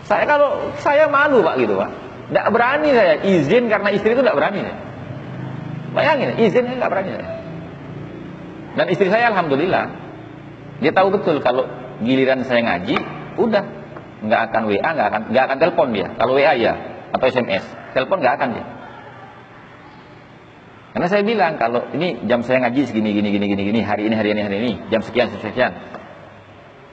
Saya 0.08 0.28
kalau 0.28 0.76
saya 0.82 1.08
malu 1.08 1.40
pak 1.40 1.56
gitu 1.62 1.78
pak, 1.80 1.92
tidak 2.32 2.48
berani 2.52 2.90
saya 2.92 3.16
izin 3.24 3.68
karena 3.72 3.90
istri 3.96 4.12
itu 4.12 4.24
tidak 4.24 4.36
berani. 4.36 4.60
Ya. 4.66 4.76
Bayangin, 5.92 6.36
izin 6.42 6.68
nggak 6.80 6.90
berani. 6.92 7.10
Ya. 7.16 7.24
Dan 8.76 8.86
istri 8.92 9.08
saya 9.12 9.32
alhamdulillah, 9.36 9.84
dia 10.82 10.92
tahu 10.92 11.14
betul 11.14 11.38
kalau 11.46 11.70
giliran 12.02 12.42
saya 12.42 12.66
ngaji, 12.66 12.98
udah 13.38 13.64
nggak 14.26 14.42
akan 14.50 14.62
WA, 14.66 14.90
nggak 14.90 15.08
akan 15.14 15.22
nggak 15.30 15.44
akan 15.46 15.58
telepon 15.62 15.88
dia. 15.94 16.08
Kalau 16.18 16.34
WA 16.38 16.54
ya 16.58 16.74
atau 17.14 17.26
SMS, 17.30 17.64
telepon 17.94 18.18
nggak 18.22 18.36
akan 18.42 18.50
dia. 18.58 18.66
Karena 20.92 21.08
saya 21.08 21.24
bilang 21.24 21.56
kalau 21.56 21.88
ini 21.96 22.28
jam 22.28 22.44
saya 22.44 22.68
ngaji 22.68 22.90
segini 22.90 23.16
gini 23.16 23.32
gini 23.32 23.46
gini 23.48 23.64
gini 23.64 23.80
hari 23.80 24.12
ini 24.12 24.16
hari 24.18 24.36
ini 24.36 24.42
hari 24.44 24.56
ini 24.60 24.72
jam 24.92 25.06
sekian 25.06 25.32
sekian. 25.32 25.72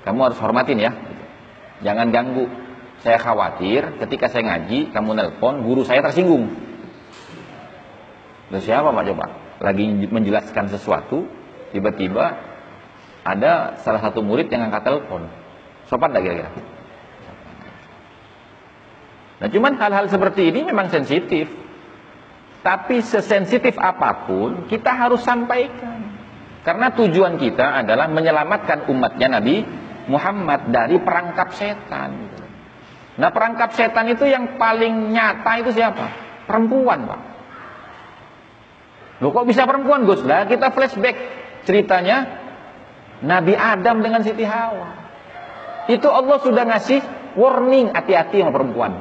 Kamu 0.06 0.20
harus 0.30 0.38
hormatin 0.38 0.78
ya. 0.78 0.92
Jangan 1.82 2.14
ganggu. 2.14 2.46
Saya 2.98 3.14
khawatir 3.22 3.94
ketika 4.02 4.26
saya 4.26 4.42
ngaji, 4.50 4.90
kamu 4.90 5.10
nelpon, 5.14 5.62
guru 5.62 5.86
saya 5.86 6.02
tersinggung. 6.02 6.50
Loh 8.50 8.58
siapa 8.58 8.90
Pak 8.90 9.04
coba? 9.06 9.26
Lagi 9.62 9.86
menjelaskan 9.86 10.66
sesuatu, 10.66 11.30
tiba-tiba 11.70 12.47
ada 13.28 13.76
salah 13.84 14.00
satu 14.00 14.24
murid 14.24 14.48
yang 14.48 14.64
angkat 14.72 14.88
telepon. 14.88 15.28
Sopan 15.92 16.16
tak 16.16 16.24
kira-kira? 16.24 16.48
Nah 19.38 19.48
cuman 19.52 19.72
hal-hal 19.76 20.06
seperti 20.08 20.48
ini 20.48 20.64
memang 20.64 20.88
sensitif. 20.88 21.46
Tapi 22.64 23.04
sesensitif 23.04 23.76
apa 23.78 24.26
pun 24.26 24.66
kita 24.66 24.90
harus 24.90 25.22
sampaikan. 25.22 26.08
Karena 26.66 26.90
tujuan 26.92 27.38
kita 27.38 27.84
adalah 27.84 28.10
menyelamatkan 28.10 28.90
umatnya 28.90 29.38
Nabi 29.40 29.62
Muhammad 30.10 30.72
dari 30.72 30.98
perangkap 30.98 31.54
setan. 31.54 32.10
Nah 33.18 33.30
perangkap 33.30 33.72
setan 33.76 34.10
itu 34.10 34.26
yang 34.26 34.58
paling 34.58 35.14
nyata 35.14 35.52
itu 35.64 35.70
siapa? 35.72 36.06
Perempuan 36.48 37.08
pak. 37.08 37.20
Loh 39.22 39.34
kok 39.34 39.46
bisa 39.46 39.66
perempuan 39.66 40.06
Gus? 40.06 40.22
Lah 40.26 40.46
kita 40.46 40.70
flashback 40.74 41.16
ceritanya 41.66 42.37
Nabi 43.22 43.54
Adam 43.58 44.02
dengan 44.04 44.22
Siti 44.22 44.46
Hawa. 44.46 44.94
Itu 45.90 46.06
Allah 46.06 46.38
sudah 46.44 46.64
ngasih 46.68 47.00
warning 47.34 47.90
hati-hati 47.90 48.44
sama 48.44 48.52
perempuan. 48.54 48.92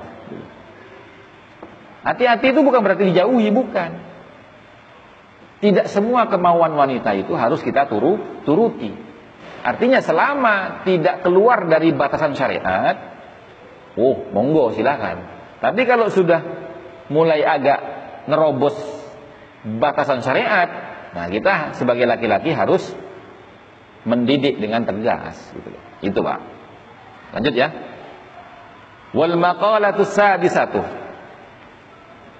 Hati-hati 2.07 2.55
itu 2.55 2.63
bukan 2.63 2.79
berarti 2.81 3.11
dijauhi, 3.11 3.51
bukan. 3.51 3.91
Tidak 5.57 5.89
semua 5.89 6.29
kemauan 6.29 6.71
wanita 6.77 7.17
itu 7.17 7.33
harus 7.35 7.59
kita 7.59 7.89
turu, 7.89 8.41
turuti. 8.47 8.93
Artinya 9.65 9.99
selama 9.99 10.85
tidak 10.87 11.25
keluar 11.25 11.67
dari 11.67 11.91
batasan 11.91 12.37
syariat, 12.37 12.95
oh 13.99 14.29
monggo 14.31 14.71
silakan. 14.71 15.27
Tapi 15.59 15.81
kalau 15.83 16.07
sudah 16.13 16.39
mulai 17.11 17.41
agak 17.43 17.79
nerobos 18.29 18.77
batasan 19.65 20.23
syariat, 20.23 20.69
nah 21.11 21.25
kita 21.27 21.75
sebagai 21.75 22.05
laki-laki 22.07 22.53
harus 22.53 22.85
mendidik 24.03 24.59
dengan 24.61 24.85
tegas 24.85 25.39
gitu. 25.55 25.69
Itu, 26.03 26.19
Pak. 26.21 26.39
Lanjut 27.37 27.53
ya. 27.55 27.69
Wal 29.15 29.39
maqalatu 29.39 30.03
sadisatu. 30.05 30.83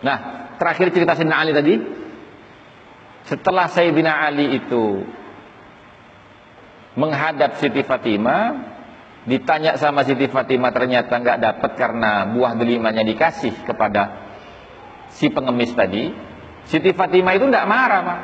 Nah, 0.03 0.17
terakhir 0.61 0.93
cerita 0.93 1.17
Sayyidina 1.17 1.37
Ali 1.37 1.51
tadi. 1.55 1.75
Setelah 3.27 3.67
Sayyidina 3.71 4.13
Ali 4.13 4.55
itu 4.55 5.03
menghadap 6.97 7.61
Siti 7.61 7.85
Fatimah 7.85 8.75
ditanya 9.27 9.75
sama 9.77 10.01
Siti 10.07 10.25
Fatimah 10.25 10.73
ternyata 10.73 11.13
nggak 11.13 11.37
dapat 11.37 11.71
karena 11.77 12.25
buah 12.31 12.57
delimanya 12.57 13.05
dikasih 13.05 13.67
kepada 13.67 14.25
si 15.13 15.29
pengemis 15.29 15.75
tadi 15.77 16.09
Siti 16.65 16.95
Fatimah 16.95 17.37
itu 17.37 17.45
nggak 17.45 17.67
marah 17.69 18.01
pak 18.01 18.19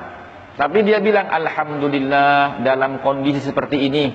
tapi 0.53 0.85
dia 0.85 1.01
bilang 1.01 1.29
Alhamdulillah 1.29 2.61
dalam 2.61 3.01
kondisi 3.01 3.41
seperti 3.41 3.89
ini 3.89 4.05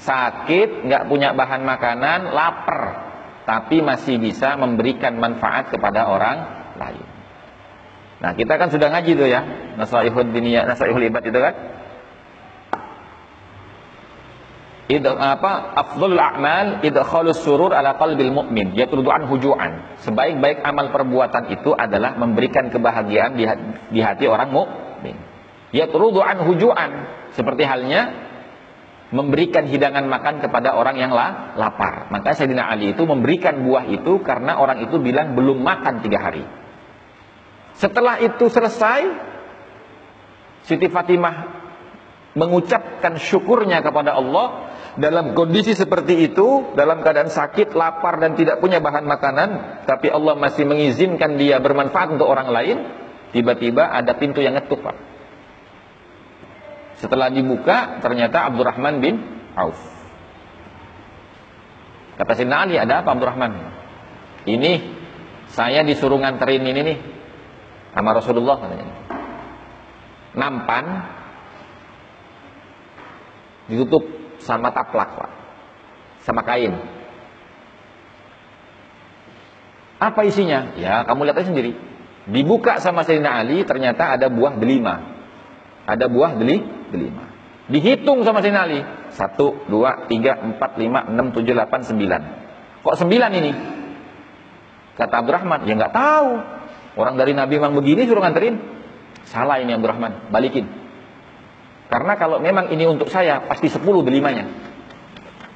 sakit 0.00 0.88
nggak 0.88 1.04
punya 1.06 1.36
bahan 1.36 1.62
makanan 1.62 2.32
lapar 2.32 2.80
tapi 3.44 3.84
masih 3.84 4.16
bisa 4.16 4.56
memberikan 4.56 5.20
manfaat 5.20 5.68
kepada 5.68 6.08
orang 6.08 6.36
lain 6.80 7.06
nah 8.22 8.32
kita 8.32 8.56
kan 8.56 8.72
sudah 8.72 8.88
ngaji 8.88 9.12
tuh 9.18 9.28
ya 9.28 9.40
nasaihul 9.76 10.32
diniyah 10.32 10.64
nasaihul 10.64 11.04
ibad 11.04 11.22
itu 11.26 11.40
kan 11.42 11.54
Id, 14.92 15.08
apa 15.08 15.72
afdhul 15.72 16.20
a'mal 16.20 16.84
idkhalus 16.84 17.40
surur 17.40 17.72
ala 17.72 17.96
qalbil 17.96 18.28
mu'min 18.28 18.76
yatrudu 18.76 19.08
an 19.08 19.24
hujuan. 19.24 19.96
Sebaik-baik 20.04 20.60
amal 20.60 20.92
perbuatan 20.92 21.48
itu 21.48 21.72
adalah 21.72 22.12
memberikan 22.20 22.68
kebahagiaan 22.68 23.32
di, 23.32 24.00
hati 24.04 24.28
orang 24.28 24.52
mukmin. 24.52 24.91
Yatrudu 25.72 26.20
an 26.20 26.44
hujuan 26.44 26.90
seperti 27.32 27.64
halnya 27.64 28.32
memberikan 29.12 29.68
hidangan 29.68 30.08
makan 30.08 30.40
kepada 30.40 30.72
orang 30.76 30.96
yang 30.96 31.12
la, 31.12 31.56
lapar. 31.56 32.08
Maka 32.08 32.32
Sayyidina 32.32 32.64
Ali 32.64 32.96
itu 32.96 33.04
memberikan 33.04 33.60
buah 33.60 33.84
itu 33.88 34.24
karena 34.24 34.56
orang 34.56 34.84
itu 34.84 34.96
bilang 35.00 35.36
belum 35.36 35.60
makan 35.60 36.00
tiga 36.00 36.18
hari. 36.28 36.44
Setelah 37.76 38.20
itu 38.24 38.48
selesai, 38.48 39.00
Siti 40.64 40.88
Fatimah 40.88 41.60
mengucapkan 42.32 43.20
syukurnya 43.20 43.84
kepada 43.84 44.16
Allah 44.16 44.72
dalam 44.96 45.32
kondisi 45.36 45.76
seperti 45.76 46.32
itu, 46.32 46.72
dalam 46.76 47.04
keadaan 47.04 47.28
sakit, 47.28 47.72
lapar 47.76 48.20
dan 48.20 48.36
tidak 48.36 48.60
punya 48.60 48.80
bahan 48.80 49.04
makanan, 49.04 49.48
tapi 49.88 50.08
Allah 50.08 50.36
masih 50.36 50.64
mengizinkan 50.64 51.36
dia 51.36 51.60
bermanfaat 51.60 52.16
untuk 52.16 52.28
orang 52.28 52.48
lain, 52.48 52.76
tiba-tiba 53.32 53.88
ada 53.88 54.16
pintu 54.16 54.40
yang 54.40 54.56
ngetuk. 54.56 55.11
Setelah 57.02 57.34
dibuka, 57.34 57.98
ternyata 57.98 58.46
Abdurrahman 58.46 59.02
bin 59.02 59.18
Auf. 59.58 59.74
Kata 62.14 62.32
Sina 62.38 62.62
Ali, 62.62 62.78
ada 62.78 63.02
apa 63.02 63.10
Abdurrahman? 63.10 63.52
Ini 64.46 64.72
saya 65.50 65.82
disuruh 65.82 66.22
nganterin 66.22 66.62
ini 66.62 66.80
nih 66.86 66.98
sama 67.90 68.14
Rasulullah 68.14 68.56
katanya. 68.62 68.86
Nampan 70.38 70.84
ditutup 73.66 74.06
sama 74.42 74.74
taplak 74.74 75.10
pak 75.14 75.30
sama 76.26 76.42
kain 76.42 76.74
apa 80.02 80.20
isinya 80.26 80.74
ya 80.74 81.06
kamu 81.06 81.30
lihat 81.30 81.38
aja 81.38 81.48
sendiri 81.54 81.78
dibuka 82.26 82.82
sama 82.82 83.06
Sayyidina 83.06 83.38
Ali 83.38 83.62
ternyata 83.62 84.18
ada 84.18 84.26
buah 84.26 84.58
delima 84.58 85.14
ada 85.86 86.10
buah 86.10 86.34
deli 86.38 86.81
delima 86.92 87.24
dihitung 87.72 88.20
sama 88.28 88.44
Sayyidina 88.44 88.62
Ali 88.68 88.80
satu 89.16 89.64
dua 89.66 90.04
tiga 90.12 90.36
empat 90.36 90.76
lima 90.76 91.08
enam 91.08 91.32
tujuh 91.32 91.56
delapan 91.56 91.80
sembilan. 91.80 92.22
Kok 92.82 92.96
sembilan 92.98 93.30
ini? 93.38 93.52
Kata 94.92 95.14
Abdurrahman 95.24 95.64
ya 95.64 95.72
nggak 95.78 95.94
tahu. 95.94 96.28
Orang 97.00 97.16
dari 97.16 97.32
Nabi 97.32 97.56
memang 97.56 97.72
begini 97.78 98.04
suruh 98.04 98.20
nganterin. 98.20 98.56
Salah 99.24 99.62
ini 99.62 99.72
Abdurrahman 99.72 100.28
balikin. 100.28 100.68
Karena 101.92 102.16
kalau 102.16 102.40
memang 102.40 102.72
ini 102.72 102.88
untuk 102.88 103.12
saya, 103.12 103.44
pasti 103.44 103.68
sepuluh 103.68 104.00
delimanya. 104.00 104.48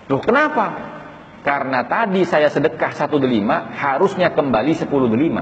Loh 0.06 0.20
kenapa? 0.20 0.96
Karena 1.40 1.88
tadi 1.88 2.28
saya 2.28 2.52
sedekah 2.52 2.92
satu 2.92 3.16
delima, 3.16 3.72
harusnya 3.72 4.36
kembali 4.36 4.76
sepuluh 4.76 5.08
delima. 5.08 5.40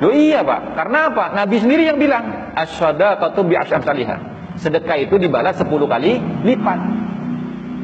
Loh 0.00 0.12
iya 0.12 0.40
pak, 0.40 0.76
karena 0.76 1.12
apa? 1.12 1.24
Nabi 1.36 1.56
sendiri 1.60 1.84
yang 1.84 2.00
bilang, 2.00 2.45
asyadaqatu 2.56 3.44
bi 3.44 3.54
salihah. 3.60 4.18
Sedekah 4.56 4.96
itu 4.96 5.20
dibalas 5.20 5.60
sepuluh 5.60 5.84
kali 5.84 6.16
lipat. 6.42 6.80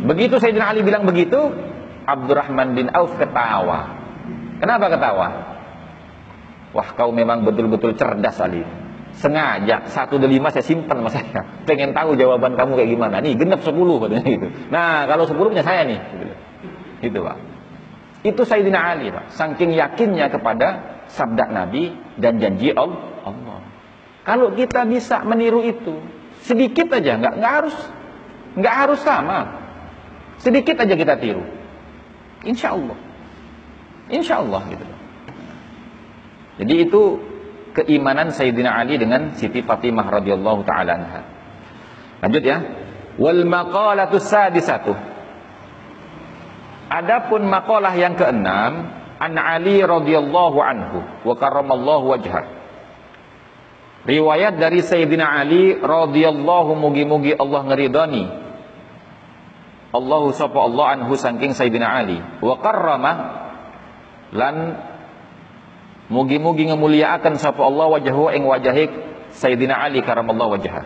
Begitu 0.09 0.41
Sayyidina 0.41 0.73
Ali 0.73 0.81
bilang 0.83 1.05
begitu, 1.05 1.39
Abdurrahman 2.09 2.75
bin 2.75 2.89
Auf 2.91 3.15
ketawa. 3.21 3.93
Kenapa 4.59 4.89
ketawa? 4.89 5.29
Wah 6.73 6.89
kau 6.97 7.13
memang 7.13 7.45
betul-betul 7.45 7.93
cerdas 7.95 8.41
Ali 8.41 8.65
sengaja 9.13 9.93
satu 9.93 10.17
dari 10.17 10.41
lima 10.41 10.49
saya 10.49 10.65
simpan 10.65 11.05
sama 11.05 11.11
saya 11.13 11.41
pengen 11.69 11.93
tahu 11.93 12.17
jawaban 12.17 12.57
kamu 12.57 12.81
kayak 12.81 12.91
gimana 12.97 13.21
nih 13.21 13.37
genap 13.37 13.61
sepuluh 13.61 14.01
katanya 14.01 14.25
gitu 14.25 14.49
nah 14.73 15.05
kalau 15.05 15.29
sepuluh 15.29 15.53
punya 15.53 15.61
saya 15.61 15.85
nih 15.85 16.01
gitu, 16.01 16.25
gitu 17.05 17.19
pak 17.21 17.37
itu 18.25 18.41
Sayyidina 18.41 18.81
Ali 18.81 19.13
pak 19.13 19.37
saking 19.37 19.77
yakinnya 19.77 20.33
kepada 20.33 20.69
sabda 21.13 21.45
Nabi 21.53 21.93
dan 22.17 22.41
janji 22.41 22.73
Allah 22.73 23.12
kalau 24.23 24.55
kita 24.55 24.87
bisa 24.87 25.23
meniru 25.27 25.63
itu 25.63 25.99
sedikit 26.43 26.91
aja 26.95 27.19
nggak 27.19 27.35
nggak 27.39 27.53
harus 27.53 27.77
nggak 28.59 28.75
harus 28.75 29.01
sama 29.03 29.39
sedikit 30.43 30.79
aja 30.83 30.95
kita 30.95 31.15
tiru 31.19 31.43
insya 32.43 32.75
Allah 32.75 32.99
insya 34.11 34.43
Allah 34.43 34.63
gitu 34.71 34.87
jadi 36.61 36.75
itu 36.85 37.03
keimanan 37.73 38.31
Sayyidina 38.31 38.71
Ali 38.71 39.01
dengan 39.01 39.33
Siti 39.35 39.65
Fatimah 39.65 40.07
radhiyallahu 40.21 40.61
taala 40.69 40.93
anha. 40.95 41.23
Lanjut 42.21 42.45
ya. 42.45 42.59
Wal 43.17 43.45
maqalatu 43.49 44.21
sadisatu. 44.21 44.93
Adapun 46.93 47.49
maqalah 47.49 47.97
yang 47.97 48.21
keenam, 48.21 48.93
an 49.17 49.35
Ali 49.41 49.81
radhiyallahu 49.81 50.59
anhu 50.61 50.99
wa 51.25 51.35
karramallahu 51.35 52.13
wajhah. 52.13 52.62
Riwayat 54.03 54.59
dari 54.59 54.83
Sayyidina 54.83 55.27
Ali 55.27 55.79
radhiyallahu 55.79 56.75
mugi-mugi 56.75 57.39
Allah 57.39 57.63
ngeridani. 57.71 58.25
Allahu 59.93 60.33
sapa 60.35 60.59
Allah 60.59 60.99
anhu 60.99 61.15
saking 61.15 61.55
Sayyidina 61.55 61.87
Ali 61.87 62.19
wa 62.41 62.57
karrama 62.59 63.13
lan 64.33 64.57
Mugi-mugi 66.13 66.69
ngemuliaakan 66.69 67.41
sapa 67.41 67.65
Allah 67.65 67.89
wajahu 67.89 68.29
ing 68.37 68.45
wajahik 68.45 68.93
Sayyidina 69.33 69.81
Ali 69.81 70.05
karamallahu 70.05 70.61
wajah. 70.61 70.85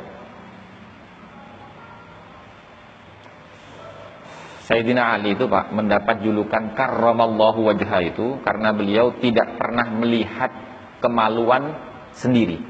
Sayyidina 4.71 5.19
Ali 5.19 5.35
itu 5.35 5.51
Pak 5.51 5.75
mendapat 5.75 6.23
julukan 6.23 6.79
karramallahu 6.79 7.59
wajah 7.67 7.91
itu 8.07 8.39
karena 8.47 8.71
beliau 8.71 9.19
tidak 9.19 9.59
pernah 9.59 9.91
melihat 9.91 10.55
kemaluan 11.03 11.75
sendiri. 12.15 12.63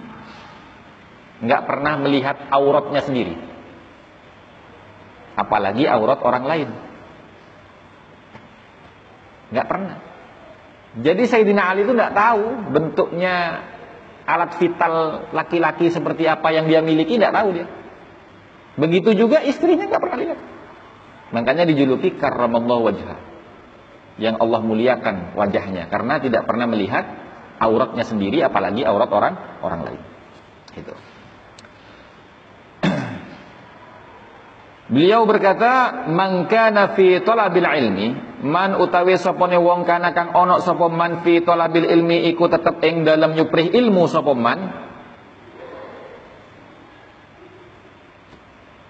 Enggak 1.41 1.69
pernah 1.69 1.95
melihat 2.01 2.37
auratnya 2.49 3.01
sendiri. 3.05 3.37
Apalagi 5.37 5.85
aurat 5.85 6.21
orang 6.25 6.45
lain. 6.49 6.69
Enggak 9.53 9.67
pernah. 9.69 9.97
Jadi 10.97 11.23
Sayyidina 11.29 11.63
Ali 11.77 11.85
itu 11.85 11.93
tidak 11.93 12.17
tahu 12.17 12.73
bentuknya 12.73 13.69
alat 14.25 14.57
vital 14.57 15.29
laki-laki 15.31 15.93
seperti 15.93 16.25
apa 16.25 16.49
yang 16.57 16.67
dia 16.67 16.81
miliki, 16.81 17.21
tidak 17.21 17.37
tahu 17.37 17.49
dia. 17.53 17.67
Begitu 18.81 19.13
juga 19.13 19.45
istrinya 19.45 19.89
nggak 19.89 20.03
pernah 20.03 20.19
lihat. 20.19 20.39
Makanya 21.37 21.65
dijuluki 21.69 22.17
karramallahu 22.17 22.83
wajah. 22.89 23.19
Yang 24.17 24.37
Allah 24.41 24.61
muliakan 24.65 25.17
wajahnya 25.37 25.93
karena 25.93 26.17
tidak 26.17 26.49
pernah 26.49 26.65
melihat 26.65 27.05
auratnya 27.61 28.05
sendiri 28.05 28.41
apalagi 28.41 28.81
aurat 28.89 29.13
orang 29.13 29.35
orang 29.61 29.81
lain. 29.85 30.03
Itu. 30.73 30.97
Beliau 34.87 35.27
berkata, 35.27 36.07
"Man 36.15 36.47
kana 36.47 36.95
fi 36.95 37.19
talabil 37.19 37.67
ilmi, 37.67 38.07
man 38.47 38.79
utawi 38.79 39.19
sapane 39.19 39.59
wong 39.59 39.83
kana 39.83 40.15
kang 40.15 40.31
ana 40.31 40.63
sapa 40.63 40.87
man 40.87 41.27
fi 41.27 41.43
talabil 41.43 41.91
ilmi 41.91 42.31
iku 42.31 42.47
tetep 42.47 42.79
ing 42.87 43.03
dalam 43.03 43.35
nyuprih 43.35 43.75
ilmu 43.75 44.07
sapa 44.07 44.31
man." 44.39 44.61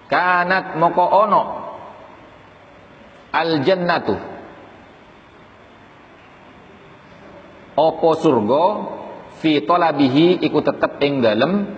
Kanat 0.07 0.77
moko 0.79 1.03
ono 1.03 1.41
al 3.35 3.59
jannatu 3.65 4.15
Opo 7.77 8.09
surga 8.17 8.65
fi 9.37 9.61
talabihi 9.61 10.41
iku 10.41 10.65
tetep 10.65 10.97
ing 11.03 11.21
dalem 11.21 11.77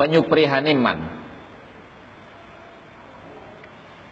penyuprihane 0.00 0.72
man 0.78 1.17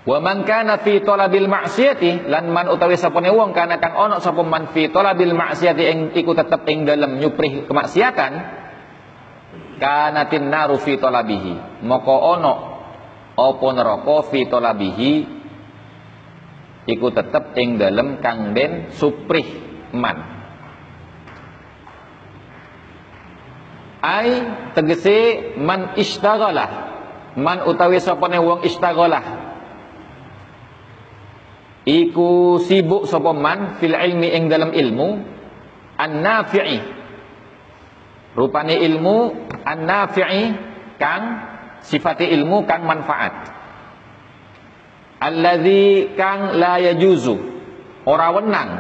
Wa 0.07 0.23
man 0.23 0.47
kana 0.47 0.79
fi 0.87 1.03
talabil 1.03 1.51
ma'siyati 1.51 2.31
lan 2.31 2.47
man 2.55 2.71
utawi 2.71 2.95
sapane 2.95 3.27
wong 3.35 3.51
kana 3.51 3.83
kang 3.83 3.99
ana 3.99 4.23
sapa 4.23 4.47
man 4.47 4.71
fi 4.71 4.87
talabil 4.87 5.35
ma'siyati 5.35 5.83
ing 5.83 5.99
iku 6.15 6.31
tetep 6.31 6.63
ing 6.71 6.87
dalem 6.87 7.19
nyuprih 7.19 7.67
kemaksiatan 7.67 8.33
kanatin 9.83 10.47
naru 10.47 10.79
fi 10.79 10.95
talabihi. 10.95 11.83
Moko 11.83 12.39
ana 12.39 12.55
apa 13.35 13.67
neraka 13.75 14.31
fi 14.31 14.47
talabihi 14.47 15.13
iku 16.87 17.07
tetep 17.11 17.59
ing 17.59 17.75
dalem 17.75 18.23
kang 18.23 18.55
den 18.55 18.95
suprih 18.95 19.47
man. 19.91 20.39
Ai 24.07 24.31
tegese 24.71 25.51
man 25.59 25.99
istaghalah 25.99 26.71
man 27.35 27.67
utawi 27.67 27.99
sapane 27.99 28.39
wong 28.39 28.63
istaghalah 28.63 29.46
iku 31.87 32.59
sibuk 32.67 33.07
sapa 33.07 33.31
man 33.31 33.79
fil 33.79 33.95
ilmi 33.95 34.35
ing 34.35 34.51
dalam 34.51 34.75
ilmu? 34.75 35.09
An-nafi'i. 35.97 36.79
Rupane 38.37 38.77
ilmu 38.85 39.17
an-nafi'i 39.65 40.43
kang 41.01 41.23
sifati 41.81 42.29
ilmu 42.37 42.67
kang 42.69 42.85
manfaat. 42.85 43.35
Alladzi 45.23 46.13
kang 46.19 46.61
la 46.61 46.77
yajuzu. 46.83 47.37
Ora 48.05 48.29
wenang. 48.37 48.71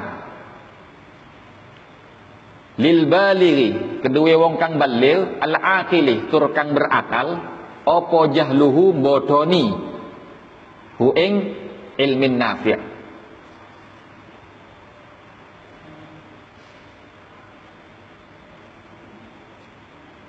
Lil 2.76 3.08
balighi. 3.08 4.02
Kedue 4.04 4.36
wong 4.36 4.60
kang 4.60 4.76
balil 4.76 5.40
al 5.40 5.56
aqili 5.56 6.28
tur 6.28 6.52
kang 6.52 6.76
berakal. 6.76 7.54
Apa 7.86 8.18
jahluhu 8.34 8.98
bodoni? 8.98 9.64
Hu 11.00 11.16
ing 11.16 11.34
ilmin 11.96 12.36
nafi' 12.36 12.95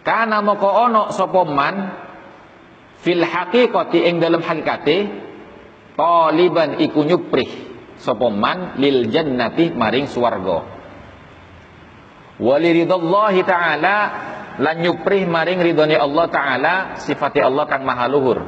Karena 0.08 0.40
moko 0.40 0.72
ono 0.72 1.12
sapa 1.12 1.44
man 1.44 1.76
fil 3.04 3.20
haqiqati 3.20 4.08
ing 4.08 4.24
dalam 4.24 4.40
hakikate 4.40 4.98
taliban 6.00 6.80
iku 6.80 7.04
nyuprih 7.04 7.52
sapa 8.00 8.32
man 8.32 8.80
lil 8.80 9.12
jannati 9.12 9.76
maring 9.76 10.08
swarga. 10.08 10.64
Waliridallahi 12.40 13.42
taala 13.44 13.96
lan 14.64 14.76
nyuprih 14.80 15.28
maring 15.28 15.60
ridhone 15.60 16.00
Allah 16.00 16.26
taala 16.32 16.74
sifati 17.04 17.44
Allah 17.44 17.68
kang 17.68 17.84
maha 17.84 18.08
luhur. 18.08 18.40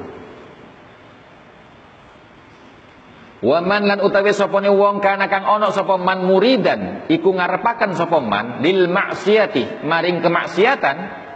Wa 3.44 3.60
man 3.60 3.84
lan 3.84 4.00
utawi 4.00 4.32
sapa 4.32 4.64
wong 4.64 5.04
kana 5.04 5.28
kang 5.28 5.44
ana 5.44 5.76
sapa 5.76 6.00
man 6.00 6.24
muridan 6.24 7.12
iku 7.12 7.36
ngarepaken 7.36 8.00
sapa 8.00 8.24
lil 8.64 8.88
maksiati 8.88 9.84
maring 9.84 10.24
kemaksiatan 10.24 11.28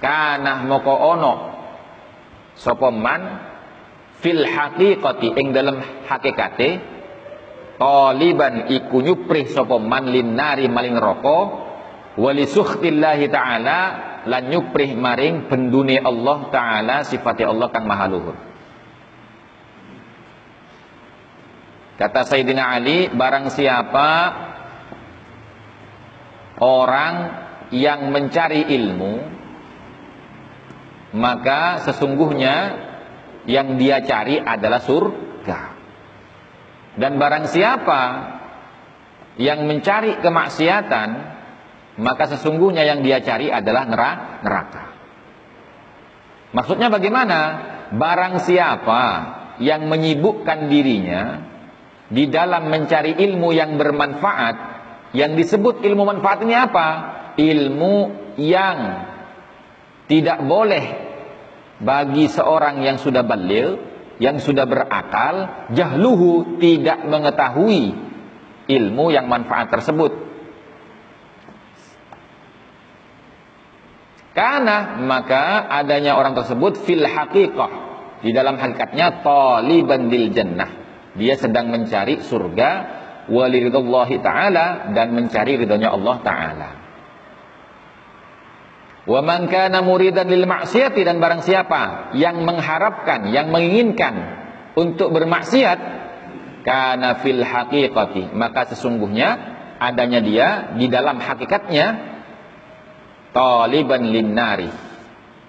kana 0.00 0.64
moko 0.66 0.90
ono. 0.90 1.34
Sapa 2.56 2.88
man 2.92 3.22
fil 4.20 4.44
haqiqati 4.44 5.32
ing 5.36 5.56
dalam 5.56 5.80
hakikate 6.08 6.80
taliban 7.80 8.68
iku 8.68 9.00
nyuprih 9.00 9.48
sapa 9.48 9.80
man 9.80 10.12
linnari 10.12 10.68
maling 10.68 11.00
neraka 11.00 11.38
wali 12.20 12.44
sukhtillahi 12.44 13.32
taala 13.32 13.78
lan 14.28 14.42
nyuprih 14.52 14.92
maring 14.92 15.48
bendune 15.48 15.96
Allah 15.96 16.38
taala 16.52 16.96
sifati 17.08 17.48
Allah 17.48 17.72
kang 17.72 17.88
maha 17.88 18.06
luhur. 18.12 18.36
Kata 21.96 22.24
Sayyidina 22.24 22.64
Ali 22.64 23.12
barang 23.12 23.52
siapa 23.52 24.08
orang 26.60 27.14
yang 27.72 28.08
mencari 28.08 28.72
ilmu 28.72 29.39
maka 31.10 31.82
sesungguhnya 31.90 32.56
yang 33.48 33.80
dia 33.80 34.02
cari 34.04 34.38
adalah 34.38 34.80
surga. 34.82 35.60
Dan 36.98 37.18
barang 37.18 37.46
siapa 37.50 38.02
yang 39.40 39.64
mencari 39.66 40.18
kemaksiatan, 40.20 41.08
maka 41.98 42.24
sesungguhnya 42.36 42.86
yang 42.86 43.00
dia 43.02 43.22
cari 43.22 43.50
adalah 43.50 43.86
neraka. 44.42 44.84
Maksudnya 46.50 46.90
bagaimana? 46.90 47.40
Barang 47.90 48.42
siapa 48.42 49.02
yang 49.58 49.90
menyibukkan 49.90 50.70
dirinya 50.70 51.22
di 52.10 52.26
dalam 52.30 52.70
mencari 52.70 53.18
ilmu 53.18 53.50
yang 53.50 53.74
bermanfaat, 53.78 54.56
yang 55.14 55.34
disebut 55.34 55.82
ilmu 55.82 56.06
manfaat 56.06 56.42
ini 56.46 56.54
apa? 56.54 56.88
Ilmu 57.38 57.94
yang 58.38 58.76
tidak 60.10 60.42
boleh 60.42 60.84
bagi 61.78 62.26
seorang 62.26 62.82
yang 62.82 62.98
sudah 62.98 63.22
balil, 63.22 63.78
yang 64.18 64.42
sudah 64.42 64.66
berakal, 64.66 65.70
jahluhu 65.70 66.58
tidak 66.58 67.06
mengetahui 67.06 67.94
ilmu 68.66 69.06
yang 69.14 69.30
manfaat 69.30 69.70
tersebut. 69.70 70.12
Karena 74.34 74.98
maka 74.98 75.66
adanya 75.70 76.18
orang 76.18 76.34
tersebut 76.34 76.82
fil 76.82 77.06
haqiqah 77.06 77.72
di 78.22 78.30
dalam 78.34 78.58
hakikatnya 78.58 79.22
taliban 79.22 80.10
lil 80.10 80.30
jannah. 80.34 80.70
Dia 81.14 81.34
sedang 81.38 81.70
mencari 81.70 82.22
surga 82.22 82.70
walidallahi 83.30 84.16
taala 84.22 84.90
dan 84.90 85.14
mencari 85.14 85.58
ridhonya 85.58 85.90
Allah 85.90 86.16
taala. 86.22 86.79
Wa 89.08 89.20
man 89.24 89.48
kana 89.48 89.80
muridan 89.80 90.28
lil 90.28 90.44
maksiati 90.44 91.00
dan 91.00 91.20
barang 91.20 91.40
siapa 91.40 92.12
yang 92.16 92.44
mengharapkan, 92.44 93.32
yang 93.32 93.48
menginginkan 93.48 94.14
untuk 94.76 95.10
bermaksiat 95.16 95.78
kana 96.60 97.24
fil 97.24 97.40
haqiqati, 97.40 98.36
maka 98.36 98.68
sesungguhnya 98.68 99.28
adanya 99.80 100.20
dia 100.20 100.48
di 100.76 100.86
dalam 100.92 101.16
hakikatnya 101.16 101.86
taliban 103.32 104.04
linnari, 104.12 104.68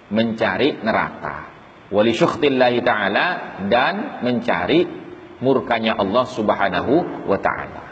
mencari 0.09 0.79
neraka. 0.79 1.51
Wali 1.91 2.15
syukhtillahi 2.15 2.79
ta'ala 2.87 3.25
dan 3.67 4.23
mencari 4.23 4.87
murkanya 5.43 5.99
Allah 5.99 6.23
subhanahu 6.23 7.27
wa 7.27 7.35
ta'ala. 7.35 7.83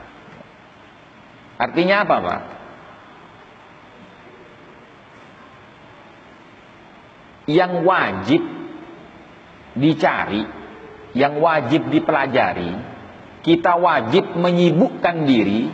Artinya 1.60 2.08
apa 2.08 2.16
Pak? 2.24 2.42
Yang 7.50 7.82
wajib 7.82 8.46
dicari, 9.74 10.46
yang 11.18 11.42
wajib 11.42 11.90
dipelajari, 11.90 12.72
kita 13.42 13.74
wajib 13.82 14.38
menyibukkan 14.38 15.26
diri 15.26 15.66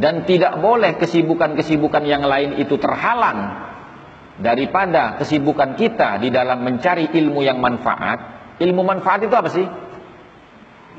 dan 0.00 0.26
tidak 0.26 0.58
boleh 0.58 0.98
kesibukan-kesibukan 0.98 2.02
yang 2.02 2.26
lain 2.26 2.58
itu 2.58 2.74
terhalang 2.80 3.70
daripada 4.40 5.20
kesibukan 5.20 5.76
kita 5.76 6.18
di 6.18 6.32
dalam 6.32 6.64
mencari 6.64 7.12
ilmu 7.14 7.44
yang 7.44 7.62
manfaat. 7.62 8.18
Ilmu 8.58 8.82
manfaat 8.82 9.20
itu 9.28 9.34
apa 9.36 9.50
sih? 9.52 9.66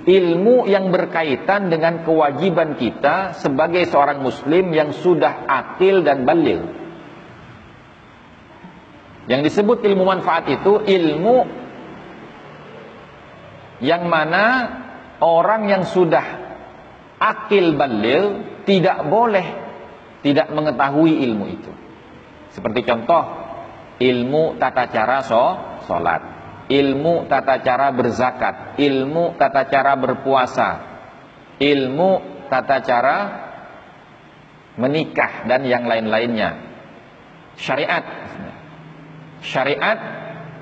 Ilmu 0.01 0.65
yang 0.65 0.89
berkaitan 0.89 1.69
dengan 1.69 2.01
kewajiban 2.01 2.73
kita 2.73 3.37
sebagai 3.37 3.85
seorang 3.85 4.21
muslim 4.21 4.73
yang 4.73 4.93
sudah 4.97 5.45
akil 5.45 6.01
dan 6.01 6.25
balil. 6.25 6.61
Yang 9.31 9.47
disebut 9.47 9.79
ilmu 9.87 10.03
manfaat 10.03 10.43
itu 10.51 10.83
ilmu 10.83 11.47
yang 13.79 14.11
mana 14.11 14.43
orang 15.23 15.71
yang 15.71 15.83
sudah 15.87 16.25
akil 17.15 17.79
balil 17.79 18.43
tidak 18.67 19.07
boleh 19.07 19.47
tidak 20.19 20.51
mengetahui 20.51 21.23
ilmu 21.31 21.45
itu. 21.47 21.71
Seperti 22.51 22.83
contoh 22.83 23.23
ilmu 24.03 24.59
tata 24.59 24.91
cara 24.91 25.23
so, 25.23 25.45
sholat, 25.87 26.21
ilmu 26.67 27.31
tata 27.31 27.63
cara 27.63 27.87
berzakat, 27.95 28.75
ilmu 28.83 29.39
tata 29.39 29.63
cara 29.71 29.95
berpuasa, 29.95 30.69
ilmu 31.55 32.11
tata 32.51 32.77
cara 32.83 33.17
menikah 34.75 35.47
dan 35.47 35.63
yang 35.63 35.87
lain-lainnya. 35.87 36.67
Syariat 37.55 38.03
syariat 39.41 39.99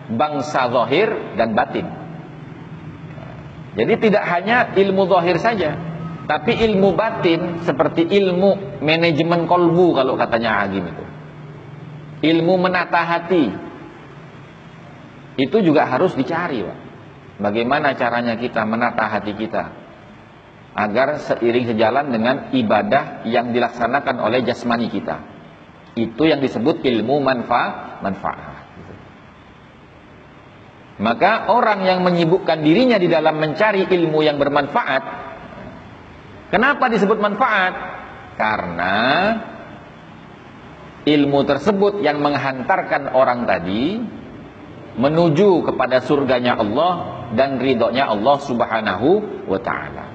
bangsa 0.10 0.72
zahir 0.72 1.38
dan 1.38 1.54
batin. 1.54 1.88
Jadi 3.78 3.94
tidak 4.10 4.24
hanya 4.26 4.74
ilmu 4.74 5.06
zahir 5.08 5.38
saja, 5.38 5.78
tapi 6.26 6.58
ilmu 6.58 6.98
batin 6.98 7.64
seperti 7.64 8.10
ilmu 8.10 8.82
manajemen 8.82 9.46
kolbu 9.46 9.96
kalau 9.96 10.18
katanya 10.18 10.66
Agim 10.66 10.90
itu. 10.90 11.06
Ilmu 12.20 12.54
menata 12.60 13.00
hati. 13.06 13.46
Itu 15.40 15.64
juga 15.64 15.88
harus 15.88 16.20
dicari, 16.20 16.60
Pak. 16.60 16.78
Bagaimana 17.40 17.96
caranya 17.96 18.36
kita 18.36 18.68
menata 18.68 19.08
hati 19.08 19.32
kita 19.32 19.72
agar 20.76 21.24
seiring 21.24 21.72
sejalan 21.72 22.12
dengan 22.12 22.36
ibadah 22.52 23.24
yang 23.24 23.56
dilaksanakan 23.56 24.20
oleh 24.20 24.44
jasmani 24.44 24.92
kita. 24.92 25.24
Itu 25.96 26.28
yang 26.28 26.44
disebut 26.44 26.84
ilmu 26.84 27.24
manfaat 27.24 28.04
manfaat. 28.04 28.59
Maka 31.00 31.48
orang 31.48 31.88
yang 31.88 32.04
menyibukkan 32.04 32.60
dirinya 32.60 33.00
di 33.00 33.08
dalam 33.08 33.40
mencari 33.40 33.88
ilmu 33.88 34.20
yang 34.20 34.36
bermanfaat, 34.36 35.04
kenapa 36.52 36.92
disebut 36.92 37.24
manfaat? 37.24 37.74
Karena 38.36 38.96
ilmu 41.08 41.40
tersebut 41.48 42.04
yang 42.04 42.20
menghantarkan 42.20 43.16
orang 43.16 43.48
tadi 43.48 44.00
menuju 45.00 45.72
kepada 45.72 46.04
surganya 46.04 46.60
Allah 46.60 47.24
dan 47.32 47.56
ridhonya 47.64 48.12
Allah 48.12 48.38
Subhanahu 48.44 49.08
wa 49.48 49.60
taala. 49.64 50.06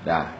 Dah. 0.00 0.39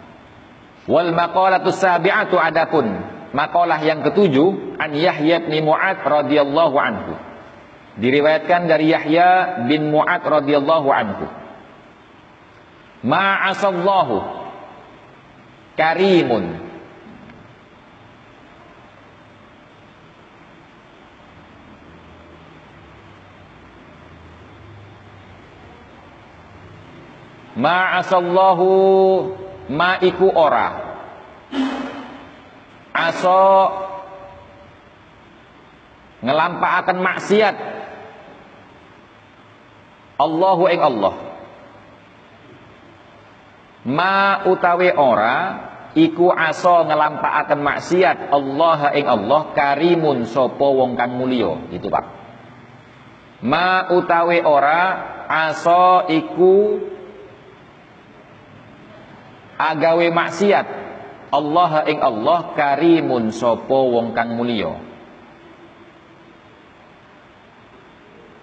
Wal 0.91 1.15
maqalatus 1.15 1.79
sabi'atu 1.79 2.35
adapun 2.35 2.91
makalah 3.31 3.79
yang 3.79 4.03
ketujuh 4.03 4.75
an 4.75 4.91
Yahya 4.91 5.47
bin 5.47 5.63
Mu'ad 5.63 6.03
radhiyallahu 6.03 6.77
anhu. 6.83 7.15
Diriwayatkan 7.95 8.67
dari 8.67 8.91
Yahya 8.91 9.63
bin 9.71 9.95
Mu'ad 9.95 10.27
radhiyallahu 10.27 10.89
anhu. 10.91 11.31
Ma'asallahu 13.07 14.17
karimun 15.79 16.69
Ma'asallahu 27.61 28.71
ma'iku 29.71 30.27
ora. 30.35 30.69
Aso 32.91 33.43
ngelampaaken 36.21 36.99
maksiat 36.99 37.57
Allahu 40.21 40.69
ing 40.69 40.81
Allah. 40.85 41.15
Ma 43.89 44.45
utawi 44.45 44.93
ora 44.93 45.39
iku 45.97 46.29
aso 46.29 46.85
ngelampaaken 46.85 47.61
maksiat 47.65 48.19
Allah 48.29 48.93
ing 48.93 49.09
Allah 49.09 49.57
karimun 49.57 50.29
sapa 50.29 50.67
wong 50.67 50.99
kang 50.99 51.17
mulya. 51.17 51.73
Itu 51.73 51.89
Pak. 51.89 52.05
Ma 53.41 53.89
utawi 53.97 54.45
ora 54.45 54.83
aso 55.25 56.05
iku 56.13 56.55
agawe 59.61 60.09
maksiat. 60.09 60.67
Allah 61.31 61.87
ing 61.87 62.03
Allah 62.03 62.57
karimun 62.59 63.31
sapa 63.31 63.71
wong 63.71 64.17
kang 64.17 64.35
mulya. 64.35 64.81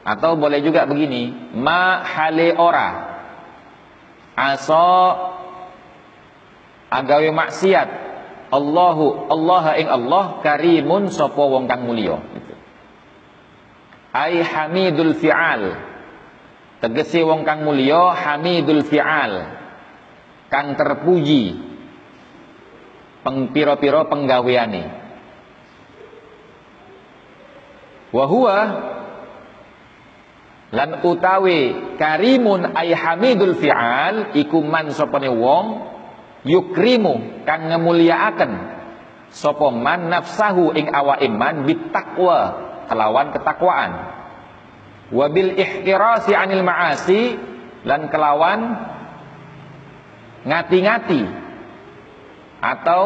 Atau 0.08 0.40
boleh 0.40 0.64
juga 0.64 0.88
begini, 0.88 1.52
ma 1.52 2.00
hale 2.06 2.56
ora. 2.56 2.90
Aso 4.38 4.88
agawe 6.94 7.28
maksiat. 7.34 8.08
Allahu 8.48 9.28
Allah 9.28 9.76
ing 9.76 9.92
Allah 9.92 10.40
karimun 10.40 11.12
sapa 11.12 11.44
wong 11.44 11.68
kang 11.68 11.84
mulya 11.84 12.24
gitu. 12.24 12.54
Ai 14.16 14.40
hamidul 14.40 15.20
fi'al. 15.20 15.76
Tegese 16.80 17.20
wong 17.28 17.44
kang 17.44 17.68
mulya 17.68 18.16
hamidul 18.16 18.88
fi'al 18.88 19.67
kang 20.48 20.76
terpuji. 20.76 21.56
Pengpiro-piro 23.24 24.08
penggaweane. 24.08 24.84
Wa 28.16 28.24
huwa 28.24 28.58
lan 30.72 31.04
utawi 31.04 31.76
karimun 32.00 32.72
ay 32.72 32.96
hamidul 32.96 33.56
fi'al 33.60 34.36
iku 34.36 34.64
man 34.64 34.96
sopane 34.96 35.28
wong 35.28 35.66
yukrimu 36.48 37.44
kang 37.44 37.68
ngemulyaaken 37.72 38.52
sapa 39.32 39.68
man 39.76 40.08
nafsahu 40.08 40.72
ing 40.76 40.88
awa 40.92 41.20
iman 41.20 41.68
bitakwa 41.68 42.40
kelawan 42.88 43.36
ketakwaan. 43.36 43.92
Wabil 45.08 45.56
ihtirasi 45.56 46.36
anil 46.36 46.68
ma'asi 46.68 47.40
lan 47.88 48.12
kelawan 48.12 48.60
ngati-ngati 50.48 51.24
atau 52.64 53.04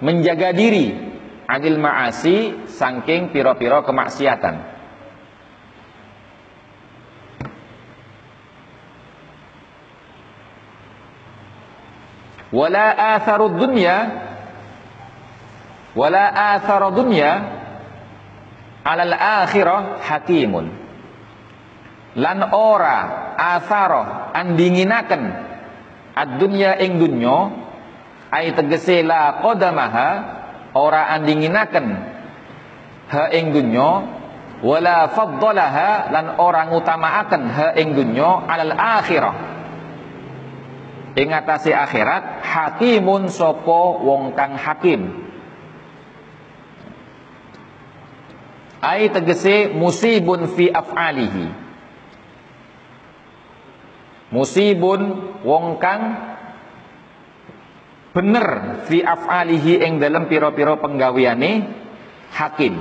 menjaga 0.00 0.56
diri 0.56 0.96
anil 1.44 1.76
ma'asi 1.76 2.66
saking 2.72 3.30
piro-piro 3.30 3.84
kemaksiatan. 3.84 4.72
Wala 12.54 12.86
atharu 13.18 13.58
dunya 13.58 13.96
wala 15.98 16.24
atharu 16.54 16.94
dunya 16.94 17.30
alal 18.86 19.14
akhirah 19.14 19.98
hakimun. 20.06 20.70
Lan 22.14 22.38
ora 22.54 23.34
athara 23.34 24.30
andinginaken 24.38 25.53
ad-dunya 26.14 26.78
ing 26.78 27.02
dunya 27.02 27.38
ai 28.30 28.54
tegese 28.54 29.02
la 29.02 29.42
qadamaha 29.42 30.08
ora 30.74 31.10
andinginaken 31.14 31.86
ha 33.10 33.22
ing 33.34 33.50
dunya 33.50 33.90
wala 34.64 35.10
faddalaha 35.10 36.08
lan 36.14 36.26
ora 36.40 36.70
ngutamaaken 36.70 37.42
ha 37.50 37.66
ing 37.76 37.92
dunya 37.92 38.30
alal 38.48 38.74
akhirah. 38.74 39.36
Ing 41.14 41.30
akhirat 41.30 42.42
hakimun 42.42 43.30
sopo 43.30 44.02
wong 44.02 44.34
kang 44.34 44.58
hakim. 44.58 45.14
Ai 48.82 49.06
tegese 49.14 49.70
musibun 49.70 50.50
fi 50.50 50.74
af'alihi 50.74 51.63
musibun 54.34 55.00
wong 55.46 55.78
kang 55.78 56.02
bener 58.10 58.82
fi 58.90 58.98
af'alihi 58.98 59.78
ing 59.86 60.02
dalam 60.02 60.26
piro-piro 60.26 60.82
penggaweane 60.82 61.52
hakim. 62.34 62.74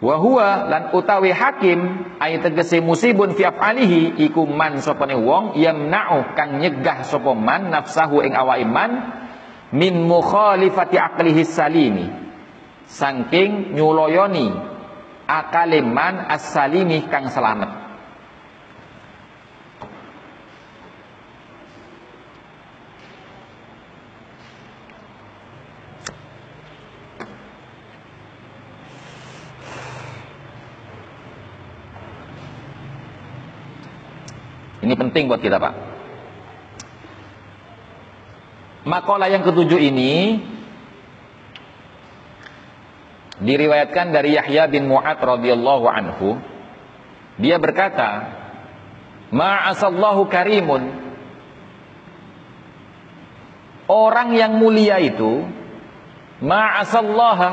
Wa 0.00 0.16
huwa 0.16 0.64
lan 0.68 0.82
utawi 0.96 1.28
hakim 1.32 2.08
ay 2.20 2.40
tegese 2.40 2.80
musibun 2.80 3.36
fi 3.36 3.48
afalihi 3.48 4.20
iku 4.28 4.48
man 4.48 4.80
sopane 4.80 5.16
wong 5.16 5.56
yamna'u 5.60 6.32
kang 6.36 6.60
nyegah 6.60 7.04
sapa 7.04 7.36
man 7.36 7.68
nafsahu 7.68 8.24
ing 8.24 8.32
awake 8.32 8.64
man 8.64 8.92
min 9.76 10.00
mukhalifati 10.04 10.96
aqlihi 10.96 11.42
salimi. 11.44 12.08
Saking 12.88 13.76
nyuloyoni 13.76 14.50
akale 15.28 15.84
man 15.84 16.26
as-salimi 16.32 17.06
kang 17.12 17.28
selamat 17.28 17.89
Ini 34.80 34.94
penting 34.96 35.28
buat 35.28 35.44
kita 35.44 35.60
Pak. 35.60 35.74
Makalah 38.88 39.28
yang 39.28 39.44
ketujuh 39.44 39.76
ini 39.76 40.40
diriwayatkan 43.40 44.12
dari 44.12 44.36
Yahya 44.40 44.72
bin 44.72 44.88
Mu'ad 44.88 45.20
radhiyallahu 45.20 45.84
anhu. 45.84 46.40
Dia 47.36 47.60
berkata, 47.60 48.24
"Ma'asallahu 49.32 50.28
karimun." 50.32 51.12
Orang 53.90 54.38
yang 54.38 54.54
mulia 54.54 55.02
itu 55.02 55.44
ma'asallaha 56.40 57.50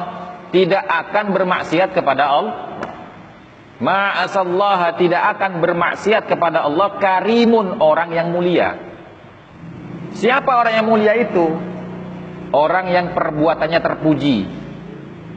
tidak 0.54 0.86
akan 0.86 1.34
bermaksiat 1.34 1.98
kepada 1.98 2.24
Allah 2.30 2.77
Ma'asallaha 3.78 4.98
tidak 4.98 5.38
akan 5.38 5.62
bermaksiat 5.62 6.26
kepada 6.26 6.66
Allah 6.66 6.98
karimun 6.98 7.78
orang 7.78 8.10
yang 8.10 8.34
mulia. 8.34 8.74
Siapa 10.18 10.50
orang 10.50 10.74
yang 10.82 10.88
mulia 10.90 11.14
itu? 11.14 11.46
Orang 12.50 12.90
yang 12.90 13.14
perbuatannya 13.14 13.78
terpuji. 13.78 14.38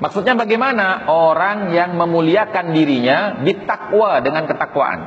Maksudnya 0.00 0.32
bagaimana? 0.40 1.04
Orang 1.12 1.76
yang 1.76 2.00
memuliakan 2.00 2.72
dirinya 2.72 3.44
ditakwa 3.44 4.24
dengan 4.24 4.48
ketakwaan. 4.48 5.00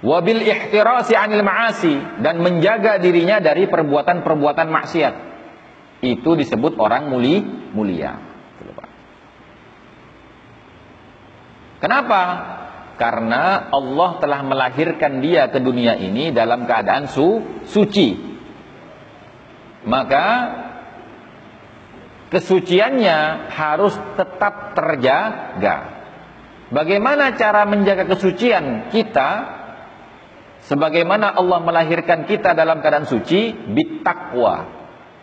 Wabil 0.00 0.40
ihtirasi 0.40 1.12
anil 1.12 1.44
ma'asi 1.44 2.24
dan 2.24 2.40
menjaga 2.40 2.96
dirinya 2.96 3.36
dari 3.36 3.68
perbuatan-perbuatan 3.68 4.68
maksiat. 4.72 5.14
Itu 6.00 6.32
disebut 6.40 6.80
orang 6.80 7.12
muli, 7.12 7.44
mulia. 7.76 8.29
Kenapa? 11.80 12.22
Karena 13.00 13.72
Allah 13.72 14.20
telah 14.20 14.40
melahirkan 14.44 15.24
dia 15.24 15.48
ke 15.48 15.56
dunia 15.56 15.96
ini 15.96 16.36
dalam 16.36 16.68
keadaan 16.68 17.08
su 17.08 17.40
suci. 17.64 18.12
Maka 19.88 20.26
kesuciannya 22.28 23.48
harus 23.48 23.96
tetap 24.20 24.76
terjaga. 24.76 25.76
Bagaimana 26.68 27.34
cara 27.40 27.64
menjaga 27.64 28.04
kesucian 28.04 28.92
kita? 28.92 29.58
Sebagaimana 30.68 31.32
Allah 31.32 31.58
melahirkan 31.64 32.28
kita 32.28 32.52
dalam 32.52 32.84
keadaan 32.84 33.08
suci, 33.08 33.50
bitakwa 33.50 34.68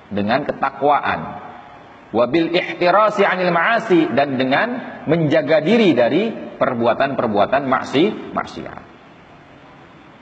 dengan 0.10 0.44
ketakwaan 0.50 1.47
wabil 2.12 2.52
ihtirasi 2.56 3.24
anil 3.28 3.52
ma'asi 3.52 4.12
dan 4.16 4.40
dengan 4.40 4.68
menjaga 5.08 5.60
diri 5.64 5.92
dari 5.92 6.32
perbuatan-perbuatan 6.58 7.64
maksi 7.68 8.34
maksiat. 8.34 8.84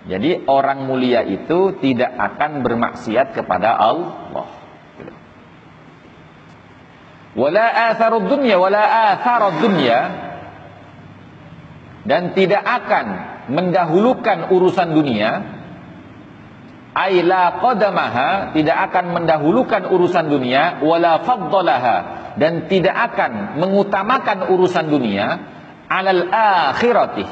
Jadi 0.06 0.46
orang 0.46 0.86
mulia 0.86 1.26
itu 1.26 1.82
tidak 1.82 2.14
akan 2.14 2.62
bermaksiat 2.62 3.34
kepada 3.34 3.74
Allah. 3.74 4.48
Wala 7.36 7.66
atharud 7.92 8.32
dunya 8.32 8.56
wala 8.56 9.12
atharud 9.12 9.60
dunya 9.60 10.00
dan 12.08 12.32
tidak 12.32 12.64
akan 12.64 13.06
mendahulukan 13.52 14.54
urusan 14.54 14.94
dunia 14.94 15.32
aila 16.96 17.60
qadamaha 17.60 18.56
tidak 18.56 18.90
akan 18.90 19.06
mendahulukan 19.12 19.92
urusan 19.92 20.32
dunia 20.32 20.80
wala 20.80 21.22
faddalaha. 21.28 21.98
Dan 22.36 22.68
tidak 22.68 22.96
akan 23.14 23.64
mengutamakan 23.64 24.52
urusan 24.52 24.92
dunia 24.92 25.28
alal 25.88 26.28
akhirati. 26.32 27.24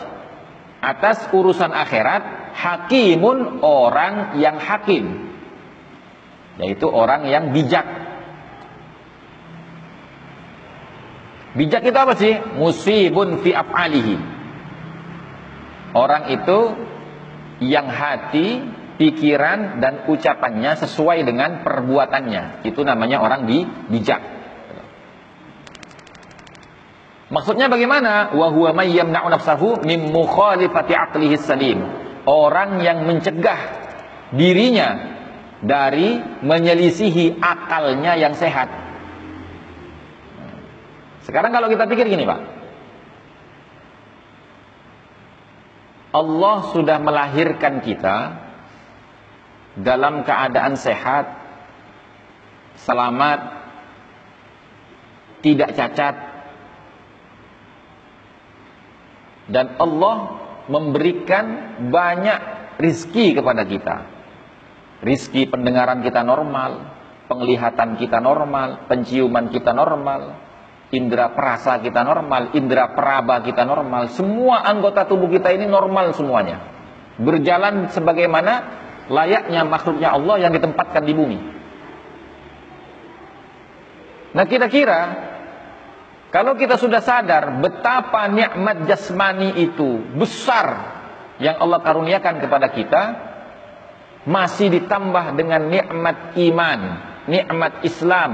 Atas 0.83 1.31
urusan 1.31 1.71
akhirat 1.71 2.55
hakimun 2.55 3.63
orang 3.63 4.35
yang 4.39 4.59
hakim. 4.59 5.31
Yaitu 6.59 6.87
orang 6.87 7.27
yang 7.27 7.51
bijak. 7.55 7.83
Bijak 11.53 11.83
itu 11.85 11.97
apa 11.97 12.13
sih? 12.15 12.33
Musibun 12.57 13.43
fi 13.43 13.51
af'alihi. 13.53 14.15
Orang 15.93 16.33
itu 16.33 16.59
yang 17.61 17.85
hati, 17.85 18.65
pikiran 18.97 19.81
dan 19.81 20.05
ucapannya 20.09 20.77
sesuai 20.77 21.25
dengan 21.25 21.65
perbuatannya. 21.65 22.65
Itu 22.67 22.85
namanya 22.85 23.21
orang 23.21 23.49
di 23.49 23.65
bijak. 23.65 24.21
Maksudnya 27.33 27.65
bagaimana? 27.65 28.35
Wa 28.37 28.47
huwa 28.53 28.77
may 28.77 28.93
yamna'u 28.93 29.25
nafsahu. 29.33 29.81
Orang 32.23 32.69
yang 32.85 32.97
mencegah 33.09 33.59
dirinya 34.31 34.89
dari 35.63 36.21
menyelisihi 36.45 37.41
akalnya 37.41 38.13
yang 38.19 38.37
sehat. 38.37 38.69
Sekarang 41.23 41.55
kalau 41.55 41.71
kita 41.71 41.87
pikir 41.87 42.05
gini, 42.11 42.27
Pak. 42.27 42.39
Allah 46.13 46.57
sudah 46.69 47.01
melahirkan 47.01 47.81
kita 47.81 48.42
dalam 49.79 50.21
keadaan 50.21 50.77
sehat, 50.77 51.25
selamat, 52.77 53.39
tidak 55.41 55.73
cacat, 55.73 56.15
dan 59.49 59.75
Allah 59.81 60.17
memberikan 60.71 61.77
banyak 61.91 62.39
rizki 62.79 63.35
kepada 63.35 63.67
kita. 63.67 63.95
Rizki 65.03 65.51
pendengaran 65.51 65.99
kita 65.99 66.23
normal, 66.23 66.87
penglihatan 67.27 67.99
kita 67.99 68.23
normal, 68.23 68.87
penciuman 68.87 69.51
kita 69.51 69.75
normal, 69.75 70.39
indera 70.95 71.35
perasa 71.35 71.81
kita 71.83 72.07
normal, 72.07 72.55
indera 72.55 72.95
peraba 72.95 73.43
kita 73.43 73.67
normal, 73.67 74.15
semua 74.15 74.63
anggota 74.63 75.03
tubuh 75.03 75.27
kita 75.27 75.51
ini 75.51 75.67
normal 75.67 76.15
semuanya. 76.15 76.71
Berjalan 77.19 77.91
sebagaimana 77.91 78.53
layaknya 79.09 79.67
makhluknya 79.67 80.13
Allah 80.13 80.35
yang 80.47 80.51
ditempatkan 80.55 81.03
di 81.03 81.13
bumi. 81.15 81.39
Nah 84.33 84.45
kira-kira 84.49 85.01
kalau 86.33 86.57
kita 86.57 86.81
sudah 86.81 86.97
sadar 87.05 87.61
betapa 87.61 88.25
nikmat 88.25 88.89
jasmani 88.89 89.53
itu 89.61 90.01
besar 90.17 90.67
yang 91.37 91.61
Allah 91.61 91.81
karuniakan 91.85 92.41
kepada 92.41 92.73
kita, 92.73 93.03
masih 94.25 94.73
ditambah 94.73 95.37
dengan 95.37 95.69
nikmat 95.69 96.33
iman, 96.33 96.79
nikmat 97.29 97.85
Islam, 97.85 98.31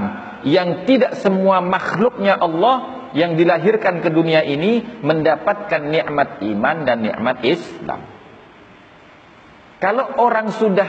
yang 0.48 0.88
tidak 0.88 1.20
semua 1.20 1.60
makhluknya 1.60 2.40
Allah 2.40 3.10
yang 3.12 3.34
dilahirkan 3.36 4.00
ke 4.00 4.08
dunia 4.08 4.46
ini 4.48 5.02
mendapatkan 5.04 5.82
nikmat 5.84 6.40
iman 6.40 6.76
dan 6.86 7.04
nikmat 7.04 7.42
Islam. 7.44 8.19
Kalau 9.80 10.20
orang 10.20 10.52
sudah 10.52 10.88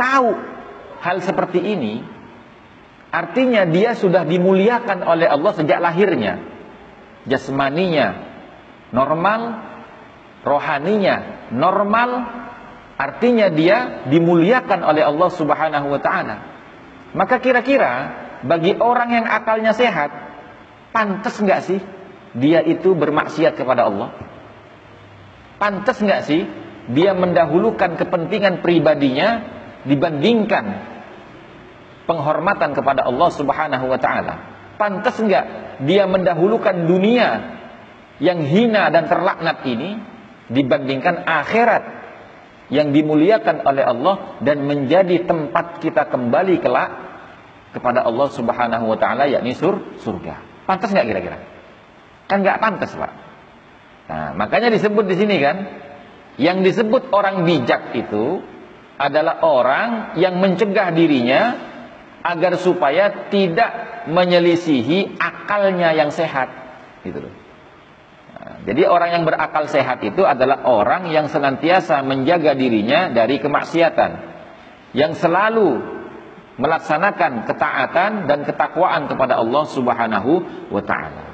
tahu 0.00 0.32
hal 1.04 1.20
seperti 1.20 1.60
ini, 1.60 2.00
artinya 3.12 3.68
dia 3.68 3.92
sudah 3.92 4.24
dimuliakan 4.24 5.04
oleh 5.04 5.28
Allah 5.28 5.52
sejak 5.52 5.76
lahirnya. 5.76 6.40
Jasmaninya 7.28 8.16
normal, 8.96 9.40
rohaninya 10.40 11.52
normal, 11.52 12.10
artinya 12.96 13.52
dia 13.52 14.08
dimuliakan 14.08 14.88
oleh 14.88 15.04
Allah 15.04 15.28
Subhanahu 15.36 15.86
wa 15.92 16.00
taala. 16.00 16.36
Maka 17.12 17.44
kira-kira 17.44 17.92
bagi 18.40 18.72
orang 18.72 19.20
yang 19.20 19.26
akalnya 19.28 19.76
sehat, 19.76 20.08
pantas 20.96 21.36
nggak 21.36 21.60
sih 21.60 21.80
dia 22.32 22.64
itu 22.64 22.96
bermaksiat 22.96 23.52
kepada 23.52 23.84
Allah? 23.84 24.16
Pantas 25.60 26.00
nggak 26.00 26.24
sih 26.24 26.48
dia 26.94 27.14
mendahulukan 27.14 27.96
kepentingan 27.96 28.64
pribadinya 28.64 29.58
dibandingkan 29.86 30.64
penghormatan 32.04 32.74
kepada 32.74 33.06
Allah 33.06 33.30
Subhanahu 33.30 33.86
wa 33.86 33.98
taala? 34.00 34.34
Pantas 34.76 35.16
nggak 35.20 35.44
dia 35.84 36.08
mendahulukan 36.08 36.88
dunia 36.88 37.58
yang 38.20 38.44
hina 38.44 38.88
dan 38.92 39.08
terlaknat 39.08 39.64
ini 39.64 39.96
dibandingkan 40.50 41.24
akhirat 41.24 42.00
yang 42.70 42.94
dimuliakan 42.94 43.66
oleh 43.66 43.82
Allah 43.82 44.38
dan 44.42 44.62
menjadi 44.62 45.26
tempat 45.26 45.82
kita 45.82 46.06
kembali 46.06 46.62
kelak 46.62 46.90
kepada 47.74 48.02
Allah 48.02 48.28
Subhanahu 48.30 48.84
wa 48.90 48.98
taala 48.98 49.30
yakni 49.30 49.54
sur 49.54 49.98
surga. 50.02 50.66
Pantas 50.66 50.90
nggak 50.94 51.06
kira-kira? 51.06 51.38
Kan 52.30 52.46
nggak 52.46 52.62
pantas, 52.62 52.94
Pak. 52.94 53.12
Nah, 54.10 54.30
makanya 54.38 54.70
disebut 54.74 55.06
di 55.06 55.18
sini 55.18 55.38
kan 55.42 55.56
yang 56.40 56.64
disebut 56.64 57.12
orang 57.12 57.44
bijak 57.44 57.92
itu 57.92 58.40
adalah 58.96 59.44
orang 59.44 60.16
yang 60.16 60.40
mencegah 60.40 60.88
dirinya 60.96 61.42
agar 62.24 62.56
supaya 62.56 63.28
tidak 63.28 64.04
menyelisihi 64.08 65.20
akalnya 65.20 65.92
yang 65.92 66.08
sehat 66.08 66.48
gitu. 67.04 67.28
Nah, 67.28 68.56
jadi 68.64 68.88
orang 68.88 69.20
yang 69.20 69.24
berakal 69.28 69.68
sehat 69.68 70.00
itu 70.00 70.24
adalah 70.24 70.64
orang 70.64 71.12
yang 71.12 71.28
senantiasa 71.28 72.00
menjaga 72.04 72.56
dirinya 72.56 73.12
dari 73.12 73.36
kemaksiatan. 73.36 74.32
Yang 74.96 75.20
selalu 75.20 75.68
melaksanakan 76.56 77.48
ketaatan 77.48 78.28
dan 78.28 78.48
ketakwaan 78.48 79.08
kepada 79.12 79.40
Allah 79.40 79.64
Subhanahu 79.68 80.32
wa 80.72 80.82
taala. 80.84 81.29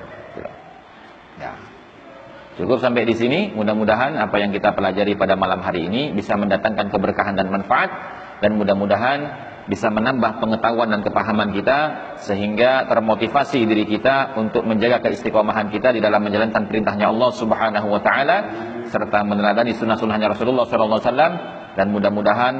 Cukup 2.56 2.80
sampai 2.80 3.04
di 3.04 3.12
sini. 3.12 3.52
Mudah-mudahan 3.52 4.16
apa 4.16 4.40
yang 4.40 4.48
kita 4.48 4.72
pelajari 4.72 5.12
pada 5.12 5.36
malam 5.36 5.60
hari 5.60 5.92
ini 5.92 6.16
bisa 6.16 6.40
mendatangkan 6.40 6.88
keberkahan 6.88 7.36
dan 7.36 7.52
manfaat 7.52 7.92
dan 8.40 8.56
mudah-mudahan 8.56 9.52
bisa 9.66 9.92
menambah 9.92 10.40
pengetahuan 10.40 10.88
dan 10.88 11.02
kepahaman 11.02 11.52
kita 11.52 11.78
sehingga 12.22 12.86
termotivasi 12.86 13.66
diri 13.66 13.84
kita 13.84 14.38
untuk 14.38 14.62
menjaga 14.62 15.02
keistiqomahan 15.04 15.68
kita 15.74 15.90
di 15.90 16.00
dalam 16.00 16.22
menjalankan 16.22 16.70
perintahnya 16.70 17.10
Allah 17.10 17.30
Subhanahu 17.34 17.86
wa 17.90 18.00
taala 18.00 18.36
serta 18.86 19.26
meneladani 19.26 19.74
sunnah-sunnahnya 19.74 20.32
Rasulullah 20.32 20.70
sallallahu 20.70 21.02
alaihi 21.02 21.10
wasallam 21.10 21.32
dan 21.74 21.86
mudah-mudahan 21.90 22.54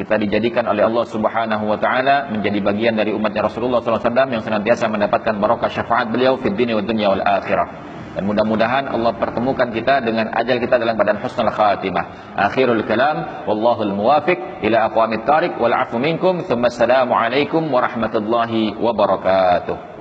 kita 0.00 0.16
dijadikan 0.16 0.64
oleh 0.64 0.88
Allah 0.88 1.04
Subhanahu 1.04 1.64
wa 1.70 1.76
taala 1.76 2.32
menjadi 2.32 2.58
bagian 2.64 2.96
dari 2.96 3.12
umatnya 3.12 3.46
Rasulullah 3.48 3.84
SAW 3.84 4.28
yang 4.28 4.44
senantiasa 4.44 4.88
mendapatkan 4.92 5.36
barokah 5.40 5.72
syafaat 5.72 6.08
beliau 6.08 6.40
fid 6.40 6.56
dunia 6.56 6.76
wal 6.76 6.88
dunya 6.88 7.08
wal 7.12 7.20
akhirah. 7.24 7.95
Dan 8.16 8.24
mudah-mudahan 8.24 8.88
Allah 8.88 9.12
pertemukan 9.20 9.68
kita 9.68 10.00
dengan 10.00 10.32
ajal 10.32 10.56
kita 10.56 10.80
dalam 10.80 10.96
badan 10.96 11.20
husnul 11.20 11.52
khatimah. 11.52 12.32
Akhirul 12.48 12.80
kalam 12.88 13.44
wallahu 13.44 13.84
al 13.84 13.92
muwafiq 13.92 14.64
ila 14.64 14.88
aqwamit 14.88 15.28
tariq 15.28 15.60
wal 15.60 15.76
afu 15.76 16.00
minkum. 16.00 16.40
Thumma 16.48 16.72
assalamu 16.72 17.12
alaikum 17.12 17.68
warahmatullahi 17.68 18.72
wabarakatuh. 18.80 19.95